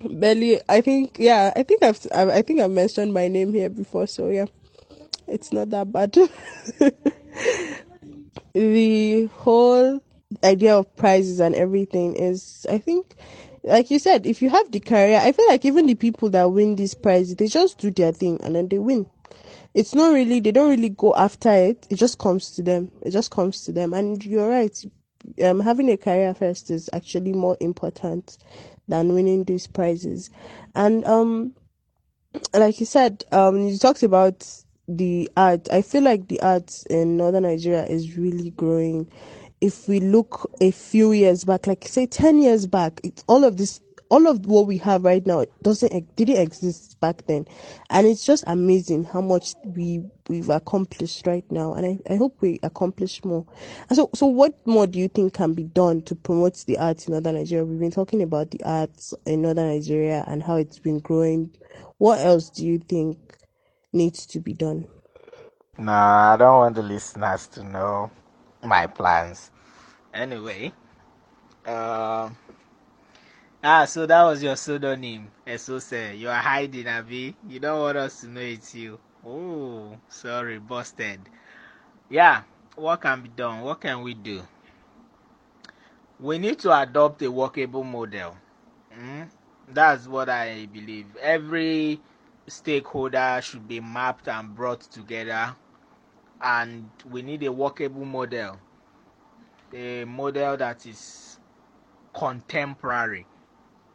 Belly, 0.00 0.60
I 0.68 0.80
think, 0.80 1.16
yeah, 1.18 1.52
I 1.56 1.62
think 1.64 1.82
I've, 1.82 2.06
I 2.12 2.42
think 2.42 2.60
I've 2.60 2.70
mentioned 2.70 3.12
my 3.12 3.28
name 3.28 3.52
here 3.52 3.68
before, 3.68 4.06
so 4.06 4.28
yeah, 4.28 4.46
it's 5.26 5.52
not 5.52 5.70
that 5.70 5.92
bad. 5.92 6.12
the 8.54 9.26
whole 9.26 10.00
idea 10.44 10.76
of 10.76 10.94
prizes 10.96 11.40
and 11.40 11.54
everything 11.54 12.14
is, 12.14 12.64
I 12.70 12.78
think, 12.78 13.16
like 13.64 13.90
you 13.90 13.98
said, 13.98 14.26
if 14.26 14.40
you 14.40 14.50
have 14.50 14.70
the 14.70 14.80
career, 14.80 15.18
I 15.20 15.32
feel 15.32 15.48
like 15.48 15.64
even 15.64 15.86
the 15.86 15.96
people 15.96 16.30
that 16.30 16.50
win 16.50 16.76
these 16.76 16.94
prizes, 16.94 17.34
they 17.36 17.48
just 17.48 17.78
do 17.78 17.90
their 17.90 18.12
thing 18.12 18.38
and 18.42 18.54
then 18.54 18.68
they 18.68 18.78
win. 18.78 19.06
It's 19.74 19.94
not 19.94 20.12
really, 20.12 20.40
they 20.40 20.52
don't 20.52 20.70
really 20.70 20.88
go 20.90 21.14
after 21.14 21.52
it. 21.52 21.86
It 21.90 21.96
just 21.96 22.18
comes 22.18 22.52
to 22.52 22.62
them. 22.62 22.90
It 23.02 23.10
just 23.10 23.30
comes 23.30 23.64
to 23.64 23.72
them. 23.72 23.92
And 23.92 24.24
you're 24.24 24.48
right. 24.48 24.84
Um, 25.44 25.60
having 25.60 25.90
a 25.90 25.96
career 25.96 26.32
first 26.34 26.70
is 26.70 26.88
actually 26.92 27.32
more 27.32 27.56
important 27.60 28.38
than 28.88 29.12
winning 29.14 29.44
these 29.44 29.66
prizes. 29.66 30.30
And 30.74 31.04
um, 31.04 31.54
like 32.54 32.80
you 32.80 32.86
said, 32.86 33.24
um, 33.32 33.58
you 33.68 33.78
talked 33.78 34.02
about 34.02 34.46
the 34.88 35.30
art. 35.36 35.68
I 35.72 35.82
feel 35.82 36.02
like 36.02 36.28
the 36.28 36.40
art 36.40 36.82
in 36.90 37.16
northern 37.16 37.42
Nigeria 37.44 37.84
is 37.86 38.16
really 38.16 38.50
growing. 38.50 39.10
If 39.60 39.88
we 39.88 40.00
look 40.00 40.50
a 40.60 40.70
few 40.70 41.12
years 41.12 41.44
back, 41.44 41.66
like 41.66 41.86
say 41.86 42.06
ten 42.06 42.38
years 42.38 42.66
back, 42.66 43.00
it's 43.04 43.24
all 43.26 43.44
of 43.44 43.56
this 43.56 43.80
all 44.10 44.26
of 44.28 44.46
what 44.46 44.66
we 44.66 44.78
have 44.78 45.04
right 45.04 45.26
now 45.26 45.44
doesn't 45.62 46.16
didn't 46.16 46.36
exist 46.38 46.98
back 47.00 47.26
then. 47.26 47.46
And 47.90 48.06
it's 48.06 48.24
just 48.26 48.44
amazing 48.46 49.04
how 49.04 49.20
much 49.20 49.54
we 49.64 50.02
we've 50.28 50.50
accomplished 50.50 51.26
right 51.26 51.44
now. 51.50 51.74
And 51.74 51.86
I, 51.86 52.14
I 52.14 52.16
hope 52.16 52.36
we 52.40 52.60
accomplish 52.62 53.24
more. 53.24 53.46
And 53.88 53.96
so 53.96 54.10
so 54.14 54.26
what 54.26 54.54
more 54.66 54.86
do 54.86 54.98
you 54.98 55.08
think 55.08 55.34
can 55.34 55.54
be 55.54 55.64
done 55.64 56.02
to 56.02 56.14
promote 56.14 56.56
the 56.66 56.78
arts 56.78 57.06
in 57.06 57.12
northern 57.12 57.36
nigeria? 57.36 57.64
We've 57.64 57.80
been 57.80 57.90
talking 57.90 58.22
about 58.22 58.50
the 58.50 58.62
arts 58.64 59.14
in 59.26 59.42
northern 59.42 59.68
nigeria 59.68 60.24
and 60.26 60.42
how 60.42 60.56
it's 60.56 60.78
been 60.78 61.00
growing. 61.00 61.50
What 61.98 62.20
else 62.20 62.50
do 62.50 62.66
you 62.66 62.78
think 62.78 63.18
needs 63.92 64.26
to 64.26 64.40
be 64.40 64.54
done? 64.54 64.86
No 65.78 65.92
i 65.92 66.36
don't 66.38 66.58
want 66.58 66.74
the 66.76 66.82
listeners 66.82 67.46
to 67.48 67.64
know 67.64 68.10
my 68.62 68.86
plans. 68.86 69.50
Anyway 70.14 70.72
uh 71.66 72.30
Ah, 73.60 73.86
so 73.86 74.06
that 74.06 74.22
was 74.22 74.40
your 74.40 74.54
pseudonym, 74.54 75.32
Esosa. 75.44 76.16
You 76.16 76.28
are 76.28 76.38
hiding, 76.38 76.86
Abby. 76.86 77.34
You 77.48 77.58
don't 77.58 77.80
want 77.80 77.98
us 77.98 78.20
to 78.20 78.28
know 78.28 78.40
it's 78.40 78.72
you. 78.72 79.00
Oh, 79.26 79.98
sorry, 80.08 80.60
busted. 80.60 81.18
Yeah, 82.08 82.42
what 82.76 83.00
can 83.00 83.20
be 83.20 83.28
done? 83.30 83.62
What 83.62 83.80
can 83.80 84.02
we 84.02 84.14
do? 84.14 84.42
We 86.20 86.38
need 86.38 86.60
to 86.60 86.80
adopt 86.80 87.20
a 87.22 87.32
workable 87.32 87.82
model. 87.82 88.36
Mm? 88.96 89.28
That's 89.66 90.06
what 90.06 90.28
I 90.28 90.66
believe. 90.66 91.16
Every 91.20 92.00
stakeholder 92.46 93.40
should 93.42 93.66
be 93.66 93.80
mapped 93.80 94.28
and 94.28 94.54
brought 94.54 94.82
together, 94.82 95.56
and 96.40 96.88
we 97.10 97.22
need 97.22 97.42
a 97.42 97.50
workable 97.50 98.04
model. 98.04 98.56
A 99.74 100.04
model 100.04 100.56
that 100.58 100.86
is 100.86 101.40
contemporary 102.14 103.26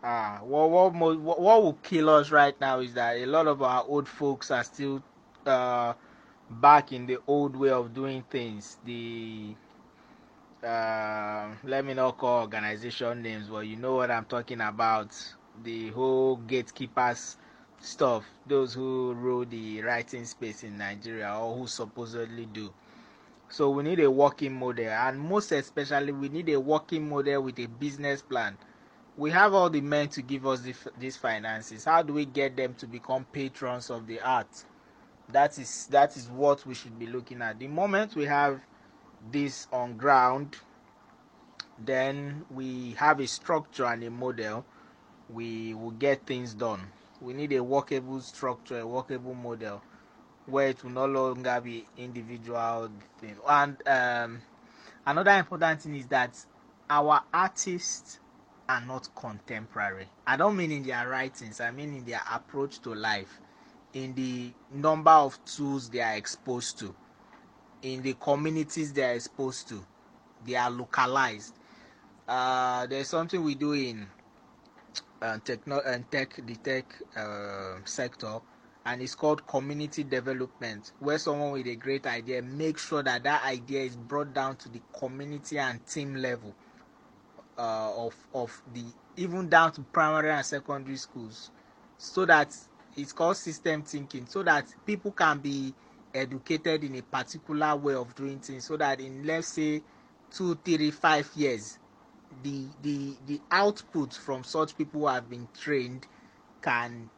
Ah, 0.04 0.40
what 0.44 0.70
what 0.70 0.94
what, 0.94 1.40
what 1.42 1.64
will 1.64 1.78
kill 1.82 2.10
us 2.10 2.30
right 2.32 2.60
now 2.62 2.80
is 2.80 2.94
that 2.94 3.18
a 3.18 3.26
lot 3.26 3.48
of 3.48 3.62
our 3.62 3.84
old 3.88 4.08
folks 4.08 4.52
are 4.52 4.64
still 4.64 5.02
uh, 5.46 5.94
back 6.50 6.92
in 6.92 7.06
the 7.08 7.18
old 7.28 7.56
way 7.56 7.70
of 7.70 7.94
doing 7.94 8.24
things. 8.30 8.78
The 8.86 9.56
uh, 10.64 11.50
let 11.64 11.86
me 11.86 11.94
not 11.94 12.18
call 12.18 12.42
organization 12.42 13.22
names, 13.22 13.48
but 13.48 13.62
you 13.62 13.78
know 13.78 13.96
what 13.96 14.12
I'm 14.12 14.26
talking 14.26 14.62
about. 14.62 15.10
The 15.64 15.90
whole 15.92 16.36
gatekeepers 16.38 17.38
stuff. 17.80 18.26
Those 18.48 18.74
who 18.74 19.14
rule 19.14 19.46
the 19.46 19.82
writing 19.82 20.26
space 20.26 20.64
in 20.64 20.78
Nigeria 20.78 21.34
or 21.34 21.56
who 21.58 21.68
supposedly 21.68 22.46
do. 22.46 22.72
So 23.50 23.70
we 23.70 23.84
need 23.84 24.00
a 24.02 24.12
working 24.12 24.54
model, 24.54 24.90
and 24.90 25.20
most 25.20 25.52
especially, 25.52 26.12
we 26.12 26.30
need 26.30 26.50
a 26.50 26.60
working 26.60 27.08
model 27.10 27.44
with 27.44 27.60
a 27.60 27.68
business 27.68 28.22
plan 28.22 28.58
we 29.18 29.30
have 29.32 29.54
all 29.54 29.70
the 29.70 29.82
men 29.82 30.08
to 30.10 30.22
give 30.22 30.46
us 30.48 30.62
the, 30.62 30.74
these 31.00 31.18
finances. 31.18 31.86
How 31.86 32.02
do 32.02 32.14
we 32.14 32.26
get 32.26 32.56
them 32.58 32.74
to 32.76 32.88
become 32.88 33.26
patrons 33.32 33.90
of 33.90 34.08
the 34.08 34.20
art? 34.22 34.66
That 35.30 35.58
is 35.58 35.88
that 35.88 36.18
is 36.18 36.30
what 36.30 36.66
we 36.66 36.74
should 36.74 36.98
be 37.00 37.08
looking 37.08 37.42
at. 37.42 37.60
The 37.60 37.68
moment 37.68 38.16
we 38.16 38.26
have 38.26 38.60
this 39.32 39.68
on 39.72 39.96
ground 39.98 40.58
then 41.80 42.46
we 42.52 42.92
have 42.92 43.20
a 43.20 43.28
structure 43.28 43.86
and 43.86 44.04
a 44.04 44.12
model 44.12 44.66
we 45.30 45.74
will 45.74 45.92
get 45.92 46.26
things 46.26 46.54
done. 46.54 46.82
We 47.22 47.34
need 47.34 47.54
a 47.54 47.64
workable 47.64 48.20
structure 48.22 48.80
a 48.80 48.88
workable 48.88 49.34
model 49.34 49.82
where 50.46 50.68
it 50.68 50.84
will 50.84 50.92
no 50.92 51.06
longer 51.06 51.62
be 51.64 51.86
individual 51.98 52.90
thing. 53.20 53.38
And 53.48 53.78
um, 53.88 54.42
another 55.06 55.32
important 55.32 55.82
thing 55.82 55.96
is 55.96 56.08
that 56.08 56.38
our 56.90 57.22
artists 57.34 58.20
are 58.70 58.82
not 58.82 59.10
contemporary. 59.16 60.08
I 60.28 60.38
don't 60.38 60.56
mean 60.58 60.72
in 60.72 60.84
their 60.84 61.08
writings, 61.08 61.62
I 61.62 61.72
mean 61.72 61.96
in 61.96 62.06
their 62.06 62.22
approach 62.32 62.80
to 62.82 62.94
life. 62.96 63.40
in 63.94 64.14
the 64.16 64.52
number 64.72 65.12
of 65.12 65.44
tools 65.46 65.90
they 65.90 66.02
are 66.02 66.16
exposed 66.16 66.80
to, 66.80 66.96
in 67.84 68.02
the 68.02 68.14
communities 68.16 68.94
they 68.94 69.04
are 69.04 69.14
exposed 69.14 69.68
to. 69.70 69.86
They 70.46 70.56
are 70.56 70.72
localized. 70.72 71.56
Uh, 72.28 72.88
there's 72.88 73.10
something 73.10 73.44
we 73.44 73.56
do 73.56 73.74
in 73.74 74.08
uh, 75.22 75.38
techno 75.46 75.82
and 75.86 76.10
tech, 76.12 76.40
the 76.46 76.56
tech 76.58 76.86
uh, 77.16 77.78
sector, 77.86 78.40
and 78.86 79.02
it's 79.02 79.16
called 79.16 79.46
community 79.48 80.04
development, 80.04 80.92
where 81.00 81.18
someone 81.18 81.52
with 81.52 81.68
a 81.68 81.76
great 81.76 82.06
idea 82.08 82.42
makes 82.42 82.88
sure 82.88 83.04
that 83.04 83.24
that 83.24 83.44
idea 83.46 83.82
is 83.84 83.96
brought 83.96 84.34
down 84.34 84.56
to 84.58 84.70
the 84.70 84.82
community 84.98 85.60
and 85.60 85.86
team 85.88 86.16
level 86.16 86.54
uh, 87.58 87.92
of 88.06 88.16
of 88.34 88.62
the 88.74 88.84
even 89.18 89.50
down 89.50 89.72
to 89.74 89.82
primary 89.82 90.32
and 90.32 90.46
secondary 90.46 90.98
schools, 90.98 91.52
so 91.98 92.26
that 92.26 92.56
it's 92.96 93.14
called 93.14 93.38
system 93.38 93.84
thinking, 93.84 94.26
so 94.28 94.44
that 94.44 94.66
people 94.86 95.12
can 95.12 95.40
be 95.40 95.74
educated 96.14 96.84
in 96.84 96.96
a 96.96 97.02
particular 97.02 97.76
way 97.76 97.96
of 97.96 98.14
doing 98.16 98.40
things, 98.40 98.66
so 98.66 98.78
that 98.78 99.00
in 99.00 99.26
let's 99.26 99.48
say 99.48 99.82
two, 100.32 100.56
three, 100.64 100.92
five 100.92 101.30
years, 101.36 101.80
the 102.44 102.66
the 102.82 103.16
the 103.28 103.42
output 103.52 104.14
from 104.14 104.44
such 104.44 104.78
people 104.78 105.02
who 105.02 105.08
have 105.08 105.30
been 105.30 105.48
trained 105.60 106.08
can 106.62 107.10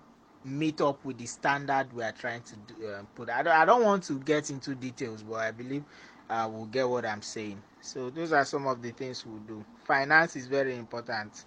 meet 0.44 0.80
up 0.82 1.04
with 1.04 1.18
the 1.18 1.26
standard 1.26 1.92
we 1.94 2.04
are 2.04 2.12
trying 2.12 2.42
to 2.44 2.56
do, 2.56 2.88
uh, 2.88 3.02
put. 3.16 3.30
I 3.30 3.42
don't, 3.44 3.54
I 3.54 3.66
don't 3.66 3.84
want 3.84 4.04
to 4.06 4.20
get 4.20 4.50
into 4.50 4.76
details, 4.76 5.24
but 5.24 5.36
I 5.36 5.52
believe 5.52 5.84
uh, 6.30 6.50
we'll 6.52 6.66
get 6.66 6.88
what 6.90 7.06
I'm 7.06 7.22
saying. 7.22 7.62
So 7.82 8.10
those 8.10 8.32
are 8.34 8.46
some 8.46 8.68
of 8.68 8.82
the 8.82 8.92
things 8.92 9.26
we'll 9.26 9.40
do. 9.40 9.66
Finance 9.86 10.36
is 10.36 10.48
very 10.48 10.76
important. 10.76 11.46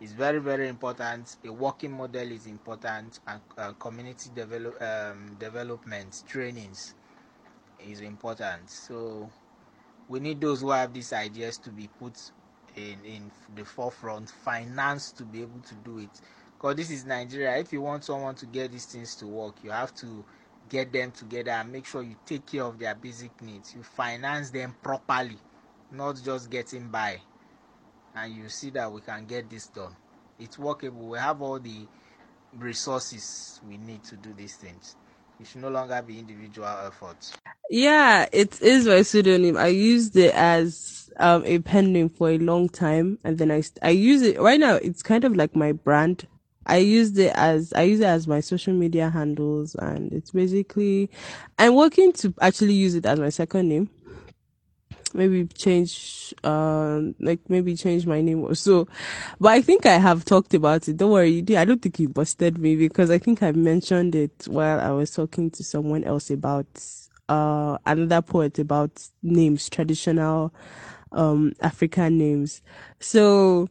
It's 0.00 0.12
very 0.12 0.40
very 0.40 0.68
important. 0.68 1.36
A 1.44 1.52
working 1.52 1.92
model 1.92 2.30
is 2.32 2.46
important, 2.46 3.20
and 3.26 3.40
uh, 3.56 3.72
community 3.74 4.30
develop 4.34 4.80
um, 4.82 5.36
development 5.38 6.22
trainings 6.26 6.94
is 7.78 8.00
important. 8.00 8.70
So 8.70 9.30
we 10.08 10.20
need 10.20 10.40
those 10.40 10.60
who 10.60 10.70
have 10.70 10.92
these 10.92 11.12
ideas 11.12 11.58
to 11.58 11.70
be 11.70 11.88
put 11.98 12.32
in 12.76 13.04
in 13.04 13.32
the 13.54 13.64
forefront. 13.64 14.30
Finance 14.30 15.12
to 15.12 15.24
be 15.24 15.42
able 15.42 15.60
to 15.60 15.74
do 15.76 15.98
it 15.98 16.20
because 16.56 16.76
this 16.76 16.90
is 16.90 17.04
Nigeria. 17.04 17.56
If 17.58 17.72
you 17.72 17.80
want 17.82 18.04
someone 18.04 18.34
to 18.36 18.46
get 18.46 18.72
these 18.72 18.86
things 18.86 19.16
to 19.16 19.26
work, 19.26 19.56
you 19.62 19.70
have 19.70 19.94
to 19.96 20.24
get 20.68 20.92
them 20.92 21.10
together 21.10 21.50
and 21.52 21.72
make 21.72 21.86
sure 21.86 22.02
you 22.02 22.16
take 22.26 22.46
care 22.46 22.64
of 22.64 22.78
their 22.78 22.94
basic 22.94 23.40
needs. 23.42 23.74
You 23.74 23.82
finance 23.82 24.50
them 24.50 24.74
properly, 24.82 25.38
not 25.90 26.20
just 26.22 26.50
getting 26.50 26.88
by. 26.88 27.20
And 28.14 28.34
you 28.34 28.48
see 28.48 28.70
that 28.70 28.90
we 28.90 29.00
can 29.00 29.26
get 29.26 29.48
this 29.48 29.66
done. 29.66 29.94
It's 30.38 30.58
workable. 30.58 31.08
We 31.08 31.18
have 31.18 31.42
all 31.42 31.58
the 31.58 31.86
resources 32.56 33.60
we 33.68 33.76
need 33.76 34.04
to 34.04 34.16
do 34.16 34.32
these 34.34 34.56
things. 34.56 34.96
It 35.40 35.46
should 35.46 35.60
no 35.60 35.68
longer 35.68 36.02
be 36.02 36.18
individual 36.18 36.66
efforts. 36.86 37.32
Yeah, 37.70 38.26
it 38.32 38.60
is 38.60 38.86
my 38.86 39.02
pseudonym. 39.02 39.56
I 39.56 39.68
used 39.68 40.16
it 40.16 40.34
as 40.34 41.10
um, 41.18 41.44
a 41.44 41.58
pen 41.60 41.92
name 41.92 42.08
for 42.08 42.30
a 42.30 42.38
long 42.38 42.68
time, 42.68 43.18
and 43.22 43.38
then 43.38 43.50
I 43.50 43.62
I 43.82 43.90
use 43.90 44.22
it 44.22 44.40
right 44.40 44.58
now. 44.58 44.74
It's 44.74 45.02
kind 45.02 45.24
of 45.24 45.36
like 45.36 45.54
my 45.54 45.72
brand 45.72 46.26
I 46.68 46.78
used 46.78 47.18
it 47.18 47.32
as 47.34 47.72
I 47.72 47.82
use 47.82 48.00
it 48.00 48.04
as 48.06 48.28
my 48.28 48.40
social 48.40 48.74
media 48.74 49.08
handles, 49.08 49.74
and 49.76 50.12
it's 50.12 50.30
basically 50.32 51.10
I'm 51.58 51.74
working 51.74 52.12
to 52.14 52.34
actually 52.40 52.74
use 52.74 52.94
it 52.94 53.06
as 53.06 53.18
my 53.18 53.30
second 53.30 53.68
name. 53.68 53.90
Maybe 55.14 55.46
change, 55.46 56.34
um, 56.44 57.14
like 57.18 57.40
maybe 57.48 57.74
change 57.74 58.06
my 58.06 58.20
name 58.20 58.44
or 58.44 58.54
so. 58.54 58.86
But 59.40 59.52
I 59.52 59.62
think 59.62 59.86
I 59.86 59.96
have 59.96 60.26
talked 60.26 60.52
about 60.52 60.86
it. 60.86 60.98
Don't 60.98 61.10
worry, 61.12 61.42
I 61.56 61.64
don't 61.64 61.80
think 61.80 61.98
you 61.98 62.10
busted 62.10 62.58
me 62.58 62.76
because 62.76 63.10
I 63.10 63.16
think 63.16 63.42
I 63.42 63.52
mentioned 63.52 64.14
it 64.14 64.44
while 64.46 64.78
I 64.78 64.90
was 64.90 65.10
talking 65.10 65.50
to 65.52 65.64
someone 65.64 66.04
else 66.04 66.30
about 66.30 66.66
uh 67.30 67.78
another 67.86 68.20
poet 68.20 68.58
about 68.58 68.90
names, 69.22 69.70
traditional 69.70 70.52
um 71.12 71.54
African 71.62 72.18
names. 72.18 72.60
So 73.00 73.68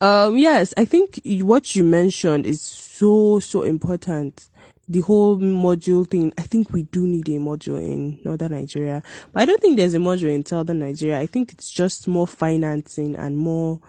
um, 0.00 0.36
yes, 0.38 0.72
I 0.76 0.84
think 0.84 1.20
what 1.24 1.74
you 1.76 1.84
mentioned 1.84 2.46
is 2.46 2.60
so, 2.60 3.40
so 3.40 3.62
important. 3.62 4.48
The 4.88 5.00
whole 5.00 5.38
module 5.38 6.08
thing, 6.08 6.32
I 6.36 6.42
think 6.42 6.72
we 6.72 6.82
do 6.84 7.06
need 7.06 7.28
a 7.28 7.38
module 7.38 7.78
in 7.78 8.18
northern 8.24 8.52
Nigeria, 8.52 9.02
but 9.32 9.42
I 9.42 9.46
don't 9.46 9.60
think 9.60 9.76
there's 9.76 9.94
a 9.94 9.98
module 9.98 10.34
in 10.34 10.44
southern 10.44 10.80
Nigeria. 10.80 11.20
I 11.20 11.26
think 11.26 11.52
it's 11.52 11.70
just 11.70 12.08
more 12.08 12.26
financing 12.26 13.14
and 13.14 13.38
more, 13.38 13.80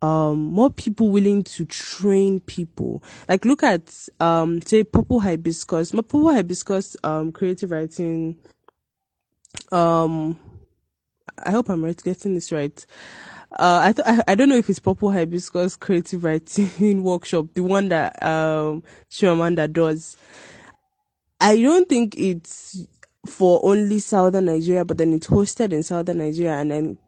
um, 0.00 0.46
more 0.46 0.68
people 0.70 1.10
willing 1.10 1.44
to 1.44 1.64
train 1.66 2.40
people. 2.40 3.04
Like 3.28 3.44
look 3.44 3.62
at, 3.62 4.08
um, 4.18 4.60
say 4.62 4.82
purple 4.82 5.20
hibiscus, 5.20 5.92
My 5.92 6.02
purple 6.02 6.32
hibiscus, 6.32 6.96
um, 7.04 7.30
creative 7.30 7.70
writing, 7.70 8.36
um, 9.70 10.38
I 11.44 11.50
hope 11.50 11.68
I'm 11.68 11.84
right 11.84 12.00
getting 12.02 12.34
this 12.34 12.52
right. 12.52 12.84
Uh, 13.58 13.80
I, 13.84 13.92
th- 13.92 14.06
I, 14.08 14.32
I 14.32 14.36
don't 14.36 14.48
know 14.48 14.56
if 14.56 14.70
it's 14.70 14.80
Purple 14.80 15.10
Hibiscus 15.12 15.76
Creative 15.76 16.24
Writing 16.24 17.02
Workshop, 17.04 17.48
the 17.54 17.62
one 17.62 17.88
that 17.90 18.22
um 18.22 18.82
Chimamanda 19.10 19.72
does. 19.72 20.16
I 21.40 21.60
don't 21.60 21.88
think 21.88 22.16
it's 22.18 22.86
for 23.26 23.60
only 23.64 24.00
Southern 24.00 24.46
Nigeria, 24.46 24.84
but 24.84 24.98
then 24.98 25.12
it's 25.14 25.28
hosted 25.28 25.72
in 25.72 25.82
Southern 25.84 26.18
Nigeria, 26.18 26.54
and 26.58 26.70
then 26.72 26.98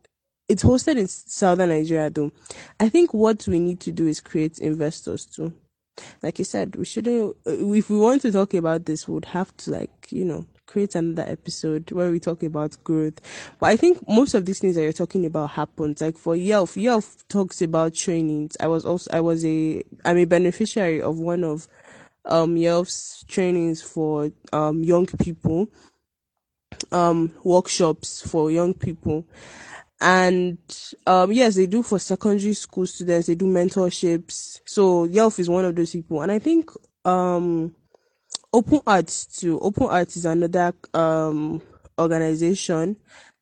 it's 0.48 0.64
hosted 0.64 0.98
in 0.98 1.08
Southern 1.08 1.70
Nigeria. 1.70 2.10
Though, 2.10 2.32
I 2.80 2.88
think 2.90 3.14
what 3.14 3.46
we 3.48 3.60
need 3.60 3.80
to 3.80 3.92
do 3.92 4.08
is 4.08 4.20
create 4.20 4.58
investors 4.60 5.26
too. 5.26 5.54
Like 6.22 6.38
you 6.38 6.46
said, 6.46 6.76
we 6.76 6.86
shouldn't. 6.86 7.36
If 7.46 7.90
we 7.90 7.98
want 7.98 8.22
to 8.22 8.32
talk 8.32 8.54
about 8.54 8.86
this, 8.86 9.08
we 9.08 9.14
would 9.14 9.26
have 9.26 9.56
to 9.58 9.72
like 9.72 10.08
you 10.10 10.24
know 10.26 10.46
create 10.74 10.96
another 10.96 11.22
episode 11.30 11.88
where 11.92 12.10
we 12.10 12.18
talk 12.18 12.42
about 12.42 12.76
growth. 12.82 13.20
But 13.60 13.66
I 13.70 13.76
think 13.76 14.06
most 14.08 14.34
of 14.34 14.44
these 14.44 14.58
things 14.58 14.74
that 14.74 14.82
you're 14.82 14.92
talking 14.92 15.24
about 15.24 15.50
happens. 15.50 16.00
Like 16.00 16.18
for 16.18 16.34
Yelf, 16.34 16.74
Yelf 16.76 17.24
talks 17.28 17.62
about 17.62 17.94
trainings. 17.94 18.56
I 18.58 18.66
was 18.66 18.84
also 18.84 19.08
I 19.12 19.20
was 19.20 19.46
a 19.46 19.84
I'm 20.04 20.18
a 20.18 20.24
beneficiary 20.24 21.00
of 21.00 21.20
one 21.20 21.44
of 21.44 21.68
um 22.24 22.56
Yelf's 22.56 23.24
trainings 23.28 23.82
for 23.82 24.32
um 24.52 24.82
young 24.82 25.06
people, 25.06 25.68
um 26.90 27.32
workshops 27.44 28.28
for 28.28 28.50
young 28.50 28.74
people. 28.74 29.24
And 30.00 30.58
um 31.06 31.30
yes, 31.30 31.54
they 31.54 31.66
do 31.66 31.84
for 31.84 32.00
secondary 32.00 32.54
school 32.54 32.88
students, 32.88 33.28
they 33.28 33.36
do 33.36 33.44
mentorships. 33.46 34.58
So 34.64 35.06
Yelf 35.06 35.38
is 35.38 35.48
one 35.48 35.66
of 35.66 35.76
those 35.76 35.92
people. 35.92 36.20
And 36.20 36.32
I 36.32 36.40
think 36.40 36.68
um 37.04 37.76
Open 38.54 38.80
Arts 38.86 39.26
too. 39.26 39.58
Open 39.58 39.88
Arts 39.88 40.16
is 40.16 40.24
another 40.24 40.72
um 40.94 41.60
organization 41.98 42.96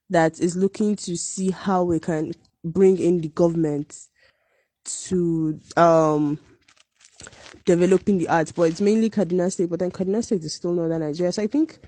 that 0.09 0.41
is 0.41 0.57
looking 0.57 0.97
to 0.97 1.17
see 1.19 1.51
how 1.51 1.85
we 1.85 2.01
can 2.01 2.33
bring 2.65 2.99
in 2.99 3.21
the 3.21 3.29
government 3.29 3.95
to 4.87 5.61
um 5.77 6.39
developing 7.67 8.17
the 8.17 8.29
arts, 8.29 8.53
but 8.53 8.63
it's 8.63 8.81
mainly 8.81 9.11
Kaduna 9.11 9.53
State, 9.53 9.69
but 9.69 9.81
then 9.81 9.91
Kaduna 9.91 10.25
State 10.25 10.45
is 10.45 10.55
still 10.55 10.73
northern 10.73 11.03
Nigeria. 11.03 11.31
So 11.31 11.43
I 11.43 11.47
think 11.47 11.79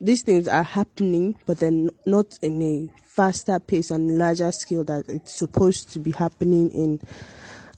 these 0.00 0.22
things 0.22 0.48
are 0.48 0.62
happening, 0.62 1.36
but 1.44 1.58
then 1.60 1.90
not 2.06 2.38
in 2.40 2.62
a 2.62 2.88
faster 3.04 3.60
pace 3.60 3.90
and 3.90 4.16
larger 4.16 4.50
scale 4.50 4.82
that 4.84 5.10
it's 5.10 5.34
supposed 5.34 5.92
to 5.92 5.98
be 5.98 6.12
happening 6.12 6.70
in. 6.70 7.00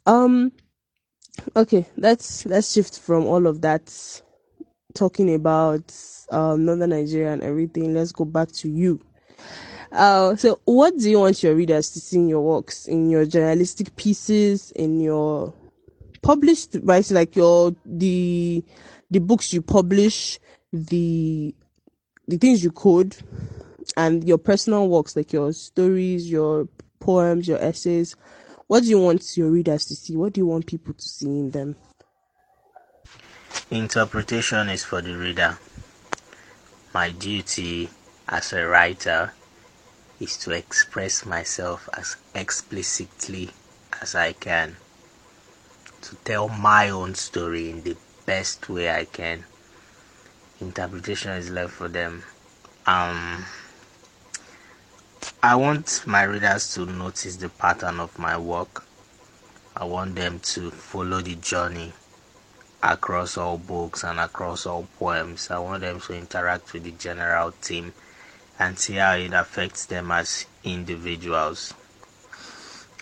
Um 0.06 0.52
okay, 1.56 1.84
let's 1.96 2.46
let's 2.46 2.72
shift 2.72 3.00
from 3.00 3.26
all 3.26 3.48
of 3.48 3.60
that 3.62 4.22
talking 4.94 5.34
about 5.34 5.92
um, 6.30 6.64
Northern 6.64 6.90
Nigeria 6.90 7.32
and 7.32 7.42
everything, 7.42 7.94
let's 7.94 8.12
go 8.12 8.24
back 8.24 8.50
to 8.52 8.68
you. 8.68 9.00
Uh, 9.92 10.34
so, 10.36 10.60
what 10.64 10.96
do 10.98 11.08
you 11.10 11.20
want 11.20 11.42
your 11.42 11.54
readers 11.54 11.90
to 11.90 12.00
see 12.00 12.16
in 12.16 12.28
your 12.28 12.40
works, 12.40 12.86
in 12.86 13.10
your 13.10 13.24
journalistic 13.24 13.94
pieces, 13.96 14.72
in 14.72 15.00
your 15.00 15.54
published, 16.22 16.76
right? 16.82 17.08
Like 17.10 17.36
your 17.36 17.74
the 17.84 18.64
the 19.10 19.20
books 19.20 19.52
you 19.52 19.62
publish, 19.62 20.40
the 20.72 21.54
the 22.26 22.38
things 22.38 22.64
you 22.64 22.72
code, 22.72 23.16
and 23.96 24.26
your 24.26 24.38
personal 24.38 24.88
works, 24.88 25.14
like 25.14 25.32
your 25.32 25.52
stories, 25.52 26.28
your 26.28 26.68
poems, 26.98 27.46
your 27.46 27.58
essays. 27.58 28.16
What 28.66 28.82
do 28.82 28.88
you 28.88 28.98
want 28.98 29.36
your 29.36 29.50
readers 29.50 29.84
to 29.86 29.94
see? 29.94 30.16
What 30.16 30.32
do 30.32 30.40
you 30.40 30.46
want 30.46 30.66
people 30.66 30.94
to 30.94 31.04
see 31.08 31.26
in 31.26 31.50
them? 31.50 31.76
Interpretation 33.74 34.68
is 34.68 34.84
for 34.84 35.02
the 35.02 35.16
reader. 35.16 35.58
My 36.94 37.10
duty 37.10 37.88
as 38.28 38.52
a 38.52 38.64
writer 38.64 39.32
is 40.20 40.36
to 40.36 40.52
express 40.52 41.26
myself 41.26 41.88
as 41.92 42.16
explicitly 42.36 43.50
as 44.00 44.14
I 44.14 44.32
can, 44.32 44.76
to 46.02 46.14
tell 46.24 46.48
my 46.48 46.90
own 46.90 47.16
story 47.16 47.70
in 47.70 47.82
the 47.82 47.96
best 48.26 48.68
way 48.68 48.88
I 48.88 49.06
can. 49.06 49.42
Interpretation 50.60 51.32
is 51.32 51.50
left 51.50 51.72
for 51.72 51.88
them. 51.88 52.22
Um, 52.86 53.44
I 55.42 55.56
want 55.56 56.04
my 56.06 56.22
readers 56.22 56.72
to 56.74 56.86
notice 56.86 57.34
the 57.34 57.48
pattern 57.48 57.98
of 57.98 58.20
my 58.20 58.38
work. 58.38 58.86
I 59.76 59.84
want 59.84 60.14
them 60.14 60.38
to 60.54 60.70
follow 60.70 61.20
the 61.20 61.34
journey 61.34 61.92
across 62.84 63.38
all 63.38 63.56
books 63.56 64.04
and 64.04 64.20
across 64.20 64.66
all 64.66 64.86
poems. 64.98 65.50
I 65.50 65.58
want 65.58 65.80
them 65.80 66.00
to 66.00 66.14
interact 66.14 66.72
with 66.74 66.84
the 66.84 66.90
general 66.90 67.50
theme 67.50 67.94
and 68.58 68.78
see 68.78 68.94
how 68.96 69.14
it 69.14 69.32
affects 69.32 69.86
them 69.86 70.10
as 70.10 70.44
individuals. 70.62 71.72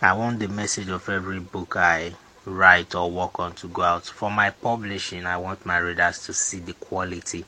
I 0.01 0.13
want 0.13 0.39
the 0.39 0.49
message 0.49 0.89
of 0.89 1.09
every 1.09 1.41
book 1.41 1.77
I 1.77 2.15
write 2.45 2.95
or 2.95 3.11
work 3.11 3.41
on 3.41 3.55
to 3.57 3.69
go 3.69 3.83
out. 3.83 4.07
For 4.07 4.31
my 4.31 4.51
publishing, 4.51 5.27
I 5.27 5.37
want 5.37 5.67
my 5.67 5.79
readers 5.79 6.25
to 6.27 6.33
see 6.33 6.61
the 6.61 6.75
quality 6.75 7.45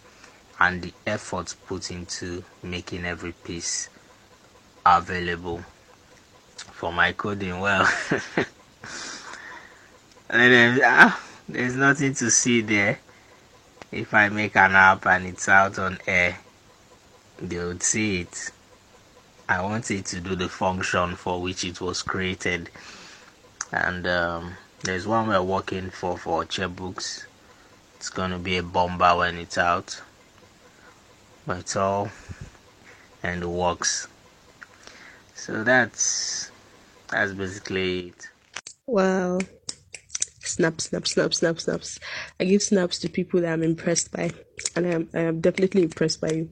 and 0.59 0.83
the 0.83 0.93
effort 1.07 1.55
put 1.67 1.91
into 1.91 2.45
making 2.63 3.05
every 3.05 3.33
piece 3.33 3.89
available. 4.85 5.65
For 6.57 6.93
my 6.93 7.13
coding, 7.13 7.61
well, 7.61 7.89
ah, 10.31 11.21
there's 11.49 11.77
nothing 11.77 12.15
to 12.15 12.31
see 12.31 12.61
there. 12.61 12.99
If 13.93 14.13
I 14.15 14.29
make 14.29 14.57
an 14.57 14.73
app 14.73 15.07
and 15.07 15.27
it's 15.27 15.49
out 15.49 15.79
on 15.79 15.99
air, 16.07 16.39
they 17.39 17.59
would 17.59 17.83
see 17.83 18.23
it. 18.23 18.51
I 19.49 19.63
want 19.63 19.91
it 19.91 20.07
to 20.07 20.21
do 20.21 20.35
the 20.35 20.49
function 20.49 21.17
for 21.17 21.41
which 21.41 21.65
it 21.65 21.81
was 21.81 22.03
created. 22.03 22.71
And 23.71 24.07
um, 24.07 24.55
there's 24.83 25.07
one 25.07 25.29
we're 25.29 25.43
working 25.43 25.91
for 25.91 26.17
for 26.17 26.45
books. 26.69 27.27
It's 27.97 28.09
gonna 28.09 28.39
be 28.39 28.57
a 28.57 28.63
bomber 28.63 29.17
when 29.17 29.37
it's 29.37 29.59
out. 29.59 30.01
But 31.47 31.59
it's 31.59 31.77
all 31.77 32.11
and 33.23 33.43
it 33.43 33.47
works. 33.47 34.07
So 35.35 35.65
that's 35.65 36.51
that's 37.09 37.33
basically 37.33 38.09
it. 38.09 38.29
Wow. 38.87 39.39
Snap, 40.45 40.81
snap, 40.81 41.07
snap, 41.07 41.35
snap, 41.35 41.59
snaps. 41.59 41.99
I 42.39 42.45
give 42.45 42.63
snaps 42.63 42.99
to 43.01 43.09
people 43.09 43.41
that 43.41 43.53
I'm 43.53 43.63
impressed 43.63 44.13
by. 44.13 44.31
And 44.77 44.87
I 44.87 44.91
am 44.91 45.09
I 45.15 45.21
am 45.21 45.41
definitely 45.41 45.83
impressed 45.83 46.21
by 46.21 46.31
you. 46.31 46.51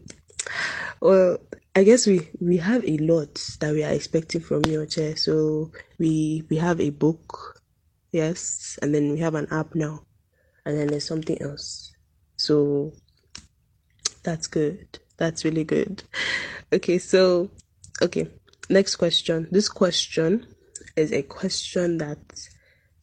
Well, 1.01 1.39
I 1.75 1.85
guess 1.85 2.07
we 2.07 2.29
we 2.41 2.59
have 2.59 2.85
a 2.85 2.99
lot 2.99 3.35
that 3.61 3.73
we 3.73 3.83
are 3.83 3.93
expecting 3.93 4.41
from 4.41 4.63
your 4.67 4.87
chair. 4.87 5.17
So 5.17 5.73
we 5.99 6.45
we 6.51 6.57
have 6.57 6.81
a 6.81 6.91
book, 6.91 7.63
yes, 8.13 8.79
and 8.83 8.95
then 8.95 9.13
we 9.13 9.21
have 9.21 9.35
an 9.35 9.49
app 9.51 9.75
now, 9.75 10.03
and 10.67 10.77
then 10.77 10.89
there's 10.89 11.07
something 11.07 11.41
else. 11.41 11.93
So 12.37 12.93
that's 14.23 14.47
good. 14.47 14.99
That's 15.17 15.45
really 15.45 15.65
good. 15.65 16.03
Okay, 16.73 16.99
so 16.99 17.51
okay, 18.03 18.29
next 18.69 18.97
question. 18.97 19.49
This 19.51 19.69
question 19.69 20.47
is 20.97 21.13
a 21.13 21.23
question 21.23 21.99
that 21.99 22.19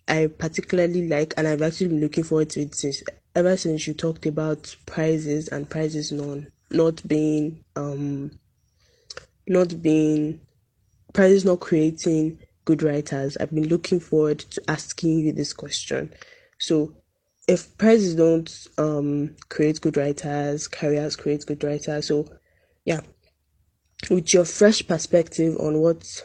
I 0.09 0.27
particularly 0.27 1.07
like, 1.07 1.33
and 1.37 1.47
I've 1.47 1.61
actually 1.61 1.89
been 1.89 2.01
looking 2.01 2.23
forward 2.23 2.49
to 2.51 2.61
it 2.61 2.75
since 2.75 3.03
ever 3.35 3.55
since 3.55 3.87
you 3.87 3.93
talked 3.93 4.25
about 4.25 4.75
prizes 4.85 5.47
and 5.49 5.69
prizes 5.69 6.11
non 6.11 6.47
not 6.71 7.07
being 7.07 7.63
um 7.75 8.31
not 9.47 9.81
being 9.81 10.41
prizes 11.13 11.45
not 11.45 11.59
creating 11.59 12.39
good 12.65 12.83
writers. 12.83 13.37
I've 13.37 13.53
been 13.53 13.67
looking 13.67 13.99
forward 13.99 14.39
to 14.39 14.61
asking 14.67 15.19
you 15.19 15.31
this 15.31 15.53
question. 15.53 16.13
So 16.59 16.93
if 17.47 17.77
prizes 17.77 18.15
don't 18.15 18.67
um 18.77 19.35
create 19.49 19.81
good 19.81 19.97
writers, 19.97 20.67
careers 20.67 21.15
create 21.15 21.45
good 21.45 21.63
writers. 21.63 22.07
So 22.07 22.27
yeah. 22.85 23.01
With 24.09 24.33
your 24.33 24.45
fresh 24.45 24.87
perspective 24.87 25.57
on 25.59 25.79
what 25.79 26.23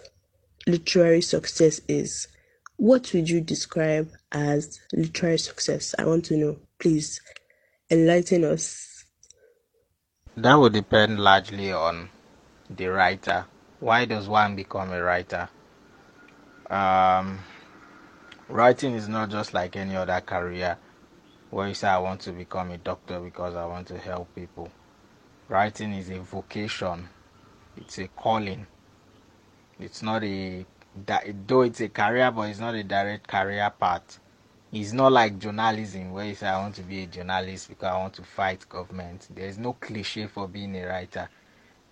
literary 0.66 1.20
success 1.22 1.80
is, 1.88 2.28
what 2.76 3.12
would 3.14 3.28
you 3.28 3.40
describe 3.40 4.10
as 4.32 4.80
literary 4.92 5.38
success? 5.38 5.94
I 5.98 6.04
want 6.04 6.24
to 6.26 6.36
know. 6.36 6.58
Please 6.78 7.20
enlighten 7.90 8.44
us. 8.44 9.04
That 10.36 10.54
would 10.54 10.72
depend 10.72 11.20
largely 11.20 11.72
on 11.72 12.08
the 12.68 12.86
writer. 12.88 13.46
Why 13.80 14.04
does 14.04 14.28
one 14.28 14.56
become 14.56 14.90
a 14.90 15.02
writer? 15.02 15.48
Um, 16.68 17.38
writing 18.48 18.94
is 18.94 19.08
not 19.08 19.30
just 19.30 19.54
like 19.54 19.76
any 19.76 19.94
other 19.94 20.20
career 20.20 20.76
where 21.50 21.68
you 21.68 21.74
say, 21.74 21.88
I 21.88 21.98
want 21.98 22.20
to 22.22 22.32
become 22.32 22.72
a 22.72 22.78
doctor 22.78 23.20
because 23.20 23.54
I 23.54 23.64
want 23.66 23.86
to 23.88 23.98
help 23.98 24.34
people. 24.34 24.70
Writing 25.48 25.92
is 25.92 26.10
a 26.10 26.18
vocation, 26.18 27.08
it's 27.76 27.98
a 27.98 28.08
calling. 28.08 28.66
It's 29.78 30.02
not 30.02 30.24
a, 30.24 30.64
though 31.46 31.62
it's 31.62 31.80
a 31.80 31.88
career, 31.88 32.30
but 32.30 32.50
it's 32.50 32.60
not 32.60 32.74
a 32.74 32.84
direct 32.84 33.26
career 33.26 33.70
path. 33.78 34.20
It's 34.72 34.92
not 34.92 35.12
like 35.12 35.38
journalism 35.38 36.12
where 36.12 36.26
you 36.26 36.34
say, 36.34 36.48
I 36.48 36.60
want 36.60 36.74
to 36.76 36.82
be 36.82 37.02
a 37.04 37.06
journalist 37.06 37.68
because 37.68 37.88
I 37.88 37.98
want 37.98 38.14
to 38.14 38.22
fight 38.22 38.68
government. 38.68 39.28
There's 39.34 39.58
no 39.58 39.74
cliche 39.74 40.26
for 40.26 40.48
being 40.48 40.74
a 40.76 40.86
writer 40.86 41.28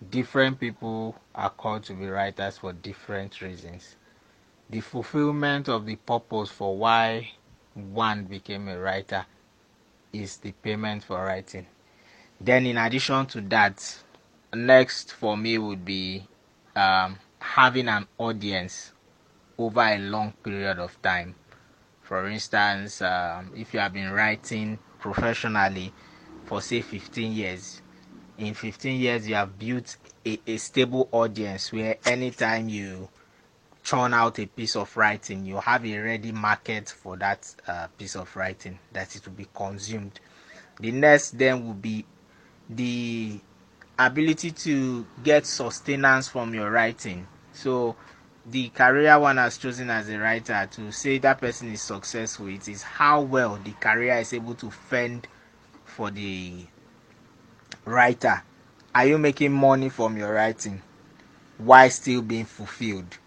different 0.09 0.59
people 0.59 1.15
are 1.35 1.49
called 1.49 1.83
to 1.83 1.93
be 1.93 2.07
writers 2.07 2.57
for 2.57 2.73
different 2.73 3.41
reasons. 3.41 3.95
The 4.69 4.81
fulfillment 4.81 5.69
of 5.69 5.85
the 5.85 5.95
purpose 5.95 6.49
for 6.49 6.77
why 6.77 7.31
one 7.73 8.25
became 8.25 8.67
a 8.67 8.79
writer 8.79 9.25
is 10.11 10.37
the 10.37 10.51
payment 10.51 11.03
for 11.03 11.23
writing. 11.23 11.67
Then, 12.39 12.65
in 12.65 12.77
addition 12.77 13.25
to 13.27 13.41
that, 13.41 14.03
next 14.53 15.13
for 15.13 15.37
me 15.37 15.57
would 15.57 15.85
be 15.85 16.27
um, 16.75 17.17
having 17.39 17.87
an 17.87 18.07
audience 18.17 18.91
over 19.65 19.81
a 19.81 19.97
long 19.97 20.31
period 20.43 20.79
of 20.79 21.01
time. 21.01 21.35
For 22.01 22.27
instance, 22.27 23.01
um, 23.01 23.51
if 23.55 23.73
you 23.73 23.79
have 23.79 23.93
been 23.93 24.11
writing 24.11 24.77
professionally 24.99 25.93
for 26.45 26.61
say 26.61 26.81
15 26.81 27.31
years, 27.31 27.81
in 28.37 28.53
15 28.53 28.99
years 28.99 29.27
you 29.27 29.35
have 29.35 29.57
built 29.57 29.97
a, 30.25 30.39
a 30.47 30.57
stable 30.57 31.07
audience 31.11 31.71
where 31.71 31.97
anytime 32.05 32.67
you 32.69 33.09
churn 33.83 34.13
out 34.13 34.39
a 34.39 34.45
piece 34.45 34.75
of 34.75 34.95
writing 34.95 35.45
you 35.45 35.57
have 35.57 35.85
a 35.85 35.97
ready 35.99 36.31
market 36.31 36.89
for 36.89 37.17
that 37.17 37.53
uh, 37.67 37.87
piece 37.97 38.15
of 38.15 38.33
writing 38.35 38.79
that 38.93 39.15
it 39.15 39.25
will 39.25 39.33
be 39.33 39.47
consumed 39.53 40.19
the 40.79 40.91
next 40.91 41.37
then 41.37 41.65
will 41.65 41.73
be 41.73 42.05
the 42.69 43.39
ability 43.99 44.51
to 44.51 45.05
get 45.23 45.45
sustenance 45.45 46.29
from 46.29 46.53
your 46.53 46.71
writing 46.71 47.27
so 47.51 47.95
the 48.45 48.69
career 48.69 49.17
one 49.19 49.37
has 49.37 49.57
chosen 49.57 49.89
as 49.89 50.09
a 50.09 50.17
writer 50.17 50.67
to 50.71 50.91
say 50.91 51.17
that 51.17 51.39
person 51.39 51.71
is 51.71 51.81
successful 51.81 52.47
it 52.47 52.67
is 52.67 52.83
how 52.83 53.21
well 53.21 53.57
the 53.63 53.71
career 53.73 54.17
is 54.17 54.33
able 54.33 54.53
to 54.53 54.69
fend 54.69 55.27
for 55.85 56.11
the 56.11 56.65
writer. 57.85 58.43
Are 58.95 59.05
you 59.05 59.17
making 59.17 59.51
money 59.51 59.89
from 59.89 60.17
your 60.17 60.33
writing 60.33 60.81
while 61.57 61.89
still 61.89 62.21
being 62.21 62.45
fulfilled? 62.45 63.17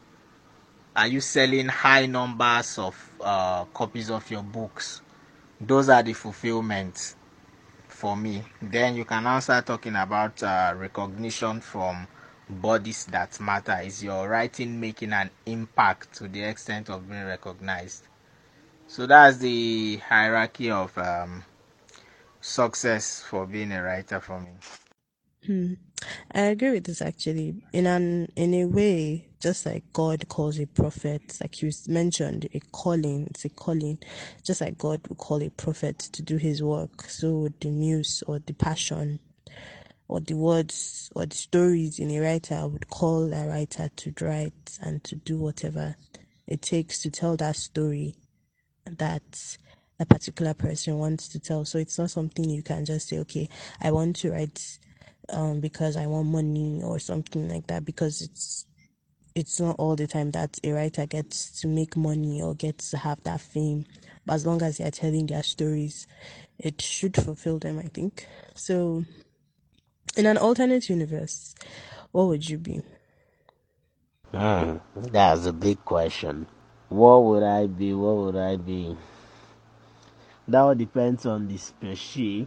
Are 0.95 1.07
you 1.07 1.21
selling 1.21 1.69
high 1.69 2.07
numbers 2.07 2.79
of 2.79 3.11
uh, 3.21 3.65
copies 3.67 4.11
of 4.11 4.31
your 4.31 4.43
books? 4.43 5.03
Those 5.61 5.89
are 5.89 6.03
the 6.03 6.13
fulfillments 6.13 7.17
for 7.89 8.17
me. 8.17 8.43
Then 8.63 8.97
you 8.97 9.05
can 9.05 9.41
start 9.41 9.67
talking 9.67 9.97
about 9.97 10.43
uh, 10.43 10.73
recognition 10.77 11.61
from 11.61 12.07
bodies 12.49 13.07
that 13.07 13.39
matter 13.41 13.81
is 13.85 14.05
your 14.05 14.29
writing 14.29 14.79
making 14.81 15.13
an 15.13 15.31
impact 15.47 16.13
to 16.15 16.29
the 16.29 16.43
extent 16.43 16.91
of 16.91 17.09
being 17.09 17.25
recognized 17.25 18.05
so 18.89 19.07
that's 19.07 19.39
the 19.39 19.97
hierarchy 19.97 20.71
of 20.71 20.97
um, 20.99 21.45
success 22.41 23.23
for 23.29 23.47
being 23.47 23.73
a 23.73 23.83
writer 23.83 24.21
for 24.21 24.41
me. 24.41 24.51
Hmm. 25.47 25.75
I 26.33 26.41
agree 26.43 26.73
with 26.73 26.85
this 26.85 27.03
actually. 27.03 27.63
In 27.73 27.87
an 27.87 28.31
in 28.37 28.55
a 28.55 28.67
way, 28.67 29.29
just 29.41 29.67
like 29.67 29.85
God 29.93 30.29
calls 30.29 30.61
a 30.61 30.67
prophet, 30.67 31.39
like 31.41 31.63
you 31.63 31.71
mentioned, 31.89 32.49
a 32.55 32.61
calling, 32.73 33.27
it's 33.31 33.45
a 33.45 33.49
calling. 33.49 33.99
Just 34.45 34.61
like 34.61 34.79
God 34.79 35.01
would 35.09 35.19
call 35.19 35.43
a 35.43 35.51
prophet 35.51 35.99
to 35.99 36.23
do 36.23 36.37
his 36.37 36.63
work, 36.63 37.03
so 37.09 37.49
the 37.61 37.71
muse 37.71 38.23
or 38.27 38.39
the 38.41 38.55
passion 38.55 39.21
or 40.09 40.21
the 40.21 40.35
words 40.35 41.11
or 41.15 41.27
the 41.27 41.37
stories 41.37 41.99
in 41.99 42.11
a 42.11 42.21
writer 42.21 42.67
would 42.67 42.89
call 42.89 43.33
a 43.33 43.47
writer 43.47 43.91
to 43.97 44.15
write 44.21 44.79
and 44.83 45.03
to 45.05 45.17
do 45.17 45.39
whatever 45.39 45.97
it 46.47 46.63
takes 46.63 47.01
to 47.03 47.11
tell 47.11 47.37
that 47.37 47.57
story 47.57 48.15
that 48.87 49.59
a 49.99 50.07
particular 50.07 50.55
person 50.55 50.99
wants 50.99 51.29
to 51.29 51.41
tell. 51.41 51.65
So 51.65 51.79
it's 51.79 51.99
not 51.99 52.11
something 52.11 52.49
you 52.49 52.63
can 52.63 52.85
just 52.85 53.09
say, 53.09 53.19
okay, 53.21 53.49
I 53.81 53.91
want 53.91 54.17
to 54.17 54.31
write 54.31 54.79
um, 55.31 55.61
because 55.61 55.97
I 55.97 56.07
want 56.07 56.29
money 56.29 56.83
or 56.85 56.99
something 56.99 57.49
like 57.49 57.67
that 57.67 57.85
because 57.85 58.23
it's 58.23 58.67
it's 59.35 59.61
not 59.61 59.77
all 59.79 59.97
the 59.97 60.07
time 60.07 60.31
that 60.31 60.59
a 60.65 60.73
writer 60.73 61.05
gets 61.05 61.61
to 61.61 61.69
make 61.69 61.95
money 61.95 62.41
or 62.41 62.55
gets 62.55 62.91
to 62.91 62.97
have 62.97 63.23
that 63.25 63.41
fame. 63.41 63.85
But 64.25 64.35
as 64.35 64.47
long 64.47 64.63
as 64.63 64.79
they 64.79 64.85
are 64.85 64.91
telling 64.91 65.27
their 65.27 65.43
stories, 65.43 66.07
it 66.59 66.81
should 66.81 67.15
fulfill 67.15 67.59
them, 67.59 67.79
I 67.79 67.83
think. 67.83 68.27
So, 68.55 69.05
in 70.17 70.27
an 70.27 70.39
alternate 70.39 70.89
universe, 70.89 71.55
what 72.13 72.27
would 72.27 72.49
you 72.49 72.59
be? 72.59 72.81
Hmm, 74.33 74.77
that's 74.97 75.47
a 75.47 75.53
big 75.53 75.85
question. 75.85 76.47
What 76.89 77.25
would 77.25 77.43
I 77.43 77.67
be? 77.67 77.95
What 77.95 78.17
would 78.17 78.37
I 78.37 78.57
be? 78.57 78.97
that 80.49 80.61
all 80.61 80.75
depends 80.75 81.27
on 81.27 81.49
the 81.49 81.57
species 81.57 82.47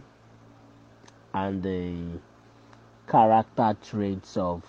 and 1.34 1.62
the 1.62 2.18
character 3.06 3.76
traits 3.82 4.36
of 4.36 4.62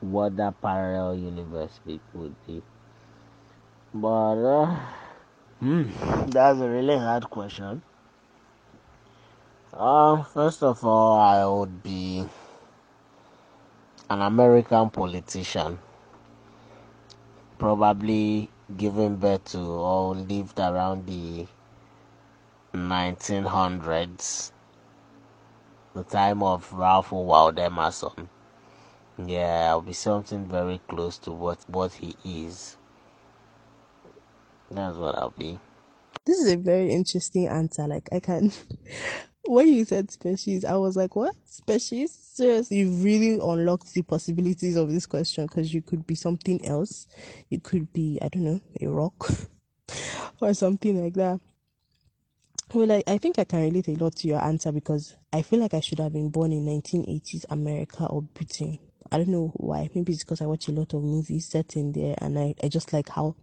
what 0.00 0.36
that 0.36 0.60
parallel 0.62 1.16
universe 1.16 1.80
would 2.14 2.34
be. 2.46 2.62
But 3.92 4.36
uh, 4.36 4.76
hmm, 5.60 5.84
that's 6.28 6.60
a 6.60 6.68
really 6.68 6.96
hard 6.96 7.28
question. 7.28 7.82
Uh, 9.78 10.24
first 10.24 10.64
of 10.64 10.84
all, 10.84 11.20
I 11.20 11.46
would 11.46 11.84
be 11.84 12.26
an 14.10 14.22
American 14.22 14.90
politician, 14.90 15.78
probably 17.58 18.50
given 18.76 19.14
birth 19.14 19.44
to 19.52 19.60
or 19.60 20.16
lived 20.16 20.58
around 20.58 21.06
the 21.06 21.46
1900s, 22.74 24.50
the 25.94 26.02
time 26.02 26.42
of 26.42 26.72
Ralph 26.72 27.12
Waldo 27.12 27.62
Emerson. 27.62 28.28
Yeah, 29.16 29.66
I'll 29.68 29.80
be 29.80 29.92
something 29.92 30.44
very 30.46 30.80
close 30.88 31.18
to 31.18 31.30
what 31.30 31.58
what 31.68 31.92
he 31.92 32.16
is. 32.24 32.76
That's 34.72 34.96
what 34.96 35.14
I'll 35.16 35.30
be. 35.38 35.60
This 36.26 36.40
is 36.40 36.50
a 36.52 36.56
very 36.56 36.90
interesting 36.90 37.46
answer. 37.46 37.86
Like 37.86 38.08
I 38.10 38.18
can 38.18 38.50
when 39.48 39.68
you 39.72 39.84
said 39.84 40.10
species, 40.10 40.64
I 40.64 40.76
was 40.76 40.96
like, 40.96 41.16
what? 41.16 41.34
Species? 41.44 42.12
Seriously, 42.12 42.78
you 42.78 42.90
really 42.90 43.34
unlocked 43.34 43.92
the 43.94 44.02
possibilities 44.02 44.76
of 44.76 44.92
this 44.92 45.06
question 45.06 45.46
because 45.46 45.74
you 45.74 45.82
could 45.82 46.06
be 46.06 46.14
something 46.14 46.64
else. 46.66 47.06
You 47.48 47.60
could 47.60 47.92
be, 47.92 48.18
I 48.22 48.28
don't 48.28 48.44
know, 48.44 48.60
a 48.80 48.86
rock 48.88 49.30
or 50.40 50.54
something 50.54 51.02
like 51.02 51.14
that. 51.14 51.40
Well, 52.74 52.92
I, 52.92 53.02
I 53.06 53.18
think 53.18 53.38
I 53.38 53.44
can 53.44 53.62
relate 53.62 53.88
a 53.88 53.94
lot 53.94 54.16
to 54.16 54.28
your 54.28 54.44
answer 54.44 54.72
because 54.72 55.16
I 55.32 55.42
feel 55.42 55.60
like 55.60 55.74
I 55.74 55.80
should 55.80 56.00
have 56.00 56.12
been 56.12 56.28
born 56.30 56.52
in 56.52 56.66
1980s 56.66 57.46
America 57.48 58.06
or 58.06 58.22
Britain. 58.22 58.78
I 59.10 59.16
don't 59.18 59.28
know 59.28 59.52
why. 59.56 59.88
Maybe 59.94 60.12
it's 60.12 60.24
because 60.24 60.42
I 60.42 60.46
watch 60.46 60.68
a 60.68 60.72
lot 60.72 60.92
of 60.92 61.02
movies 61.02 61.46
set 61.46 61.76
in 61.76 61.92
there 61.92 62.14
and 62.18 62.38
I, 62.38 62.54
I 62.62 62.68
just 62.68 62.92
like 62.92 63.08
how 63.08 63.36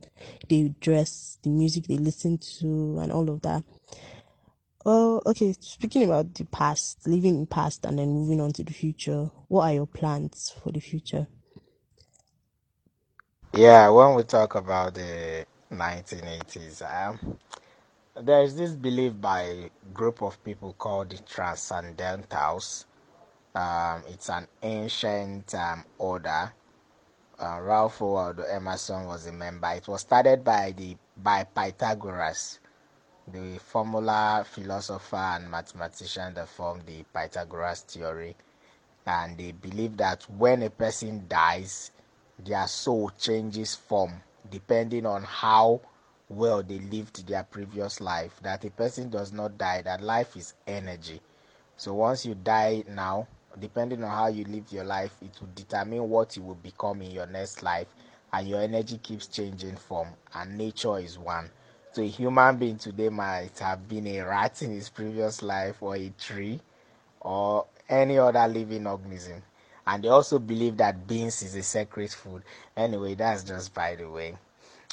they 0.47 0.75
dress, 0.79 1.39
the 1.41 1.49
music 1.49 1.87
they 1.87 1.97
listen 1.97 2.37
to, 2.59 2.99
and 3.01 3.11
all 3.11 3.29
of 3.31 3.41
that. 3.41 3.63
Well, 4.85 5.23
okay, 5.27 5.55
speaking 5.61 6.05
about 6.05 6.35
the 6.35 6.45
past, 6.45 7.07
living 7.07 7.37
in 7.39 7.47
past 7.47 7.85
and 7.85 7.99
then 7.99 8.09
moving 8.09 8.41
on 8.41 8.53
to 8.53 8.65
the 8.65 8.73
future, 8.73 9.31
what 9.49 9.63
are 9.65 9.73
your 9.75 9.87
plans 9.87 10.53
for 10.63 10.73
the 10.73 10.81
future? 10.81 11.27
Yeah, 13.53 13.89
when 13.89 14.15
we 14.15 14.23
talk 14.23 14.55
about 14.55 14.95
the 14.95 15.45
1980s, 15.73 16.83
um, 16.83 17.37
there's 18.21 18.55
this 18.55 18.71
belief 18.73 19.13
by 19.21 19.41
a 19.43 19.69
group 19.93 20.21
of 20.23 20.43
people 20.43 20.73
called 20.73 21.11
the 21.11 21.17
Transcendentals. 21.17 22.85
Um, 23.55 24.03
it's 24.09 24.29
an 24.29 24.47
ancient 24.63 25.55
um, 25.55 25.85
order. 25.99 26.53
Uh, 27.39 27.59
Ralph 27.61 28.01
Waldo 28.01 28.43
Emerson 28.43 29.05
was 29.07 29.27
a 29.27 29.33
member. 29.33 29.69
It 29.75 29.87
was 29.87 30.01
started 30.01 30.43
by 30.43 30.73
the 30.77 30.97
by 31.17 31.45
Pythagoras 31.45 32.59
the 33.31 33.57
formula 33.57 34.45
philosopher 34.49 35.15
and 35.15 35.49
mathematician 35.49 36.33
that 36.35 36.47
formed 36.47 36.85
the 36.85 37.03
Pythagoras 37.13 37.81
theory. 37.81 38.35
And 39.05 39.37
they 39.37 39.51
believe 39.51 39.97
that 39.97 40.23
when 40.29 40.63
a 40.63 40.69
person 40.69 41.25
dies, 41.27 41.91
their 42.39 42.67
soul 42.67 43.11
changes 43.17 43.75
form 43.75 44.21
depending 44.49 45.05
on 45.05 45.23
how 45.23 45.81
well 46.29 46.63
they 46.63 46.79
lived 46.79 47.27
their 47.27 47.43
previous 47.43 48.01
life. 48.01 48.39
That 48.41 48.63
a 48.65 48.69
person 48.69 49.09
does 49.09 49.31
not 49.31 49.57
die, 49.57 49.81
that 49.83 50.01
life 50.01 50.35
is 50.35 50.53
energy. 50.67 51.21
So 51.77 51.93
once 51.93 52.25
you 52.25 52.35
die 52.35 52.83
now, 52.87 53.27
depending 53.59 54.03
on 54.03 54.09
how 54.09 54.27
you 54.27 54.43
live 54.45 54.71
your 54.71 54.83
life, 54.83 55.15
it 55.21 55.31
will 55.39 55.49
determine 55.55 56.09
what 56.09 56.35
you 56.35 56.43
will 56.43 56.55
become 56.55 57.01
in 57.01 57.11
your 57.11 57.27
next 57.27 57.63
life, 57.63 57.87
and 58.33 58.47
your 58.47 58.61
energy 58.61 58.97
keeps 58.97 59.27
changing 59.27 59.75
form, 59.77 60.09
and 60.33 60.57
nature 60.57 60.97
is 60.99 61.17
one. 61.17 61.49
So 61.95 62.01
a 62.01 62.07
human 62.07 62.57
being 62.57 62.77
today 62.77 63.07
might 63.07 63.57
have 63.59 63.87
been 63.87 64.05
a 64.07 64.19
rat 64.19 64.61
in 64.61 64.71
his 64.71 64.89
previous 64.89 65.41
life, 65.41 65.81
or 65.81 65.95
a 65.95 66.09
tree, 66.19 66.59
or 67.21 67.67
any 67.87 68.17
other 68.17 68.45
living 68.49 68.85
organism. 68.85 69.41
And 69.87 70.03
they 70.03 70.09
also 70.09 70.37
believe 70.37 70.75
that 70.75 71.07
beans 71.07 71.41
is 71.41 71.55
a 71.55 71.63
sacred 71.63 72.11
food. 72.11 72.43
Anyway, 72.75 73.15
that's 73.15 73.45
just 73.45 73.73
by 73.73 73.95
the 73.95 74.09
way. 74.09 74.35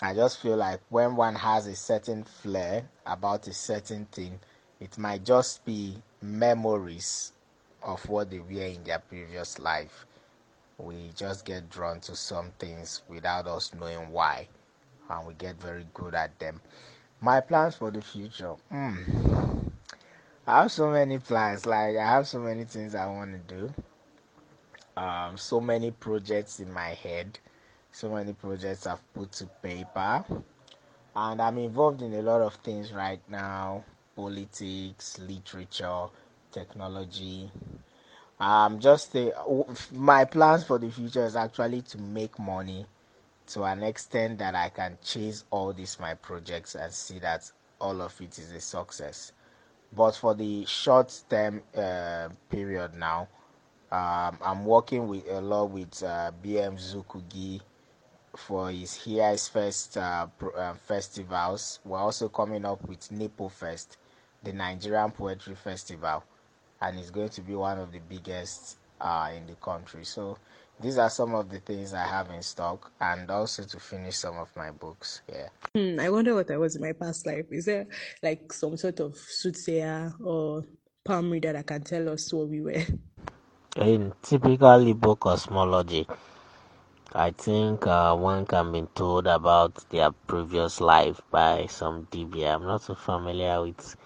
I 0.00 0.14
just 0.14 0.38
feel 0.38 0.57
like 0.57 0.78
when 0.90 1.16
one 1.16 1.34
has 1.34 1.66
a 1.66 1.74
certain 1.74 2.22
flair 2.22 2.84
about 3.05 3.48
a 3.48 3.53
certain 3.53 4.05
thing, 4.12 4.38
it 4.78 4.96
might 4.96 5.24
just 5.24 5.64
be 5.64 5.96
memories 6.20 7.32
of 7.82 8.09
what 8.09 8.30
they 8.30 8.38
were 8.38 8.62
in 8.62 8.84
their 8.84 9.00
previous 9.00 9.59
life. 9.59 10.07
We 10.78 11.11
just 11.16 11.44
get 11.46 11.68
drawn 11.68 11.98
to 12.03 12.14
some 12.14 12.53
things 12.61 13.03
without 13.09 13.48
us 13.48 13.72
knowing 13.74 14.12
why, 14.12 14.46
and 15.11 15.26
we 15.26 15.34
get 15.34 15.61
very 15.61 15.84
good 15.94 16.14
at 16.14 16.38
them. 16.38 16.61
My 17.23 17.41
plans 17.41 17.77
for 17.77 17.93
the 17.93 18.03
future. 18.03 18.57
Mm. 18.73 19.70
I 20.45 20.62
have 20.62 20.73
so 20.73 20.91
many 20.91 21.18
plans. 21.18 21.66
Like 21.66 21.97
I 21.97 22.05
have 22.05 22.27
so 22.27 22.41
many 22.41 22.64
things 22.64 22.97
I 22.97 23.07
want 23.07 23.49
to 23.49 23.55
do. 23.55 23.73
Um, 24.97 25.39
so 25.39 25.61
many 25.61 25.93
projects 25.93 26.59
in 26.59 26.73
my 26.73 26.89
head. 26.89 27.39
So 27.93 28.11
many 28.11 28.33
projects 28.33 28.89
I've 28.89 29.12
put 29.14 29.31
to 29.33 29.47
paper, 29.62 30.25
and 31.14 31.41
I'm 31.41 31.59
involved 31.59 32.03
in 32.03 32.12
a 32.14 32.23
lot 32.23 32.41
of 32.41 32.55
things 32.57 32.93
right 32.93 33.20
now: 33.29 33.85
politics, 34.16 35.20
literature, 35.20 36.07
technology. 36.51 37.51
Um, 38.41 38.81
just 38.81 39.12
the, 39.12 39.33
my 39.93 40.25
plans 40.25 40.64
for 40.64 40.79
the 40.79 40.91
future 40.91 41.25
is 41.25 41.37
actually 41.37 41.83
to 41.83 41.99
make 41.99 42.37
money 42.41 42.87
to 43.53 43.64
an 43.64 43.82
extent 43.82 44.38
that 44.38 44.55
I 44.55 44.70
can 44.70 44.96
chase 45.03 45.44
all 45.50 45.72
these 45.74 46.00
my 46.00 46.14
projects 46.14 46.74
and 46.74 46.90
see 46.92 47.18
that 47.18 47.50
all 47.80 48.00
of 48.00 48.18
it 48.20 48.38
is 48.38 48.50
a 48.53 48.61
success. 48.61 49.32
But 49.94 50.12
for 50.12 50.34
the 50.34 50.64
short 50.64 51.12
term 51.28 51.62
uh, 51.76 52.30
period 52.48 52.94
now, 52.94 53.28
um, 53.90 54.38
I'm 54.42 54.64
working 54.64 55.07
with 55.07 55.28
a 55.28 55.40
lot 55.42 55.66
with 55.70 56.03
uh, 56.03 56.32
BM 56.42 56.78
Dzukogi 56.78 57.61
for 58.34 58.70
his 58.70 58.94
Here's 58.94 59.48
First 59.48 59.98
uh, 59.98 60.28
pro- 60.38 60.53
uh, 60.53 60.72
festivals. 60.72 61.80
We're 61.84 61.98
also 61.98 62.30
coming 62.30 62.64
up 62.64 62.88
with 62.88 63.00
Nipo 63.11 63.50
Fest, 63.50 63.98
the 64.42 64.55
Nigerian 64.55 65.11
Poetry 65.11 65.57
Festival, 65.57 66.24
and 66.80 66.98
it's 66.98 67.11
going 67.11 67.28
to 67.28 67.42
be 67.42 67.55
one 67.55 67.78
of 67.78 67.92
the 67.92 68.00
biggest 68.00 68.78
uh, 68.98 69.30
in 69.36 69.46
the 69.46 69.57
country. 69.57 70.07
So 70.07 70.38
these 70.83 70.99
are 70.99 71.11
some 71.11 71.35
of 71.35 71.49
the 71.51 71.61
things 71.61 71.95
I 71.95 72.07
have 72.07 72.30
in 72.30 72.43
stock, 72.43 72.93
and 73.01 73.30
also 73.30 73.64
to 73.64 73.80
finish 73.80 74.16
some 74.16 74.39
of 74.39 74.55
my 74.57 74.70
books. 74.72 75.22
Yeah. 75.33 75.49
Hmm, 75.74 75.99
I 76.01 76.11
wonder 76.11 76.35
what 76.35 76.51
I 76.51 76.59
was 76.59 76.76
in 76.76 76.83
my 76.83 76.93
past 76.93 77.26
life. 77.26 77.47
Is 77.51 77.66
there 77.66 77.87
like 78.22 78.53
some 78.53 78.76
sort 78.76 79.01
of 79.01 79.16
soothsayer 79.16 80.12
or 80.22 80.64
palm 81.05 81.30
reader 81.30 81.53
that 81.55 81.66
can 81.66 81.83
tell 81.83 82.09
us 82.11 82.33
what 82.33 82.49
we 82.49 82.61
were? 82.61 82.85
In 83.76 84.12
typical 84.22 84.80
Igbo 84.85 85.18
cosmology, 85.18 86.07
I 87.14 87.30
think 87.33 87.87
uh, 87.87 88.14
one 88.16 88.47
can 88.47 88.72
be 88.72 88.83
told 88.95 89.26
about 89.26 89.89
their 89.91 90.12
previous 90.12 90.80
life 90.80 91.20
by 91.30 91.66
some 91.68 92.07
dibia. 92.11 92.55
I'm 92.55 92.64
not 92.64 92.83
so 92.83 92.95
familiar 92.95 93.62
with 93.62 93.97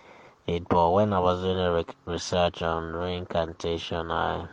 it, 0.46 0.68
but 0.68 0.90
when 0.92 1.12
I 1.12 1.20
was 1.20 1.42
doing 1.42 1.58
re- 1.58 1.84
research 2.06 2.62
on 2.62 2.92
reincarnation, 2.94 4.10
I 4.10 4.46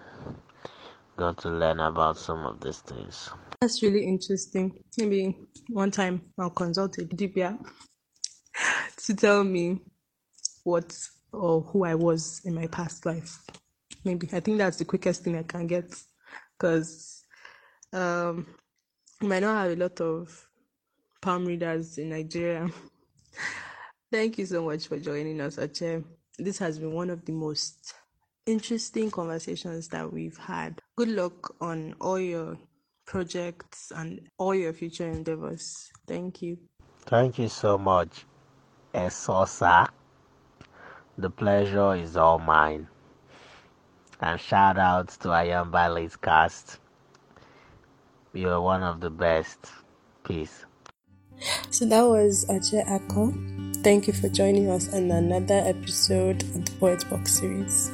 got 1.17 1.37
to 1.39 1.49
learn 1.49 1.79
about 1.79 2.17
some 2.17 2.45
of 2.45 2.59
these 2.61 2.79
things. 2.79 3.29
That's 3.61 3.81
really 3.83 4.05
interesting. 4.05 4.71
Maybe 4.97 5.37
one 5.69 5.91
time 5.91 6.21
I'll 6.39 6.49
consult 6.49 6.97
a 6.97 7.01
Dibia 7.01 7.57
to 9.05 9.15
tell 9.15 9.43
me 9.43 9.79
what 10.63 10.97
or 11.31 11.61
who 11.61 11.83
I 11.83 11.95
was 11.95 12.41
in 12.45 12.53
my 12.53 12.67
past 12.67 13.05
life. 13.05 13.39
Maybe 14.05 14.29
I 14.33 14.39
think 14.39 14.57
that's 14.57 14.77
the 14.77 14.85
quickest 14.85 15.23
thing 15.23 15.37
I 15.37 15.43
can 15.43 15.67
get 15.67 15.95
because 16.57 17.23
um, 17.91 18.47
you 19.21 19.27
might 19.27 19.41
not 19.41 19.63
have 19.63 19.71
a 19.71 19.81
lot 19.81 19.99
of 20.01 20.47
palm 21.21 21.45
readers 21.45 21.97
in 21.97 22.09
Nigeria. 22.09 22.69
Thank 24.11 24.37
you 24.37 24.45
so 24.45 24.63
much 24.63 24.87
for 24.87 24.99
joining 24.99 25.41
us, 25.41 25.57
Oche. 25.57 26.03
This 26.37 26.57
has 26.59 26.77
been 26.79 26.91
one 26.91 27.09
of 27.09 27.25
the 27.25 27.31
most 27.31 27.93
interesting 28.45 29.11
conversations 29.11 29.87
that 29.89 30.11
we've 30.11 30.37
had. 30.37 30.81
Good 30.95 31.09
luck 31.09 31.55
on 31.61 31.95
all 31.99 32.19
your 32.19 32.57
projects 33.05 33.91
and 33.95 34.27
all 34.37 34.55
your 34.55 34.73
future 34.73 35.07
endeavors. 35.07 35.91
Thank 36.07 36.41
you. 36.41 36.57
Thank 37.05 37.39
you 37.39 37.49
so 37.49 37.77
much, 37.77 38.25
Esosa. 38.93 39.89
The 41.17 41.29
pleasure 41.29 41.95
is 41.95 42.17
all 42.17 42.39
mine. 42.39 42.87
And 44.21 44.39
shout 44.39 44.77
out 44.77 45.09
to 45.09 45.29
Ayam 45.29 45.71
Ballet's 45.71 46.15
cast. 46.15 46.79
You're 48.33 48.61
one 48.61 48.83
of 48.83 49.01
the 49.01 49.09
best. 49.09 49.59
Peace. 50.23 50.65
So 51.69 51.85
that 51.85 52.03
was 52.03 52.45
Oche 52.45 52.81
Akor 52.87 53.33
Thank 53.83 54.07
you 54.07 54.13
for 54.13 54.29
joining 54.29 54.69
us 54.69 54.93
on 54.93 55.11
another 55.11 55.61
episode 55.65 56.41
of 56.43 56.65
the 56.65 56.71
Poet 56.79 57.03
Box 57.09 57.33
series. 57.33 57.91